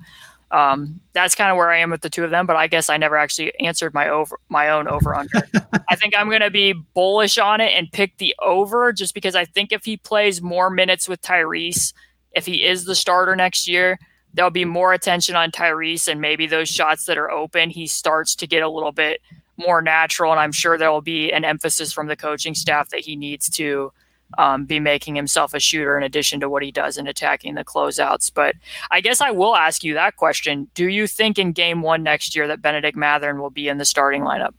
um, 0.51 0.99
that's 1.13 1.35
kind 1.35 1.49
of 1.49 1.57
where 1.57 1.71
I 1.71 1.77
am 1.77 1.91
with 1.91 2.01
the 2.01 2.09
two 2.09 2.23
of 2.23 2.31
them. 2.31 2.45
But 2.45 2.57
I 2.57 2.67
guess 2.67 2.89
I 2.89 2.97
never 2.97 3.15
actually 3.15 3.53
answered 3.59 3.93
my 3.93 4.09
over 4.09 4.39
my 4.49 4.69
own 4.69 4.87
over 4.87 5.15
under. 5.15 5.41
I 5.89 5.95
think 5.95 6.13
I'm 6.17 6.29
going 6.29 6.41
to 6.41 6.51
be 6.51 6.73
bullish 6.73 7.37
on 7.37 7.61
it 7.61 7.71
and 7.75 7.91
pick 7.91 8.17
the 8.17 8.35
over 8.39 8.91
just 8.91 9.13
because 9.13 9.35
I 9.35 9.45
think 9.45 9.71
if 9.71 9.85
he 9.85 9.97
plays 9.97 10.41
more 10.41 10.69
minutes 10.69 11.07
with 11.07 11.21
Tyrese, 11.21 11.93
if 12.33 12.45
he 12.45 12.65
is 12.65 12.85
the 12.85 12.95
starter 12.95 13.35
next 13.35 13.67
year, 13.67 13.99
there'll 14.33 14.51
be 14.51 14.65
more 14.65 14.93
attention 14.93 15.35
on 15.35 15.51
Tyrese 15.51 16.07
and 16.07 16.21
maybe 16.21 16.47
those 16.47 16.69
shots 16.69 17.05
that 17.05 17.17
are 17.17 17.29
open, 17.29 17.69
he 17.69 17.87
starts 17.87 18.35
to 18.35 18.47
get 18.47 18.63
a 18.63 18.69
little 18.69 18.91
bit 18.91 19.21
more 19.61 19.81
natural. 19.81 20.31
And 20.31 20.39
I'm 20.39 20.51
sure 20.51 20.77
there 20.77 20.91
will 20.91 21.01
be 21.01 21.31
an 21.31 21.45
emphasis 21.45 21.93
from 21.93 22.07
the 22.07 22.15
coaching 22.15 22.55
staff 22.55 22.89
that 22.89 22.99
he 22.99 23.15
needs 23.15 23.49
to 23.51 23.91
um, 24.37 24.65
be 24.65 24.79
making 24.79 25.15
himself 25.15 25.53
a 25.53 25.59
shooter 25.59 25.97
in 25.97 26.03
addition 26.03 26.39
to 26.39 26.49
what 26.49 26.63
he 26.63 26.71
does 26.71 26.97
in 26.97 27.07
attacking 27.07 27.55
the 27.55 27.63
closeouts. 27.63 28.31
But 28.33 28.55
I 28.89 29.01
guess 29.01 29.21
I 29.21 29.31
will 29.31 29.55
ask 29.55 29.83
you 29.83 29.93
that 29.95 30.15
question. 30.15 30.67
Do 30.73 30.87
you 30.87 31.07
think 31.07 31.37
in 31.37 31.51
game 31.51 31.81
one 31.81 32.03
next 32.03 32.35
year 32.35 32.47
that 32.47 32.61
Bennedict 32.61 32.97
Mathurin 32.97 33.39
will 33.39 33.49
be 33.49 33.67
in 33.67 33.77
the 33.77 33.85
starting 33.85 34.23
lineup? 34.23 34.53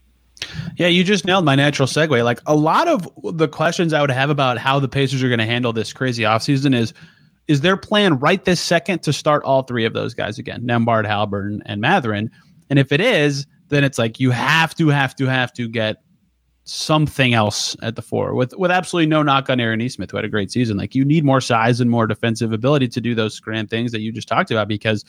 Yeah, 0.75 0.87
you 0.87 1.03
just 1.03 1.25
nailed 1.25 1.45
my 1.45 1.55
natural 1.55 1.87
segue. 1.87 2.23
Like 2.23 2.39
a 2.45 2.55
lot 2.55 2.87
of 2.87 3.09
the 3.37 3.47
questions 3.47 3.93
I 3.93 4.01
would 4.01 4.11
have 4.11 4.29
about 4.29 4.57
how 4.57 4.79
the 4.79 4.87
Pacers 4.89 5.23
are 5.23 5.29
going 5.29 5.39
to 5.39 5.45
handle 5.45 5.73
this 5.73 5.93
crazy 5.93 6.23
offseason 6.23 6.75
is 6.75 6.93
is 7.47 7.59
their 7.61 7.75
plan 7.75 8.17
right 8.19 8.45
this 8.45 8.61
second 8.61 9.03
to 9.03 9.11
start 9.11 9.43
all 9.43 9.63
three 9.63 9.83
of 9.83 9.93
those 9.93 10.13
guys 10.13 10.39
again, 10.39 10.61
Nembhard, 10.61 11.05
Haliburton, 11.05 11.61
and 11.65 11.81
Mathurin? 11.81 12.31
And 12.69 12.79
if 12.79 12.93
it 12.93 13.01
is, 13.01 13.45
then 13.73 13.83
it's 13.83 13.97
like 13.97 14.19
you 14.19 14.31
have 14.31 14.75
to, 14.75 14.89
have 14.89 15.15
to, 15.15 15.25
have 15.25 15.53
to 15.53 15.67
get 15.67 15.97
something 16.65 17.33
else 17.33 17.75
at 17.81 17.97
the 17.97 18.01
four 18.01 18.33
with 18.35 18.55
with 18.57 18.71
absolutely 18.71 19.05
no 19.05 19.21
knock 19.21 19.49
on 19.49 19.59
Aaron 19.59 19.79
Nesmith, 19.79 20.11
who 20.11 20.17
had 20.17 20.25
a 20.25 20.29
great 20.29 20.51
season. 20.51 20.77
Like 20.77 20.95
you 20.95 21.03
need 21.03 21.25
more 21.25 21.41
size 21.41 21.81
and 21.81 21.91
more 21.91 22.07
defensive 22.07 22.53
ability 22.53 22.87
to 22.89 23.01
do 23.01 23.13
those 23.13 23.39
grand 23.39 23.69
things 23.69 23.91
that 23.91 23.99
you 23.99 24.11
just 24.11 24.27
talked 24.27 24.51
about 24.51 24.67
because 24.67 25.03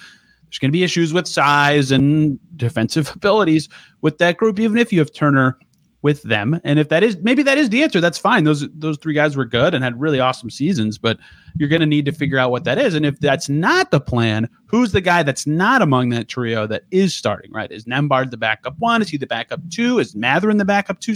there's 0.44 0.58
going 0.58 0.70
to 0.70 0.76
be 0.76 0.84
issues 0.84 1.12
with 1.12 1.26
size 1.26 1.90
and 1.90 2.38
defensive 2.56 3.10
abilities 3.14 3.68
with 4.00 4.18
that 4.18 4.36
group, 4.36 4.58
even 4.58 4.78
if 4.78 4.92
you 4.92 4.98
have 4.98 5.12
Turner 5.12 5.58
with 6.05 6.22
them. 6.22 6.61
And 6.64 6.78
if 6.78 6.90
that 6.90 7.02
is 7.02 7.16
maybe 7.22 7.42
that 7.44 7.57
is 7.57 7.70
the 7.70 7.82
answer, 7.82 7.98
that's 7.98 8.18
fine. 8.18 8.44
Those 8.44 8.68
those 8.74 8.98
three 8.98 9.14
guys 9.14 9.38
were 9.38 9.46
good 9.46 9.72
and 9.72 9.82
had 9.82 9.98
really 9.98 10.20
awesome 10.20 10.50
seasons, 10.50 10.98
but 10.98 11.18
you're 11.57 11.68
going 11.68 11.80
to 11.80 11.86
need 11.86 12.05
to 12.05 12.12
figure 12.12 12.36
out 12.36 12.50
what 12.50 12.64
that 12.64 12.76
is. 12.76 12.94
And 12.94 13.07
if 13.07 13.18
that's 13.20 13.48
not 13.48 13.90
the 13.90 14.00
plan, 14.00 14.46
who's 14.66 14.92
the 14.92 15.00
guy 15.00 15.22
that's 15.22 15.46
not 15.46 15.80
among 15.80 16.11
that 16.11 16.28
trio 16.28 16.66
that 16.66 16.82
is 16.90 17.14
starting? 17.14 17.50
Right? 17.50 17.72
Is 17.72 17.86
Nembhard 17.86 18.30
the 18.30 18.36
backup 18.36 18.78
one? 18.78 19.00
Is 19.00 19.09
he 19.09 19.16
the 19.16 19.26
backup 19.26 19.61
two? 19.70 19.98
Is 19.98 20.14
Mathurin 20.14 20.59
the 20.59 20.66
backup 20.66 21.00
two? 21.00 21.14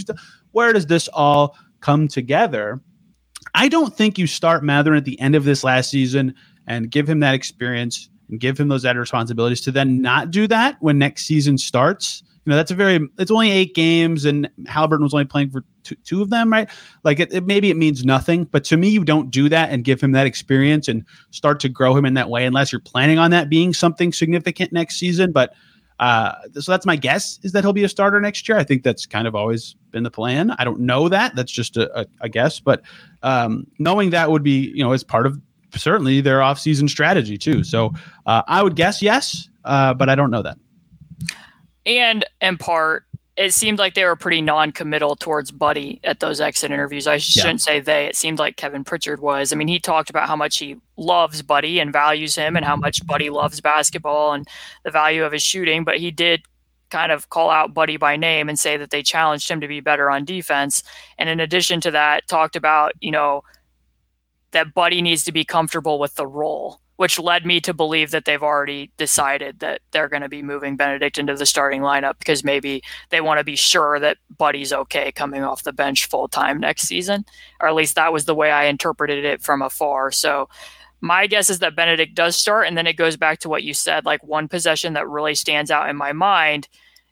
Where 0.53 0.73
does 0.73 0.87
this 0.87 1.07
all 1.09 1.55
come 1.81 2.07
together? 2.07 2.81
I 3.53 3.69
don't 3.69 3.95
think 3.95 4.17
you 4.17 4.25
start 4.25 4.63
Mathurin 4.63 4.97
at 4.97 5.05
the 5.05 5.19
end 5.21 5.35
of 5.35 5.43
this 5.43 5.63
last 5.63 5.91
season 5.91 6.33
and 6.65 6.89
give 6.89 7.07
him 7.07 7.19
that 7.19 7.35
experience 7.35 8.09
and 8.27 8.39
give 8.39 8.59
him 8.59 8.69
those 8.69 8.85
added 8.85 8.99
responsibilities 8.99 9.61
to 9.61 9.71
then 9.71 10.01
not 10.01 10.31
do 10.31 10.47
that 10.47 10.77
when 10.79 10.97
next 10.97 11.27
season 11.27 11.59
starts 11.59 12.23
know 12.49 12.55
that's 12.55 12.71
a 12.71 12.75
very 12.75 12.99
it's 13.17 13.31
only 13.31 13.51
eight 13.51 13.73
games 13.73 14.25
and 14.25 14.49
Haliburton 14.65 15.01
was 15.01 15.13
only 15.13 15.25
playing 15.25 15.49
for 15.49 15.63
two, 15.83 15.95
two 16.03 16.21
of 16.21 16.29
them 16.29 16.51
right 16.51 16.69
like 17.03 17.19
it, 17.19 17.33
it, 17.33 17.45
maybe 17.45 17.69
it 17.69 17.77
means 17.77 18.03
nothing 18.03 18.45
but 18.45 18.63
to 18.65 18.77
me 18.77 18.89
you 18.89 19.03
don't 19.03 19.31
do 19.31 19.47
that 19.49 19.69
and 19.69 19.83
give 19.83 20.01
him 20.01 20.11
that 20.11 20.27
experience 20.27 20.87
and 20.87 21.05
start 21.31 21.59
to 21.61 21.69
grow 21.69 21.95
him 21.95 22.05
in 22.05 22.13
that 22.15 22.29
way 22.29 22.45
unless 22.45 22.71
you're 22.71 22.81
planning 22.81 23.17
on 23.17 23.31
that 23.31 23.49
being 23.49 23.73
something 23.73 24.11
significant 24.11 24.73
next 24.73 24.97
season 24.97 25.31
but 25.31 25.53
uh, 25.99 26.33
so 26.53 26.71
that's 26.71 26.85
my 26.85 26.95
guess 26.95 27.39
is 27.43 27.51
that 27.51 27.63
he'll 27.63 27.73
be 27.73 27.83
a 27.83 27.89
starter 27.89 28.21
next 28.21 28.47
year. 28.47 28.57
I 28.57 28.63
think 28.63 28.83
that's 28.83 29.05
kind 29.05 29.27
of 29.27 29.35
always 29.35 29.75
been 29.91 30.03
the 30.03 30.11
plan. 30.11 30.51
I 30.51 30.63
don't 30.63 30.79
know 30.79 31.09
that. 31.09 31.35
That's 31.35 31.51
just 31.51 31.75
a, 31.75 31.99
a, 31.99 32.05
a 32.21 32.29
guess, 32.29 32.59
but 32.59 32.81
um, 33.21 33.67
knowing 33.79 34.11
that 34.11 34.31
would 34.31 34.43
be, 34.43 34.71
you 34.73 34.81
know, 34.81 34.93
as 34.93 35.03
part 35.03 35.25
of 35.25 35.37
certainly 35.75 36.21
their 36.21 36.39
offseason 36.39 36.89
strategy 36.89 37.37
too. 37.37 37.63
So 37.63 37.91
uh, 38.25 38.43
I 38.47 38.63
would 38.63 38.75
guess 38.75 39.01
yes, 39.01 39.49
uh, 39.65 39.93
but 39.93 40.09
I 40.09 40.15
don't 40.15 40.31
know 40.31 40.41
that 40.41 40.57
and 41.89 42.25
in 42.41 42.57
part 42.57 43.05
it 43.39 43.53
seemed 43.53 43.79
like 43.79 43.93
they 43.93 44.03
were 44.03 44.17
pretty 44.17 44.41
non-committal 44.41 45.15
towards 45.15 45.49
Buddy 45.49 46.01
at 46.03 46.19
those 46.19 46.41
exit 46.41 46.71
interviews. 46.71 47.07
I 47.07 47.17
shouldn't 47.17 47.61
yeah. 47.61 47.73
say 47.73 47.79
they. 47.79 48.05
It 48.07 48.17
seemed 48.17 48.37
like 48.37 48.57
Kevin 48.57 48.83
Pritchard 48.83 49.21
was. 49.21 49.53
I 49.53 49.55
mean, 49.55 49.69
he 49.69 49.79
talked 49.79 50.09
about 50.09 50.27
how 50.27 50.35
much 50.35 50.57
he 50.57 50.75
loves 50.97 51.41
Buddy 51.41 51.79
and 51.79 51.93
values 51.93 52.35
him, 52.35 52.57
and 52.57 52.65
how 52.65 52.75
much 52.75 53.05
Buddy 53.07 53.29
loves 53.29 53.61
basketball 53.61 54.33
and 54.33 54.45
the 54.83 54.91
value 54.91 55.23
of 55.23 55.31
his 55.31 55.41
shooting. 55.41 55.85
But 55.85 55.99
he 55.99 56.11
did 56.11 56.41
kind 56.89 57.13
of 57.13 57.29
call 57.29 57.49
out 57.49 57.73
Buddy 57.73 57.95
by 57.95 58.17
name 58.17 58.49
and 58.49 58.59
say 58.59 58.75
that 58.75 58.89
they 58.89 59.01
challenged 59.01 59.49
him 59.49 59.61
to 59.61 59.69
be 59.69 59.79
better 59.79 60.09
on 60.11 60.25
defense. 60.25 60.83
And 61.17 61.29
in 61.29 61.39
addition 61.39 61.79
to 61.81 61.91
that, 61.91 62.27
talked 62.27 62.57
about 62.57 62.91
you 62.99 63.11
know 63.11 63.45
that 64.51 64.73
Buddy 64.73 65.01
needs 65.01 65.23
to 65.23 65.31
be 65.31 65.45
comfortable 65.45 65.97
with 65.97 66.15
the 66.15 66.27
role 66.27 66.81
which 66.99 67.17
led 67.17 67.45
me 67.45 67.61
to 67.61 67.73
believe 67.73 68.11
that 68.11 68.25
they've 68.25 68.43
already 68.43 68.91
decided 68.97 69.61
that 69.61 69.79
they're 69.91 70.09
going 70.09 70.21
to 70.21 70.27
be 70.27 70.43
moving 70.43 70.75
Bennedict 70.75 71.17
into 71.17 71.33
the 71.33 71.45
starting 71.45 71.79
lineup 71.79 72.19
because 72.19 72.43
maybe 72.43 72.83
they 73.09 73.21
want 73.21 73.37
to 73.37 73.43
be 73.45 73.55
sure 73.55 74.01
that 74.01 74.17
Buddy's 74.37 74.73
okay 74.73 75.09
coming 75.13 75.41
off 75.41 75.63
the 75.63 75.71
bench 75.71 76.07
full 76.07 76.27
time 76.27 76.59
next 76.59 76.81
season, 76.81 77.23
or 77.61 77.69
at 77.69 77.73
least 77.73 77.95
that 77.95 78.11
was 78.11 78.25
the 78.25 78.35
way 78.35 78.51
I 78.51 78.65
interpreted 78.65 79.23
it 79.23 79.41
from 79.41 79.61
afar. 79.61 80.11
So 80.11 80.49
my 80.99 81.25
guess 81.25 81.49
is 81.49 81.59
that 81.59 81.73
Bennedict 81.73 82.15
does 82.15 82.35
start, 82.35 82.67
and 82.67 82.77
then 82.77 82.85
it 82.85 82.97
goes 82.97 83.15
back 83.15 83.39
to 83.39 83.49
what 83.49 83.63
you 83.63 83.73
said, 83.73 84.03
like 84.03 84.21
one 84.21 84.49
possession 84.49 84.91
that 84.95 85.07
really 85.07 85.35
stands 85.35 85.71
out 85.71 85.89
in 85.89 85.95
my 85.95 86.11
mind, 86.11 86.67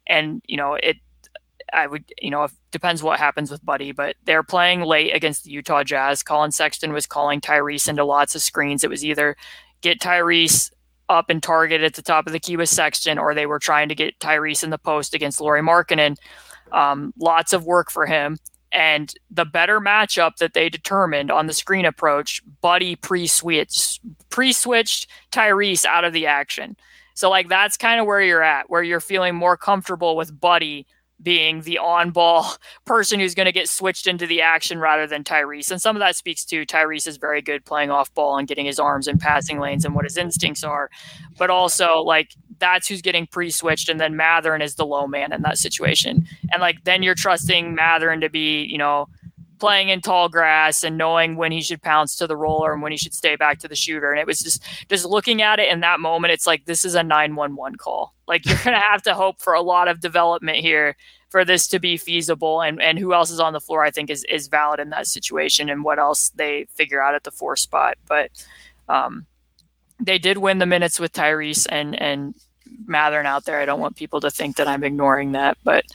and 0.05 0.41
you 0.47 0.57
know 0.57 0.73
it. 0.73 0.97
I 1.73 1.85
would, 1.85 2.05
you 2.21 2.29
know, 2.29 2.43
it 2.43 2.51
depends 2.71 3.03
what 3.03 3.19
happens 3.19 3.51
with 3.51 3.65
Buddy, 3.65 3.91
but 3.91 4.15
they're 4.23 4.41
playing 4.41 4.83
late 4.83 5.13
against 5.13 5.43
the 5.43 5.51
Utah 5.51 5.83
Jazz. 5.83 6.23
Collin 6.23 6.51
Sexton 6.51 6.93
was 6.93 7.05
calling 7.05 7.41
Tyrese 7.41 7.89
into 7.89 8.05
lots 8.05 8.35
of 8.35 8.41
screens. 8.41 8.85
It 8.85 8.89
was 8.89 9.03
either 9.03 9.35
get 9.81 9.99
Tyrese 9.99 10.71
up 11.09 11.29
and 11.29 11.41
target 11.41 11.81
at 11.81 11.93
the 11.93 12.01
top 12.01 12.27
of 12.27 12.33
the 12.33 12.39
key 12.39 12.57
with 12.57 12.69
Sexton, 12.69 13.17
or 13.17 13.33
they 13.33 13.45
were 13.45 13.59
trying 13.59 13.89
to 13.89 13.95
get 13.95 14.19
Tyrese 14.19 14.63
in 14.63 14.69
the 14.69 14.77
post 14.77 15.13
against 15.13 15.39
Lauri 15.39 15.61
Markkanen. 15.61 16.17
Um, 16.71 17.13
lots 17.17 17.53
of 17.53 17.65
work 17.65 17.89
for 17.89 18.05
him. 18.05 18.37
And 18.73 19.13
the 19.31 19.45
better 19.45 19.79
matchup 19.79 20.37
that 20.37 20.53
they 20.53 20.69
determined 20.69 21.31
on 21.31 21.47
the 21.47 21.53
screen 21.53 21.85
approach, 21.85 22.41
Buddy 22.61 22.97
pre-switched 22.97 24.01
pre-switched 24.29 25.07
Tyrese 25.31 25.85
out 25.85 26.03
of 26.03 26.11
the 26.11 26.27
action. 26.27 26.75
So 27.13 27.29
like 27.29 27.47
that's 27.47 27.77
kind 27.77 27.99
of 28.01 28.05
where 28.05 28.21
you're 28.21 28.43
at, 28.43 28.69
where 28.69 28.83
you're 28.83 28.99
feeling 28.99 29.35
more 29.35 29.55
comfortable 29.55 30.17
with 30.17 30.37
Buddy 30.39 30.85
being 31.21 31.61
the 31.61 31.77
on 31.77 32.11
ball 32.11 32.53
person 32.85 33.19
who's 33.19 33.35
going 33.35 33.45
to 33.45 33.51
get 33.51 33.69
switched 33.69 34.07
into 34.07 34.27
the 34.27 34.41
action 34.41 34.79
rather 34.79 35.07
than 35.07 35.23
Tyrese. 35.23 35.71
And 35.71 35.81
some 35.81 35.95
of 35.95 35.99
that 35.99 36.15
speaks 36.15 36.45
to 36.45 36.65
Tyrese 36.65 37.07
is 37.07 37.17
very 37.17 37.41
good 37.41 37.65
playing 37.65 37.91
off 37.91 38.13
ball 38.13 38.37
and 38.37 38.47
getting 38.47 38.65
his 38.65 38.79
arms 38.79 39.07
in 39.07 39.17
passing 39.17 39.59
lanes 39.59 39.85
and 39.85 39.95
what 39.95 40.05
his 40.05 40.17
instincts 40.17 40.63
are. 40.63 40.89
But 41.37 41.49
also, 41.49 42.01
like, 42.01 42.33
that's 42.59 42.87
who's 42.87 43.01
getting 43.01 43.27
pre 43.27 43.49
switched. 43.49 43.89
And 43.89 43.99
then 43.99 44.15
Mathurin 44.15 44.61
is 44.61 44.75
the 44.75 44.85
low 44.85 45.07
man 45.07 45.31
in 45.31 45.41
that 45.43 45.57
situation. 45.57 46.27
And, 46.51 46.61
like, 46.61 46.83
then 46.83 47.03
you're 47.03 47.15
trusting 47.15 47.75
Mathurin 47.75 48.21
to 48.21 48.29
be, 48.29 48.63
you 48.63 48.77
know, 48.77 49.07
playing 49.59 49.89
in 49.89 50.01
tall 50.01 50.29
grass 50.29 50.83
and 50.83 50.97
knowing 50.97 51.35
when 51.35 51.51
he 51.51 51.61
should 51.61 51.81
pounce 51.81 52.15
to 52.15 52.27
the 52.27 52.35
roller 52.35 52.73
and 52.73 52.81
when 52.81 52.91
he 52.91 52.97
should 52.97 53.13
stay 53.13 53.35
back 53.35 53.59
to 53.59 53.67
the 53.67 53.75
shooter. 53.75 54.11
And 54.11 54.19
it 54.19 54.27
was 54.27 54.39
just 54.39 54.63
just 54.89 55.05
looking 55.05 55.41
at 55.41 55.59
it 55.59 55.69
in 55.69 55.79
that 55.81 55.99
moment, 55.99 56.33
it's 56.33 56.47
like 56.47 56.65
this 56.65 56.85
is 56.85 56.95
a 56.95 57.03
911 57.03 57.77
call. 57.77 58.13
Like 58.27 58.45
you're 58.45 58.59
gonna 58.63 58.79
have 58.79 59.01
to 59.03 59.13
hope 59.13 59.39
for 59.39 59.53
a 59.53 59.61
lot 59.61 59.87
of 59.87 59.99
development 59.99 60.57
here 60.57 60.95
for 61.29 61.43
this 61.43 61.67
to 61.67 61.79
be 61.79 61.97
feasible 61.97 62.61
and, 62.61 62.81
and 62.81 62.97
who 62.97 63.13
else 63.13 63.29
is 63.31 63.39
on 63.39 63.51
the 63.53 63.59
floor 63.59 63.83
I 63.83 63.91
think 63.91 64.09
is, 64.09 64.23
is 64.29 64.47
valid 64.47 64.79
in 64.79 64.89
that 64.91 65.07
situation 65.07 65.69
and 65.69 65.83
what 65.83 65.99
else 65.99 66.29
they 66.29 66.67
figure 66.73 67.01
out 67.01 67.15
at 67.15 67.23
the 67.23 67.31
four 67.31 67.55
spot. 67.55 67.97
But 68.07 68.31
um, 68.87 69.25
they 69.99 70.17
did 70.17 70.37
win 70.37 70.59
the 70.59 70.65
minutes 70.65 70.99
with 70.99 71.13
Tyrese 71.13 71.67
and 71.69 71.99
and 71.99 72.35
Mathurin 72.85 73.25
out 73.25 73.45
there. 73.45 73.59
I 73.59 73.65
don't 73.65 73.79
want 73.79 73.95
people 73.95 74.19
to 74.21 74.31
think 74.31 74.57
that 74.57 74.67
I'm 74.67 74.83
ignoring 74.83 75.31
that, 75.33 75.57
but 75.63 75.85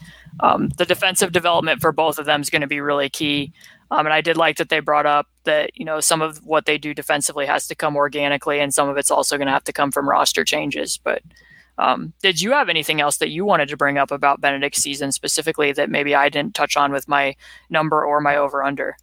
um, 0.40 0.68
the 0.78 0.86
defensive 0.86 1.32
development 1.32 1.80
for 1.80 1.92
both 1.92 2.18
of 2.18 2.26
them 2.26 2.40
is 2.40 2.50
going 2.50 2.62
to 2.62 2.68
be 2.68 2.80
really 2.80 3.08
key. 3.08 3.52
Um, 3.90 4.06
and 4.06 4.12
I 4.12 4.20
did 4.20 4.36
like 4.36 4.56
that 4.56 4.70
they 4.70 4.80
brought 4.80 5.06
up 5.06 5.28
that 5.44 5.78
you 5.78 5.84
know 5.84 6.00
some 6.00 6.22
of 6.22 6.38
what 6.44 6.66
they 6.66 6.78
do 6.78 6.94
defensively 6.94 7.46
has 7.46 7.66
to 7.68 7.74
come 7.74 7.96
organically, 7.96 8.58
and 8.60 8.72
some 8.72 8.88
of 8.88 8.96
it's 8.96 9.10
also 9.10 9.36
going 9.36 9.46
to 9.46 9.52
have 9.52 9.64
to 9.64 9.72
come 9.72 9.92
from 9.92 10.08
roster 10.08 10.44
changes. 10.44 10.98
But 11.02 11.22
um, 11.78 12.12
did 12.22 12.40
you 12.40 12.52
have 12.52 12.68
anything 12.68 13.00
else 13.00 13.18
that 13.18 13.30
you 13.30 13.44
wanted 13.44 13.68
to 13.68 13.76
bring 13.76 13.98
up 13.98 14.10
about 14.10 14.40
Bennedict's 14.40 14.82
season 14.82 15.12
specifically 15.12 15.72
that 15.72 15.90
maybe 15.90 16.14
I 16.14 16.28
didn't 16.28 16.54
touch 16.54 16.76
on 16.76 16.92
with 16.92 17.08
my 17.08 17.36
number 17.70 18.04
or 18.04 18.20
my 18.20 18.36
over 18.36 18.62
under? 18.62 18.96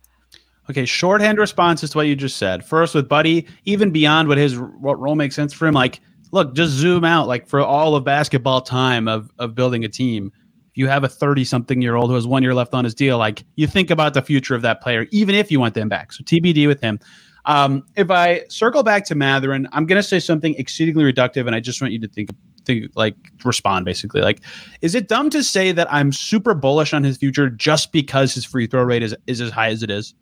Okay, 0.69 0.85
shorthand 0.85 1.39
responses 1.39 1.89
to 1.91 1.97
what 1.97 2.07
you 2.07 2.15
just 2.15 2.37
said. 2.37 2.63
First, 2.63 2.93
with 2.93 3.09
Buddy, 3.09 3.47
even 3.65 3.91
beyond 3.91 4.27
what 4.27 4.37
his 4.37 4.57
what 4.57 4.99
role 4.99 5.15
makes 5.15 5.35
sense 5.35 5.51
for 5.51 5.67
him, 5.67 5.73
like 5.73 5.99
look, 6.31 6.53
just 6.55 6.73
zoom 6.73 7.03
out. 7.03 7.27
Like 7.27 7.47
for 7.47 7.59
all 7.59 7.95
of 7.95 8.03
basketball 8.03 8.61
time 8.61 9.07
of 9.07 9.31
of 9.39 9.55
building 9.55 9.83
a 9.83 9.89
team, 9.89 10.31
you 10.79 10.87
have 10.87 11.03
a 11.03 11.09
30 11.09 11.43
something 11.43 11.81
year 11.81 11.95
old 11.95 12.09
who 12.09 12.15
has 12.15 12.25
one 12.25 12.41
year 12.41 12.53
left 12.53 12.73
on 12.73 12.85
his 12.85 12.95
deal, 12.95 13.17
like 13.17 13.43
you 13.57 13.67
think 13.67 13.89
about 13.89 14.13
the 14.13 14.21
future 14.21 14.55
of 14.55 14.61
that 14.61 14.79
player, 14.79 15.07
even 15.11 15.35
if 15.35 15.51
you 15.51 15.59
want 15.59 15.73
them 15.73 15.89
back. 15.89 16.13
So 16.13 16.23
TBD 16.23 16.67
with 16.67 16.79
him. 16.79 17.01
Um, 17.43 17.83
if 17.97 18.09
I 18.09 18.43
circle 18.47 18.81
back 18.81 19.03
to 19.07 19.15
Mathurin, 19.15 19.67
I'm 19.73 19.85
going 19.85 20.01
to 20.01 20.07
say 20.07 20.21
something 20.21 20.55
exceedingly 20.55 21.03
reductive, 21.03 21.47
and 21.47 21.53
I 21.55 21.59
just 21.59 21.81
want 21.81 21.91
you 21.91 21.99
to 21.99 22.07
think, 22.07 22.29
think, 22.65 22.91
like, 22.95 23.15
respond 23.43 23.83
basically. 23.83 24.21
Like, 24.21 24.39
is 24.81 24.95
it 24.95 25.09
dumb 25.09 25.29
to 25.31 25.43
say 25.43 25.73
that 25.73 25.91
I'm 25.91 26.13
super 26.13 26.53
bullish 26.53 26.93
on 26.93 27.03
his 27.03 27.17
future 27.17 27.49
just 27.49 27.91
because 27.91 28.33
his 28.33 28.45
free 28.45 28.65
throw 28.65 28.83
rate 28.83 29.03
is 29.03 29.13
is 29.27 29.41
as 29.41 29.51
high 29.51 29.71
as 29.71 29.83
it 29.83 29.91
is? 29.91 30.13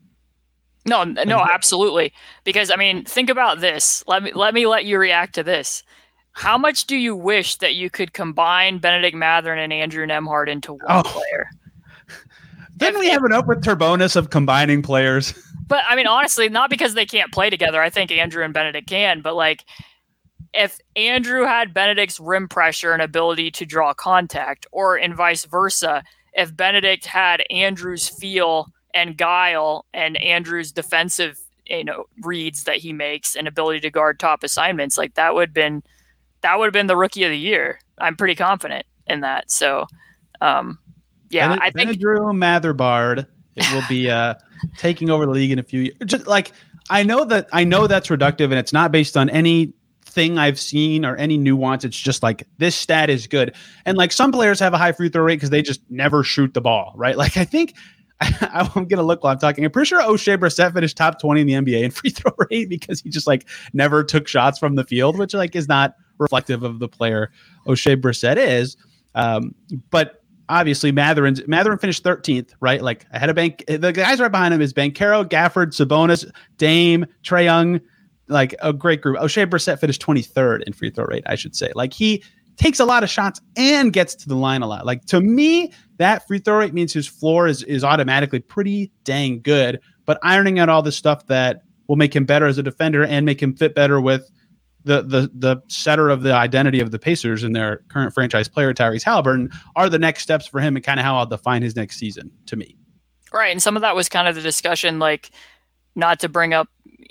No, 0.88 1.04
no, 1.04 1.40
absolutely. 1.40 2.14
Because 2.46 2.72
I 2.72 2.78
mean, 2.78 3.04
think 3.04 3.30
about 3.30 3.60
this. 3.60 4.04
Let 4.08 4.24
me 4.24 4.32
let 4.34 4.56
me 4.56 4.66
let 4.66 4.86
you 4.86 4.98
react 4.98 5.36
to 5.36 5.44
this. 5.44 5.84
How 6.38 6.56
much 6.56 6.86
do 6.86 6.96
you 6.96 7.16
wish 7.16 7.56
that 7.56 7.74
you 7.74 7.90
could 7.90 8.14
combine 8.14 8.78
Bennedict 8.78 9.18
Mathurin 9.18 9.58
and 9.58 9.74
Andrew 9.74 10.06
Nembhard 10.06 10.48
into 10.48 10.74
one 10.74 10.82
oh. 10.88 11.02
player? 11.02 11.50
Didn't 12.78 13.00
we 13.00 13.10
have 13.10 13.24
an 13.24 13.32
Oprah 13.32 13.60
Turbonus 13.60 14.16
of 14.16 14.30
combining 14.30 14.82
players? 14.84 15.34
But 15.70 15.84
I 15.86 15.98
mean, 15.98 16.08
honestly, 16.08 16.48
not 16.48 16.70
because 16.70 16.94
they 16.94 17.06
can't 17.06 17.34
play 17.34 17.50
together. 17.50 17.82
I 17.82 17.90
think 17.90 18.10
Andrew 18.10 18.42
and 18.42 18.54
Bennedict 18.54 18.88
can, 18.88 19.20
but 19.20 19.36
like 19.36 19.66
if 20.54 20.80
Andrew 20.96 21.44
had 21.44 21.74
Bennedict's 21.74 22.22
rim 22.22 22.48
pressure 22.48 22.94
and 22.94 23.02
ability 23.02 23.52
to 23.52 23.66
draw 23.66 23.94
contact, 23.94 24.66
or 24.72 24.98
in 24.98 25.14
vice 25.14 25.44
versa, 25.44 26.04
if 26.32 26.56
Bennedict 26.56 27.06
had 27.06 27.44
Andrew's 27.50 28.08
feel 28.08 28.68
and 28.94 29.18
guile 29.18 29.86
and 29.94 30.16
Andrew's 30.16 30.72
defensive, 30.72 31.38
you 31.66 31.84
know, 31.84 32.06
reads 32.22 32.64
that 32.64 32.78
he 32.78 32.94
makes 32.94 33.36
and 33.36 33.46
ability 33.46 33.82
to 33.82 33.90
guard 33.90 34.22
top 34.22 34.42
assignments, 34.42 34.98
like 34.98 35.16
that 35.16 35.36
would 35.36 35.50
have 35.50 35.54
been 35.54 35.84
that 36.42 36.58
would 36.58 36.66
have 36.66 36.74
been 36.74 36.88
the 36.88 36.98
rookie 36.98 37.24
of 37.24 37.32
the 37.32 37.38
year. 37.38 37.80
I'm 37.98 38.16
pretty 38.16 38.36
confident 38.36 38.86
in 39.08 39.22
that. 39.22 39.50
So, 39.52 39.88
um, 40.42 40.80
yeah, 41.30 41.50
ben- 41.50 41.62
I 41.62 41.72
think 41.72 42.00
Drew 42.00 42.32
Matherbard 42.34 43.26
will 43.74 43.84
be 43.90 44.10
uh, 44.10 44.36
taking 44.78 45.10
over 45.10 45.26
the 45.26 45.32
league 45.32 45.52
in 45.52 45.60
a 45.60 45.64
few 45.64 45.82
years. 45.82 45.96
Just 46.06 46.28
like 46.28 46.52
I 46.90 47.04
know 47.04 47.26
that 47.26 47.48
I 47.52 47.64
know 47.64 47.88
that's 47.88 48.10
reductive, 48.10 48.46
and 48.46 48.56
it's 48.56 48.74
not 48.74 48.92
based 48.92 49.18
on 49.18 49.30
any 49.30 49.74
thing 50.06 50.38
I've 50.38 50.60
seen 50.60 51.06
or 51.06 51.16
any 51.18 51.38
nuance. 51.38 51.84
It's 51.84 52.00
just 52.00 52.24
like 52.24 52.48
this 52.58 52.76
stat 52.76 53.10
is 53.10 53.28
good, 53.28 53.56
and 53.86 53.98
like 53.98 54.12
some 54.12 54.32
players 54.32 54.60
have 54.60 54.74
a 54.74 54.78
high 54.78 54.92
free 54.92 55.10
throw 55.10 55.24
rate 55.24 55.36
because 55.36 55.50
they 55.50 55.62
just 55.62 55.82
never 55.90 56.24
shoot 56.24 56.54
the 56.54 56.62
ball, 56.62 56.94
right? 56.96 57.18
Like 57.18 57.38
I 57.38 57.46
think 57.46 57.76
I, 58.22 58.70
am 58.76 58.86
gonna 58.86 59.04
look 59.04 59.24
while 59.24 59.34
I'm 59.34 59.40
talking. 59.40 59.66
I'm 59.66 59.72
pretty 59.72 59.88
sure 59.88 60.02
Oshae 60.02 60.38
Brissett 60.38 60.74
finished 60.74 60.98
top 60.98 61.20
20 61.20 61.42
in 61.42 61.48
the 61.48 61.54
NBA 61.54 61.84
in 61.84 61.92
free 61.92 62.10
throw 62.10 62.32
rate 62.50 62.70
because 62.70 63.02
he 63.02 63.10
just 63.10 63.28
like 63.28 63.48
never 63.74 64.04
took 64.04 64.28
shots 64.28 64.58
from 64.58 64.76
the 64.76 64.84
field, 64.84 65.18
which 65.18 65.34
like 65.34 65.56
is 65.56 65.68
not 65.68 65.96
reflective 66.18 66.64
of 66.64 66.80
the 66.80 66.88
player 66.88 67.32
Oshae 67.66 68.00
Brissett 68.00 68.38
is. 68.38 68.78
Um, 69.16 69.56
but 69.90 70.22
obviously 70.50 70.92
Mathurin 70.92 71.38
Mathurin 71.48 71.78
finished 71.78 72.04
13th, 72.04 72.52
right? 72.60 72.82
Like 72.82 73.06
ahead 73.12 73.30
of 73.30 73.36
Bank. 73.36 73.64
The 73.68 73.92
guys 73.92 74.20
right 74.20 74.32
behind 74.32 74.54
him 74.54 74.62
is 74.62 74.74
Banchero, 74.74 75.26
Gafford, 75.26 75.74
Sabonis, 75.74 76.30
Dame, 76.58 77.06
Trae 77.24 77.46
Young, 77.46 77.82
like 78.28 78.56
a 78.62 78.74
great 78.74 79.02
group. 79.02 79.18
Oshae 79.18 79.48
Brissett 79.48 79.80
finished 79.80 80.02
23rd 80.02 80.64
in 80.64 80.74
free 80.74 80.90
throw 80.90 81.06
rate, 81.06 81.24
I 81.26 81.36
should 81.36 81.56
say. 81.56 81.72
Like 81.76 81.94
he 81.94 82.24
takes 82.58 82.80
a 82.80 82.86
lot 82.86 83.04
of 83.04 83.10
shots 83.10 83.40
and 83.56 83.94
gets 83.94 84.16
to 84.16 84.28
the 84.28 84.36
line 84.36 84.62
a 84.62 84.68
lot. 84.68 84.86
Like 84.86 85.06
to 85.06 85.22
me, 85.22 85.72
that 85.98 86.28
free 86.28 86.40
throw 86.40 86.60
rate 86.60 86.74
means 86.74 86.94
his 86.94 87.08
floor 87.08 87.48
is 87.48 87.64
is 87.64 87.84
automatically 87.84 88.40
pretty 88.40 88.92
dang 89.04 89.42
good. 89.42 89.80
But 90.06 90.20
ironing 90.24 90.60
out 90.60 90.70
all 90.70 90.82
the 90.82 90.92
stuff 90.92 91.28
that 91.28 91.64
will 91.88 91.96
make 91.96 92.16
him 92.16 92.26
better 92.26 92.46
as 92.46 92.58
a 92.58 92.64
defender 92.64 93.04
and 93.04 93.26
make 93.26 93.42
him 93.42 93.56
fit 93.56 93.74
better 93.76 94.00
with 94.00 94.30
the 94.88 95.04
the 95.04 95.32
the 95.34 95.62
setter 95.68 96.10
of 96.10 96.24
the 96.24 96.34
identity 96.34 96.80
of 96.80 96.92
the 96.92 97.00
Pacers 97.00 97.44
and 97.44 97.56
their 97.56 97.84
current 97.90 98.14
franchise 98.14 98.48
player 98.48 98.74
Tyrese 98.74 99.04
Haliburton 99.04 99.54
are 99.76 99.90
the 99.90 100.00
next 100.00 100.24
steps 100.24 100.48
for 100.48 100.60
him 100.60 100.76
and 100.76 100.84
kind 100.84 101.00
of 101.00 101.06
how 101.06 101.18
I'll 101.18 101.26
define 101.26 101.62
his 101.62 101.76
next 101.76 101.98
season 101.98 102.32
to 102.48 102.56
me. 102.56 102.76
Right, 103.32 103.52
and 103.52 103.62
some 103.62 103.76
of 103.76 103.82
that 103.82 103.96
was 103.96 104.10
kind 104.10 104.28
of 104.28 104.36
the 104.36 104.42
discussion, 104.42 105.00
like 105.00 105.30
not 105.96 106.20
to 106.22 106.30
bring 106.30 106.54
up 106.54 106.70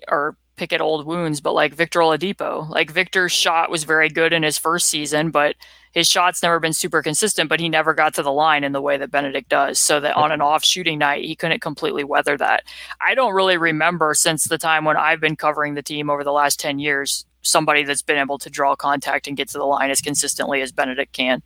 or 0.08 0.36
pick 0.56 0.72
at 0.72 0.80
old 0.80 1.06
wounds, 1.06 1.40
but 1.40 1.52
like 1.52 1.74
Victor 1.74 2.00
Oladipo, 2.00 2.68
like 2.68 2.90
Victor's 2.90 3.32
shot 3.32 3.70
was 3.70 3.84
very 3.84 4.08
good 4.08 4.32
in 4.32 4.42
his 4.42 4.58
first 4.58 4.88
season, 4.88 5.30
but 5.30 5.54
his 5.92 6.08
shots 6.08 6.42
never 6.42 6.58
been 6.58 6.72
super 6.72 7.02
consistent, 7.02 7.48
but 7.48 7.60
he 7.60 7.68
never 7.68 7.94
got 7.94 8.14
to 8.14 8.22
the 8.22 8.32
line 8.32 8.64
in 8.64 8.72
the 8.72 8.82
way 8.82 8.96
that 8.96 9.10
Bennedict 9.10 9.48
does. 9.48 9.78
So 9.78 10.00
that 10.00 10.16
on 10.16 10.32
an 10.32 10.40
off 10.40 10.64
shooting 10.64 10.98
night, 10.98 11.24
he 11.24 11.36
couldn't 11.36 11.62
completely 11.62 12.04
weather 12.04 12.36
that. 12.36 12.64
I 13.06 13.14
don't 13.14 13.34
really 13.34 13.56
remember 13.56 14.14
since 14.14 14.44
the 14.44 14.58
time 14.58 14.84
when 14.84 14.96
I've 14.96 15.20
been 15.20 15.36
covering 15.36 15.74
the 15.74 15.82
team 15.82 16.10
over 16.10 16.24
the 16.24 16.32
last 16.32 16.58
10 16.60 16.78
years, 16.78 17.24
somebody 17.46 17.84
that's 17.84 18.02
been 18.02 18.18
able 18.18 18.38
to 18.38 18.50
draw 18.50 18.74
contact 18.76 19.26
and 19.26 19.36
get 19.36 19.48
to 19.48 19.58
the 19.58 19.64
line 19.64 19.90
as 19.90 20.00
consistently 20.00 20.60
as 20.60 20.72
Bennedict 20.72 21.12
can. 21.12 21.42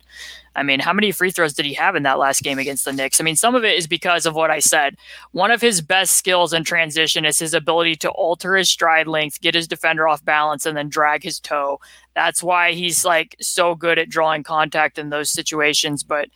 I 0.55 0.63
mean, 0.63 0.81
how 0.81 0.91
many 0.91 1.11
free 1.11 1.31
throws 1.31 1.53
did 1.53 1.65
he 1.65 1.73
have 1.75 1.95
in 1.95 2.03
that 2.03 2.19
last 2.19 2.43
game 2.43 2.59
against 2.59 2.83
the 2.83 2.91
Knicks? 2.91 3.21
I 3.21 3.23
mean, 3.23 3.37
some 3.37 3.55
of 3.55 3.63
it 3.63 3.77
is 3.77 3.87
because 3.87 4.25
of 4.25 4.35
what 4.35 4.51
I 4.51 4.59
said. 4.59 4.97
One 5.31 5.51
of 5.51 5.61
his 5.61 5.79
best 5.79 6.17
skills 6.17 6.51
in 6.51 6.63
transition 6.65 7.23
is 7.23 7.39
his 7.39 7.53
ability 7.53 7.95
to 7.97 8.09
alter 8.09 8.55
his 8.57 8.69
stride 8.69 9.07
length, 9.07 9.39
get 9.39 9.55
his 9.55 9.67
defender 9.67 10.07
off 10.07 10.25
balance, 10.25 10.65
and 10.65 10.75
then 10.75 10.89
drag 10.89 11.23
his 11.23 11.39
toe. 11.39 11.79
That's 12.15 12.43
why 12.43 12.73
he's 12.73 13.05
like 13.05 13.35
so 13.39 13.75
good 13.75 13.97
at 13.97 14.09
drawing 14.09 14.43
contact 14.43 14.97
in 14.97 15.09
those 15.09 15.29
situations. 15.29 16.03
But 16.03 16.27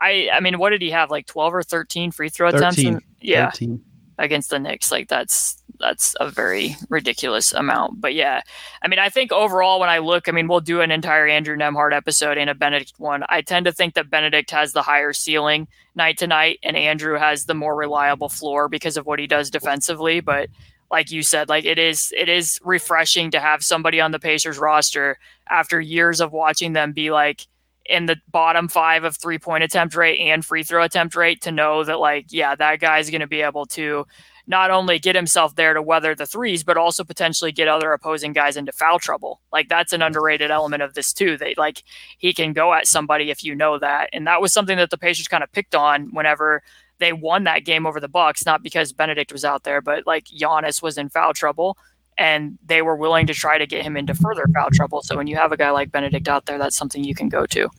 I, 0.00 0.30
I 0.32 0.40
mean, 0.40 0.58
what 0.58 0.70
did 0.70 0.82
he 0.82 0.90
have? 0.90 1.10
Like 1.10 1.26
twelve 1.26 1.54
or 1.54 1.62
thirteen 1.62 2.10
free 2.10 2.28
throw 2.28 2.50
13, 2.50 2.58
attempts? 2.58 2.78
In, 2.82 3.00
yeah, 3.20 3.50
13. 3.50 3.84
against 4.18 4.50
the 4.50 4.58
Knicks. 4.58 4.90
Like 4.90 5.08
that's 5.08 5.59
that's 5.80 6.14
a 6.20 6.30
very 6.30 6.76
ridiculous 6.88 7.52
amount. 7.52 8.00
But 8.00 8.14
yeah, 8.14 8.42
I 8.82 8.88
mean, 8.88 8.98
I 8.98 9.08
think 9.08 9.32
overall, 9.32 9.80
when 9.80 9.88
I 9.88 9.98
look, 9.98 10.28
I 10.28 10.32
mean, 10.32 10.46
we'll 10.46 10.60
do 10.60 10.80
an 10.80 10.90
entire 10.90 11.26
Andrew 11.26 11.56
Nembhard 11.56 11.94
episode 11.94 12.38
and 12.38 12.50
a 12.50 12.54
Bennedict 12.54 12.94
one. 12.98 13.24
I 13.28 13.40
tend 13.40 13.66
to 13.66 13.72
think 13.72 13.94
that 13.94 14.10
Bennedict 14.10 14.50
has 14.50 14.72
the 14.72 14.82
higher 14.82 15.12
ceiling 15.12 15.68
night 15.94 16.18
to 16.18 16.26
night, 16.26 16.58
and 16.62 16.76
Andrew 16.76 17.18
has 17.18 17.46
the 17.46 17.54
more 17.54 17.74
reliable 17.74 18.28
floor 18.28 18.68
because 18.68 18.96
of 18.96 19.06
what 19.06 19.18
he 19.18 19.26
does 19.26 19.50
defensively. 19.50 20.20
But 20.20 20.48
like 20.90 21.10
you 21.10 21.22
said, 21.22 21.48
like 21.48 21.64
it 21.64 21.78
is, 21.78 22.12
it 22.16 22.28
is 22.28 22.60
refreshing 22.62 23.30
to 23.30 23.40
have 23.40 23.64
somebody 23.64 24.00
on 24.00 24.10
the 24.10 24.18
Pacers 24.18 24.58
roster 24.58 25.18
after 25.48 25.80
years 25.80 26.20
of 26.20 26.32
watching 26.32 26.72
them 26.74 26.92
be 26.92 27.10
like 27.10 27.46
in 27.86 28.06
the 28.06 28.16
bottom 28.30 28.68
five 28.68 29.04
of 29.04 29.16
three 29.16 29.38
point 29.38 29.64
attempt 29.64 29.96
rate 29.96 30.20
and 30.20 30.44
free 30.44 30.62
throw 30.62 30.82
attempt 30.82 31.16
rate 31.16 31.42
to 31.42 31.50
know 31.50 31.82
that 31.82 31.98
like 31.98 32.26
yeah 32.28 32.54
that 32.54 32.78
guy's 32.78 33.10
going 33.10 33.20
to 33.20 33.26
be 33.26 33.40
able 33.40 33.66
to 33.66 34.06
not 34.50 34.72
only 34.72 34.98
get 34.98 35.14
himself 35.14 35.54
there 35.54 35.72
to 35.72 35.80
weather 35.80 36.14
the 36.14 36.26
threes, 36.26 36.64
but 36.64 36.76
also 36.76 37.04
potentially 37.04 37.52
get 37.52 37.68
other 37.68 37.92
opposing 37.92 38.32
guys 38.32 38.56
into 38.56 38.72
foul 38.72 38.98
trouble. 38.98 39.40
Like 39.52 39.68
that's 39.68 39.92
an 39.92 40.02
underrated 40.02 40.50
element 40.50 40.82
of 40.82 40.94
this 40.94 41.12
too. 41.12 41.36
That 41.36 41.56
like 41.56 41.84
he 42.18 42.34
can 42.34 42.52
go 42.52 42.74
at 42.74 42.88
somebody 42.88 43.30
if 43.30 43.44
you 43.44 43.54
know 43.54 43.78
that, 43.78 44.10
and 44.12 44.26
that 44.26 44.42
was 44.42 44.52
something 44.52 44.76
that 44.76 44.90
the 44.90 44.98
Pacers 44.98 45.28
kind 45.28 45.44
of 45.44 45.52
picked 45.52 45.76
on 45.76 46.12
whenever 46.12 46.62
they 46.98 47.12
won 47.12 47.44
that 47.44 47.64
game 47.64 47.86
over 47.86 48.00
the 48.00 48.08
Bucks. 48.08 48.44
Not 48.44 48.62
because 48.62 48.92
Bennedict 48.92 49.32
was 49.32 49.44
out 49.44 49.62
there, 49.62 49.80
but 49.80 50.06
like 50.06 50.24
Giannis 50.24 50.82
was 50.82 50.98
in 50.98 51.08
foul 51.08 51.32
trouble, 51.32 51.78
and 52.18 52.58
they 52.66 52.82
were 52.82 52.96
willing 52.96 53.28
to 53.28 53.34
try 53.34 53.56
to 53.56 53.66
get 53.66 53.84
him 53.84 53.96
into 53.96 54.14
further 54.14 54.46
foul 54.52 54.70
trouble. 54.72 55.00
So 55.02 55.16
when 55.16 55.28
you 55.28 55.36
have 55.36 55.52
a 55.52 55.56
guy 55.56 55.70
like 55.70 55.92
Bennedict 55.92 56.28
out 56.28 56.46
there, 56.46 56.58
that's 56.58 56.76
something 56.76 57.04
you 57.04 57.14
can 57.14 57.28
go 57.28 57.46
to. 57.46 57.70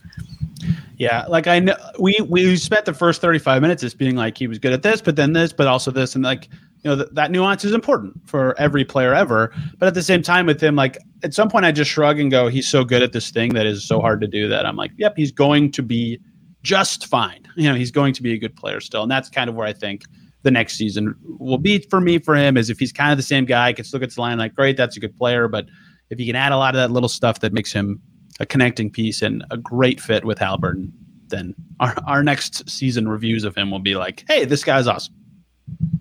Yeah, 1.02 1.24
like 1.28 1.48
I 1.48 1.58
know 1.58 1.74
we 1.98 2.16
we 2.28 2.56
spent 2.56 2.84
the 2.84 2.94
first 2.94 3.20
35 3.20 3.60
minutes 3.60 3.82
just 3.82 3.98
being 3.98 4.14
like 4.14 4.38
he 4.38 4.46
was 4.46 4.60
good 4.60 4.72
at 4.72 4.84
this, 4.84 5.02
but 5.02 5.16
then 5.16 5.32
this, 5.32 5.52
but 5.52 5.66
also 5.66 5.90
this, 5.90 6.14
and 6.14 6.22
like 6.22 6.48
you 6.84 6.90
know 6.90 6.94
th- 6.94 7.08
that 7.14 7.32
nuance 7.32 7.64
is 7.64 7.72
important 7.72 8.20
for 8.24 8.56
every 8.56 8.84
player 8.84 9.12
ever. 9.12 9.52
But 9.78 9.88
at 9.88 9.94
the 9.94 10.02
same 10.04 10.22
time, 10.22 10.46
with 10.46 10.62
him, 10.62 10.76
like 10.76 10.96
at 11.24 11.34
some 11.34 11.48
point, 11.48 11.64
I 11.64 11.72
just 11.72 11.90
shrug 11.90 12.20
and 12.20 12.30
go, 12.30 12.46
he's 12.46 12.68
so 12.68 12.84
good 12.84 13.02
at 13.02 13.10
this 13.12 13.32
thing 13.32 13.52
that 13.54 13.66
is 13.66 13.84
so 13.84 13.98
hard 13.98 14.20
to 14.20 14.28
do 14.28 14.48
that 14.50 14.64
I'm 14.64 14.76
like, 14.76 14.92
yep, 14.96 15.14
he's 15.16 15.32
going 15.32 15.72
to 15.72 15.82
be 15.82 16.20
just 16.62 17.08
fine. 17.08 17.48
You 17.56 17.68
know, 17.68 17.74
he's 17.74 17.90
going 17.90 18.14
to 18.14 18.22
be 18.22 18.34
a 18.34 18.38
good 18.38 18.54
player 18.54 18.78
still, 18.78 19.02
and 19.02 19.10
that's 19.10 19.28
kind 19.28 19.50
of 19.50 19.56
where 19.56 19.66
I 19.66 19.72
think 19.72 20.04
the 20.44 20.52
next 20.52 20.76
season 20.76 21.16
will 21.24 21.58
be 21.58 21.80
for 21.90 22.00
me 22.00 22.20
for 22.20 22.36
him 22.36 22.56
is 22.56 22.70
if 22.70 22.78
he's 22.78 22.92
kind 22.92 23.10
of 23.10 23.16
the 23.16 23.24
same 23.24 23.44
guy, 23.44 23.72
can 23.72 23.84
still 23.84 23.98
get 23.98 24.14
the 24.14 24.20
line 24.20 24.38
like 24.38 24.54
great, 24.54 24.76
that's 24.76 24.96
a 24.96 25.00
good 25.00 25.18
player, 25.18 25.48
but 25.48 25.66
if 26.10 26.18
he 26.20 26.26
can 26.26 26.36
add 26.36 26.52
a 26.52 26.56
lot 26.56 26.76
of 26.76 26.78
that 26.78 26.92
little 26.92 27.08
stuff 27.08 27.40
that 27.40 27.52
makes 27.52 27.72
him 27.72 28.00
a 28.40 28.46
connecting 28.46 28.90
piece 28.90 29.22
and 29.22 29.44
a 29.50 29.56
great 29.56 30.00
fit 30.00 30.24
with 30.24 30.38
Haliburton, 30.38 30.90
then 31.28 31.54
our, 31.80 31.94
our 32.06 32.22
next 32.22 32.68
season 32.68 33.08
reviews 33.08 33.44
of 33.44 33.56
him 33.56 33.70
will 33.70 33.78
be 33.78 33.94
like, 33.94 34.24
hey, 34.28 34.44
this 34.44 34.64
guy's 34.64 34.86
awesome. 34.86 35.14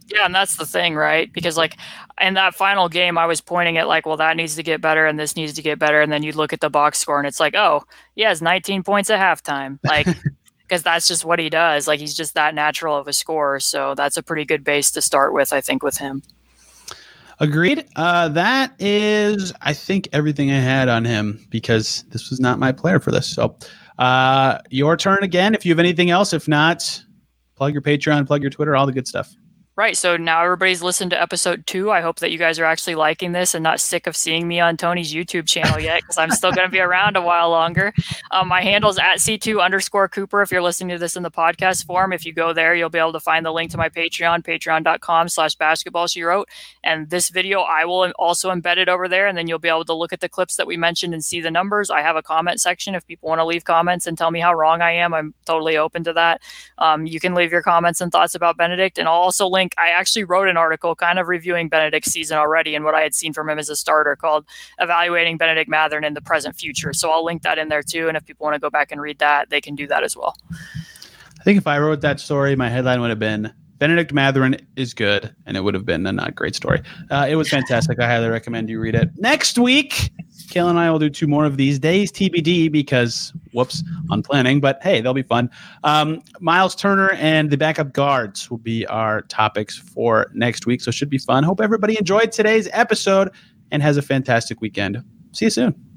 Yeah, 0.07 0.25
and 0.25 0.35
that's 0.35 0.57
the 0.57 0.65
thing, 0.65 0.95
right? 0.95 1.31
Because 1.31 1.55
like 1.57 1.77
in 2.19 2.33
that 2.33 2.53
final 2.53 2.89
game, 2.89 3.17
I 3.17 3.25
was 3.25 3.39
pointing 3.39 3.77
at 3.77 3.87
like, 3.87 4.05
well, 4.05 4.17
that 4.17 4.35
needs 4.35 4.55
to 4.55 4.63
get 4.63 4.81
better 4.81 5.05
and 5.05 5.17
this 5.17 5.35
needs 5.35 5.53
to 5.53 5.61
get 5.61 5.79
better, 5.79 6.01
and 6.01 6.11
then 6.11 6.23
you 6.23 6.33
look 6.33 6.53
at 6.53 6.59
the 6.59 6.69
box 6.69 6.99
score 6.99 7.17
and 7.17 7.27
it's 7.27 7.39
like, 7.39 7.55
oh, 7.55 7.83
he 8.15 8.23
has 8.23 8.41
19 8.41 8.83
points 8.83 9.09
at 9.09 9.19
halftime, 9.19 9.79
like. 9.83 10.07
because 10.71 10.83
that's 10.83 11.05
just 11.05 11.25
what 11.25 11.37
he 11.37 11.49
does. 11.49 11.85
Like 11.85 11.99
he's 11.99 12.15
just 12.15 12.33
that 12.35 12.55
natural 12.55 12.95
of 12.95 13.05
a 13.05 13.11
scorer. 13.11 13.59
So 13.59 13.93
that's 13.93 14.15
a 14.15 14.23
pretty 14.23 14.45
good 14.45 14.63
base 14.63 14.89
to 14.91 15.01
start 15.01 15.33
with, 15.33 15.51
I 15.51 15.59
think, 15.59 15.83
with 15.83 15.97
him. 15.97 16.23
Agreed. 17.41 17.87
Uh, 17.95 18.29
that 18.29 18.75
is, 18.77 19.51
I 19.61 19.73
think, 19.73 20.07
everything 20.13 20.51
I 20.51 20.59
had 20.59 20.89
on 20.89 21.03
him 21.03 21.43
because 21.49 22.03
this 22.09 22.29
was 22.29 22.39
not 22.39 22.59
my 22.59 22.71
player 22.71 22.99
for 22.99 23.09
this. 23.09 23.27
So, 23.27 23.57
uh, 23.97 24.59
your 24.69 24.95
turn 24.95 25.23
again. 25.23 25.55
If 25.55 25.65
you 25.65 25.71
have 25.71 25.79
anything 25.79 26.11
else, 26.11 26.33
if 26.33 26.47
not, 26.47 27.03
plug 27.55 27.73
your 27.73 27.81
Patreon, 27.81 28.27
plug 28.27 28.43
your 28.43 28.51
Twitter, 28.51 28.75
all 28.75 28.85
the 28.85 28.91
good 28.91 29.07
stuff. 29.07 29.35
Right. 29.77 29.95
So 29.95 30.17
now 30.17 30.43
everybody's 30.43 30.83
listened 30.83 31.11
to 31.11 31.21
episode 31.21 31.65
two. 31.65 31.91
I 31.91 32.01
hope 32.01 32.19
that 32.19 32.29
you 32.29 32.37
guys 32.37 32.59
are 32.59 32.65
actually 32.65 32.95
liking 32.95 33.31
this 33.31 33.55
and 33.55 33.63
not 33.63 33.79
sick 33.79 34.05
of 34.05 34.17
seeing 34.17 34.45
me 34.45 34.59
on 34.59 34.75
Tony's 34.75 35.13
YouTube 35.13 35.47
channel 35.47 35.79
yet, 35.79 36.01
because 36.01 36.17
I'm 36.17 36.31
still 36.31 36.51
going 36.51 36.67
to 36.67 36.71
be 36.71 36.81
around 36.81 37.15
a 37.15 37.21
while 37.21 37.49
longer. 37.51 37.93
Um, 38.31 38.49
my 38.49 38.61
handle 38.61 38.89
is 38.89 38.99
at 38.99 39.19
C2 39.19 39.63
underscore 39.63 40.09
Cooper. 40.09 40.41
If 40.41 40.51
you're 40.51 40.61
listening 40.61 40.89
to 40.89 40.99
this 40.99 41.15
in 41.15 41.23
the 41.23 41.31
podcast 41.31 41.85
form, 41.85 42.11
if 42.11 42.25
you 42.25 42.33
go 42.33 42.51
there, 42.51 42.75
you'll 42.75 42.89
be 42.89 42.99
able 42.99 43.13
to 43.13 43.19
find 43.21 43.45
the 43.45 43.53
link 43.53 43.71
to 43.71 43.77
my 43.77 43.87
Patreon, 43.87 44.43
patreon.com 44.43 45.29
slash 45.29 45.55
basketball 45.55 46.07
she 46.07 46.21
wrote. 46.21 46.49
And 46.83 47.09
this 47.09 47.29
video, 47.29 47.61
I 47.61 47.85
will 47.85 48.11
also 48.19 48.51
embed 48.51 48.75
it 48.75 48.89
over 48.89 49.07
there. 49.07 49.27
And 49.27 49.37
then 49.37 49.47
you'll 49.47 49.57
be 49.57 49.69
able 49.69 49.85
to 49.85 49.93
look 49.93 50.11
at 50.11 50.19
the 50.19 50.29
clips 50.29 50.57
that 50.57 50.67
we 50.67 50.75
mentioned 50.75 51.13
and 51.13 51.23
see 51.23 51.39
the 51.39 51.49
numbers. 51.49 51.89
I 51.89 52.01
have 52.01 52.17
a 52.17 52.21
comment 52.21 52.59
section. 52.59 52.93
If 52.93 53.07
people 53.07 53.29
want 53.29 53.39
to 53.39 53.45
leave 53.45 53.63
comments 53.63 54.05
and 54.05 54.17
tell 54.17 54.31
me 54.31 54.41
how 54.41 54.53
wrong 54.53 54.81
I 54.81 54.91
am, 54.91 55.13
I'm 55.13 55.33
totally 55.45 55.77
open 55.77 56.03
to 56.03 56.13
that. 56.13 56.41
Um, 56.77 57.05
you 57.05 57.21
can 57.21 57.33
leave 57.33 57.53
your 57.53 57.63
comments 57.63 58.01
and 58.01 58.11
thoughts 58.11 58.35
about 58.35 58.57
Bennedict. 58.57 58.97
And 58.97 59.07
I'll 59.07 59.13
also 59.15 59.47
link 59.47 59.70
I 59.77 59.89
actually 59.89 60.23
wrote 60.23 60.47
an 60.47 60.57
article 60.57 60.95
kind 60.95 61.19
of 61.19 61.27
reviewing 61.27 61.69
Bennedict's 61.69 62.11
season 62.11 62.37
already 62.37 62.75
and 62.75 62.85
what 62.85 62.95
I 62.95 63.01
had 63.01 63.13
seen 63.13 63.33
from 63.33 63.49
him 63.49 63.59
as 63.59 63.69
a 63.69 63.75
starter 63.75 64.15
called 64.15 64.45
Evaluating 64.79 65.37
Bennedict 65.37 65.69
Mathurin 65.69 66.03
in 66.03 66.13
the 66.13 66.21
Present 66.21 66.55
Future. 66.55 66.93
So 66.93 67.11
I'll 67.11 67.23
link 67.23 67.43
that 67.43 67.57
in 67.57 67.69
there 67.69 67.83
too. 67.83 68.07
And 68.07 68.17
if 68.17 68.25
people 68.25 68.43
want 68.43 68.55
to 68.55 68.59
go 68.59 68.69
back 68.69 68.91
and 68.91 69.01
read 69.01 69.19
that, 69.19 69.49
they 69.49 69.61
can 69.61 69.75
do 69.75 69.87
that 69.87 70.03
as 70.03 70.15
well. 70.15 70.35
I 71.39 71.43
think 71.43 71.57
if 71.57 71.67
I 71.67 71.79
wrote 71.79 72.01
that 72.01 72.19
story, 72.19 72.55
my 72.55 72.69
headline 72.69 73.01
would 73.01 73.09
have 73.09 73.19
been 73.19 73.51
Bennedict 73.81 74.13
Mathurin 74.13 74.57
is 74.75 74.93
good, 74.93 75.35
and 75.47 75.57
it 75.57 75.61
would 75.61 75.73
have 75.73 75.87
been 75.87 76.05
a 76.05 76.11
not 76.11 76.35
great 76.35 76.53
story. 76.53 76.83
Uh, 77.09 77.25
it 77.27 77.35
was 77.35 77.49
fantastic. 77.49 77.99
I 77.99 78.05
highly 78.05 78.29
recommend 78.29 78.69
you 78.69 78.79
read 78.79 78.93
it. 78.93 79.09
Next 79.17 79.57
week, 79.57 80.11
Kale 80.51 80.69
and 80.69 80.77
I 80.77 80.91
will 80.91 80.99
do 80.99 81.09
two 81.09 81.27
more 81.27 81.45
of 81.45 81.57
these 81.57 81.79
days 81.79 82.11
TBD 82.11 82.71
because 82.71 83.33
whoops 83.53 83.83
on 84.09 84.21
planning, 84.21 84.59
but 84.59 84.79
hey, 84.83 85.01
they'll 85.01 85.13
be 85.13 85.23
fun. 85.23 85.49
Um, 85.83 86.21
Miles 86.39 86.75
Turner 86.75 87.11
and 87.13 87.49
the 87.49 87.57
backup 87.57 87.93
guards 87.93 88.51
will 88.51 88.57
be 88.57 88.85
our 88.87 89.21
topics 89.23 89.77
for 89.77 90.29
next 90.33 90.65
week, 90.65 90.81
so 90.81 90.91
should 90.91 91.09
be 91.09 91.17
fun. 91.17 91.43
Hope 91.43 91.61
everybody 91.61 91.97
enjoyed 91.97 92.31
today's 92.31 92.67
episode 92.73 93.31
and 93.71 93.81
has 93.81 93.97
a 93.97 94.01
fantastic 94.01 94.61
weekend. 94.61 95.03
See 95.31 95.45
you 95.45 95.51
soon. 95.51 95.90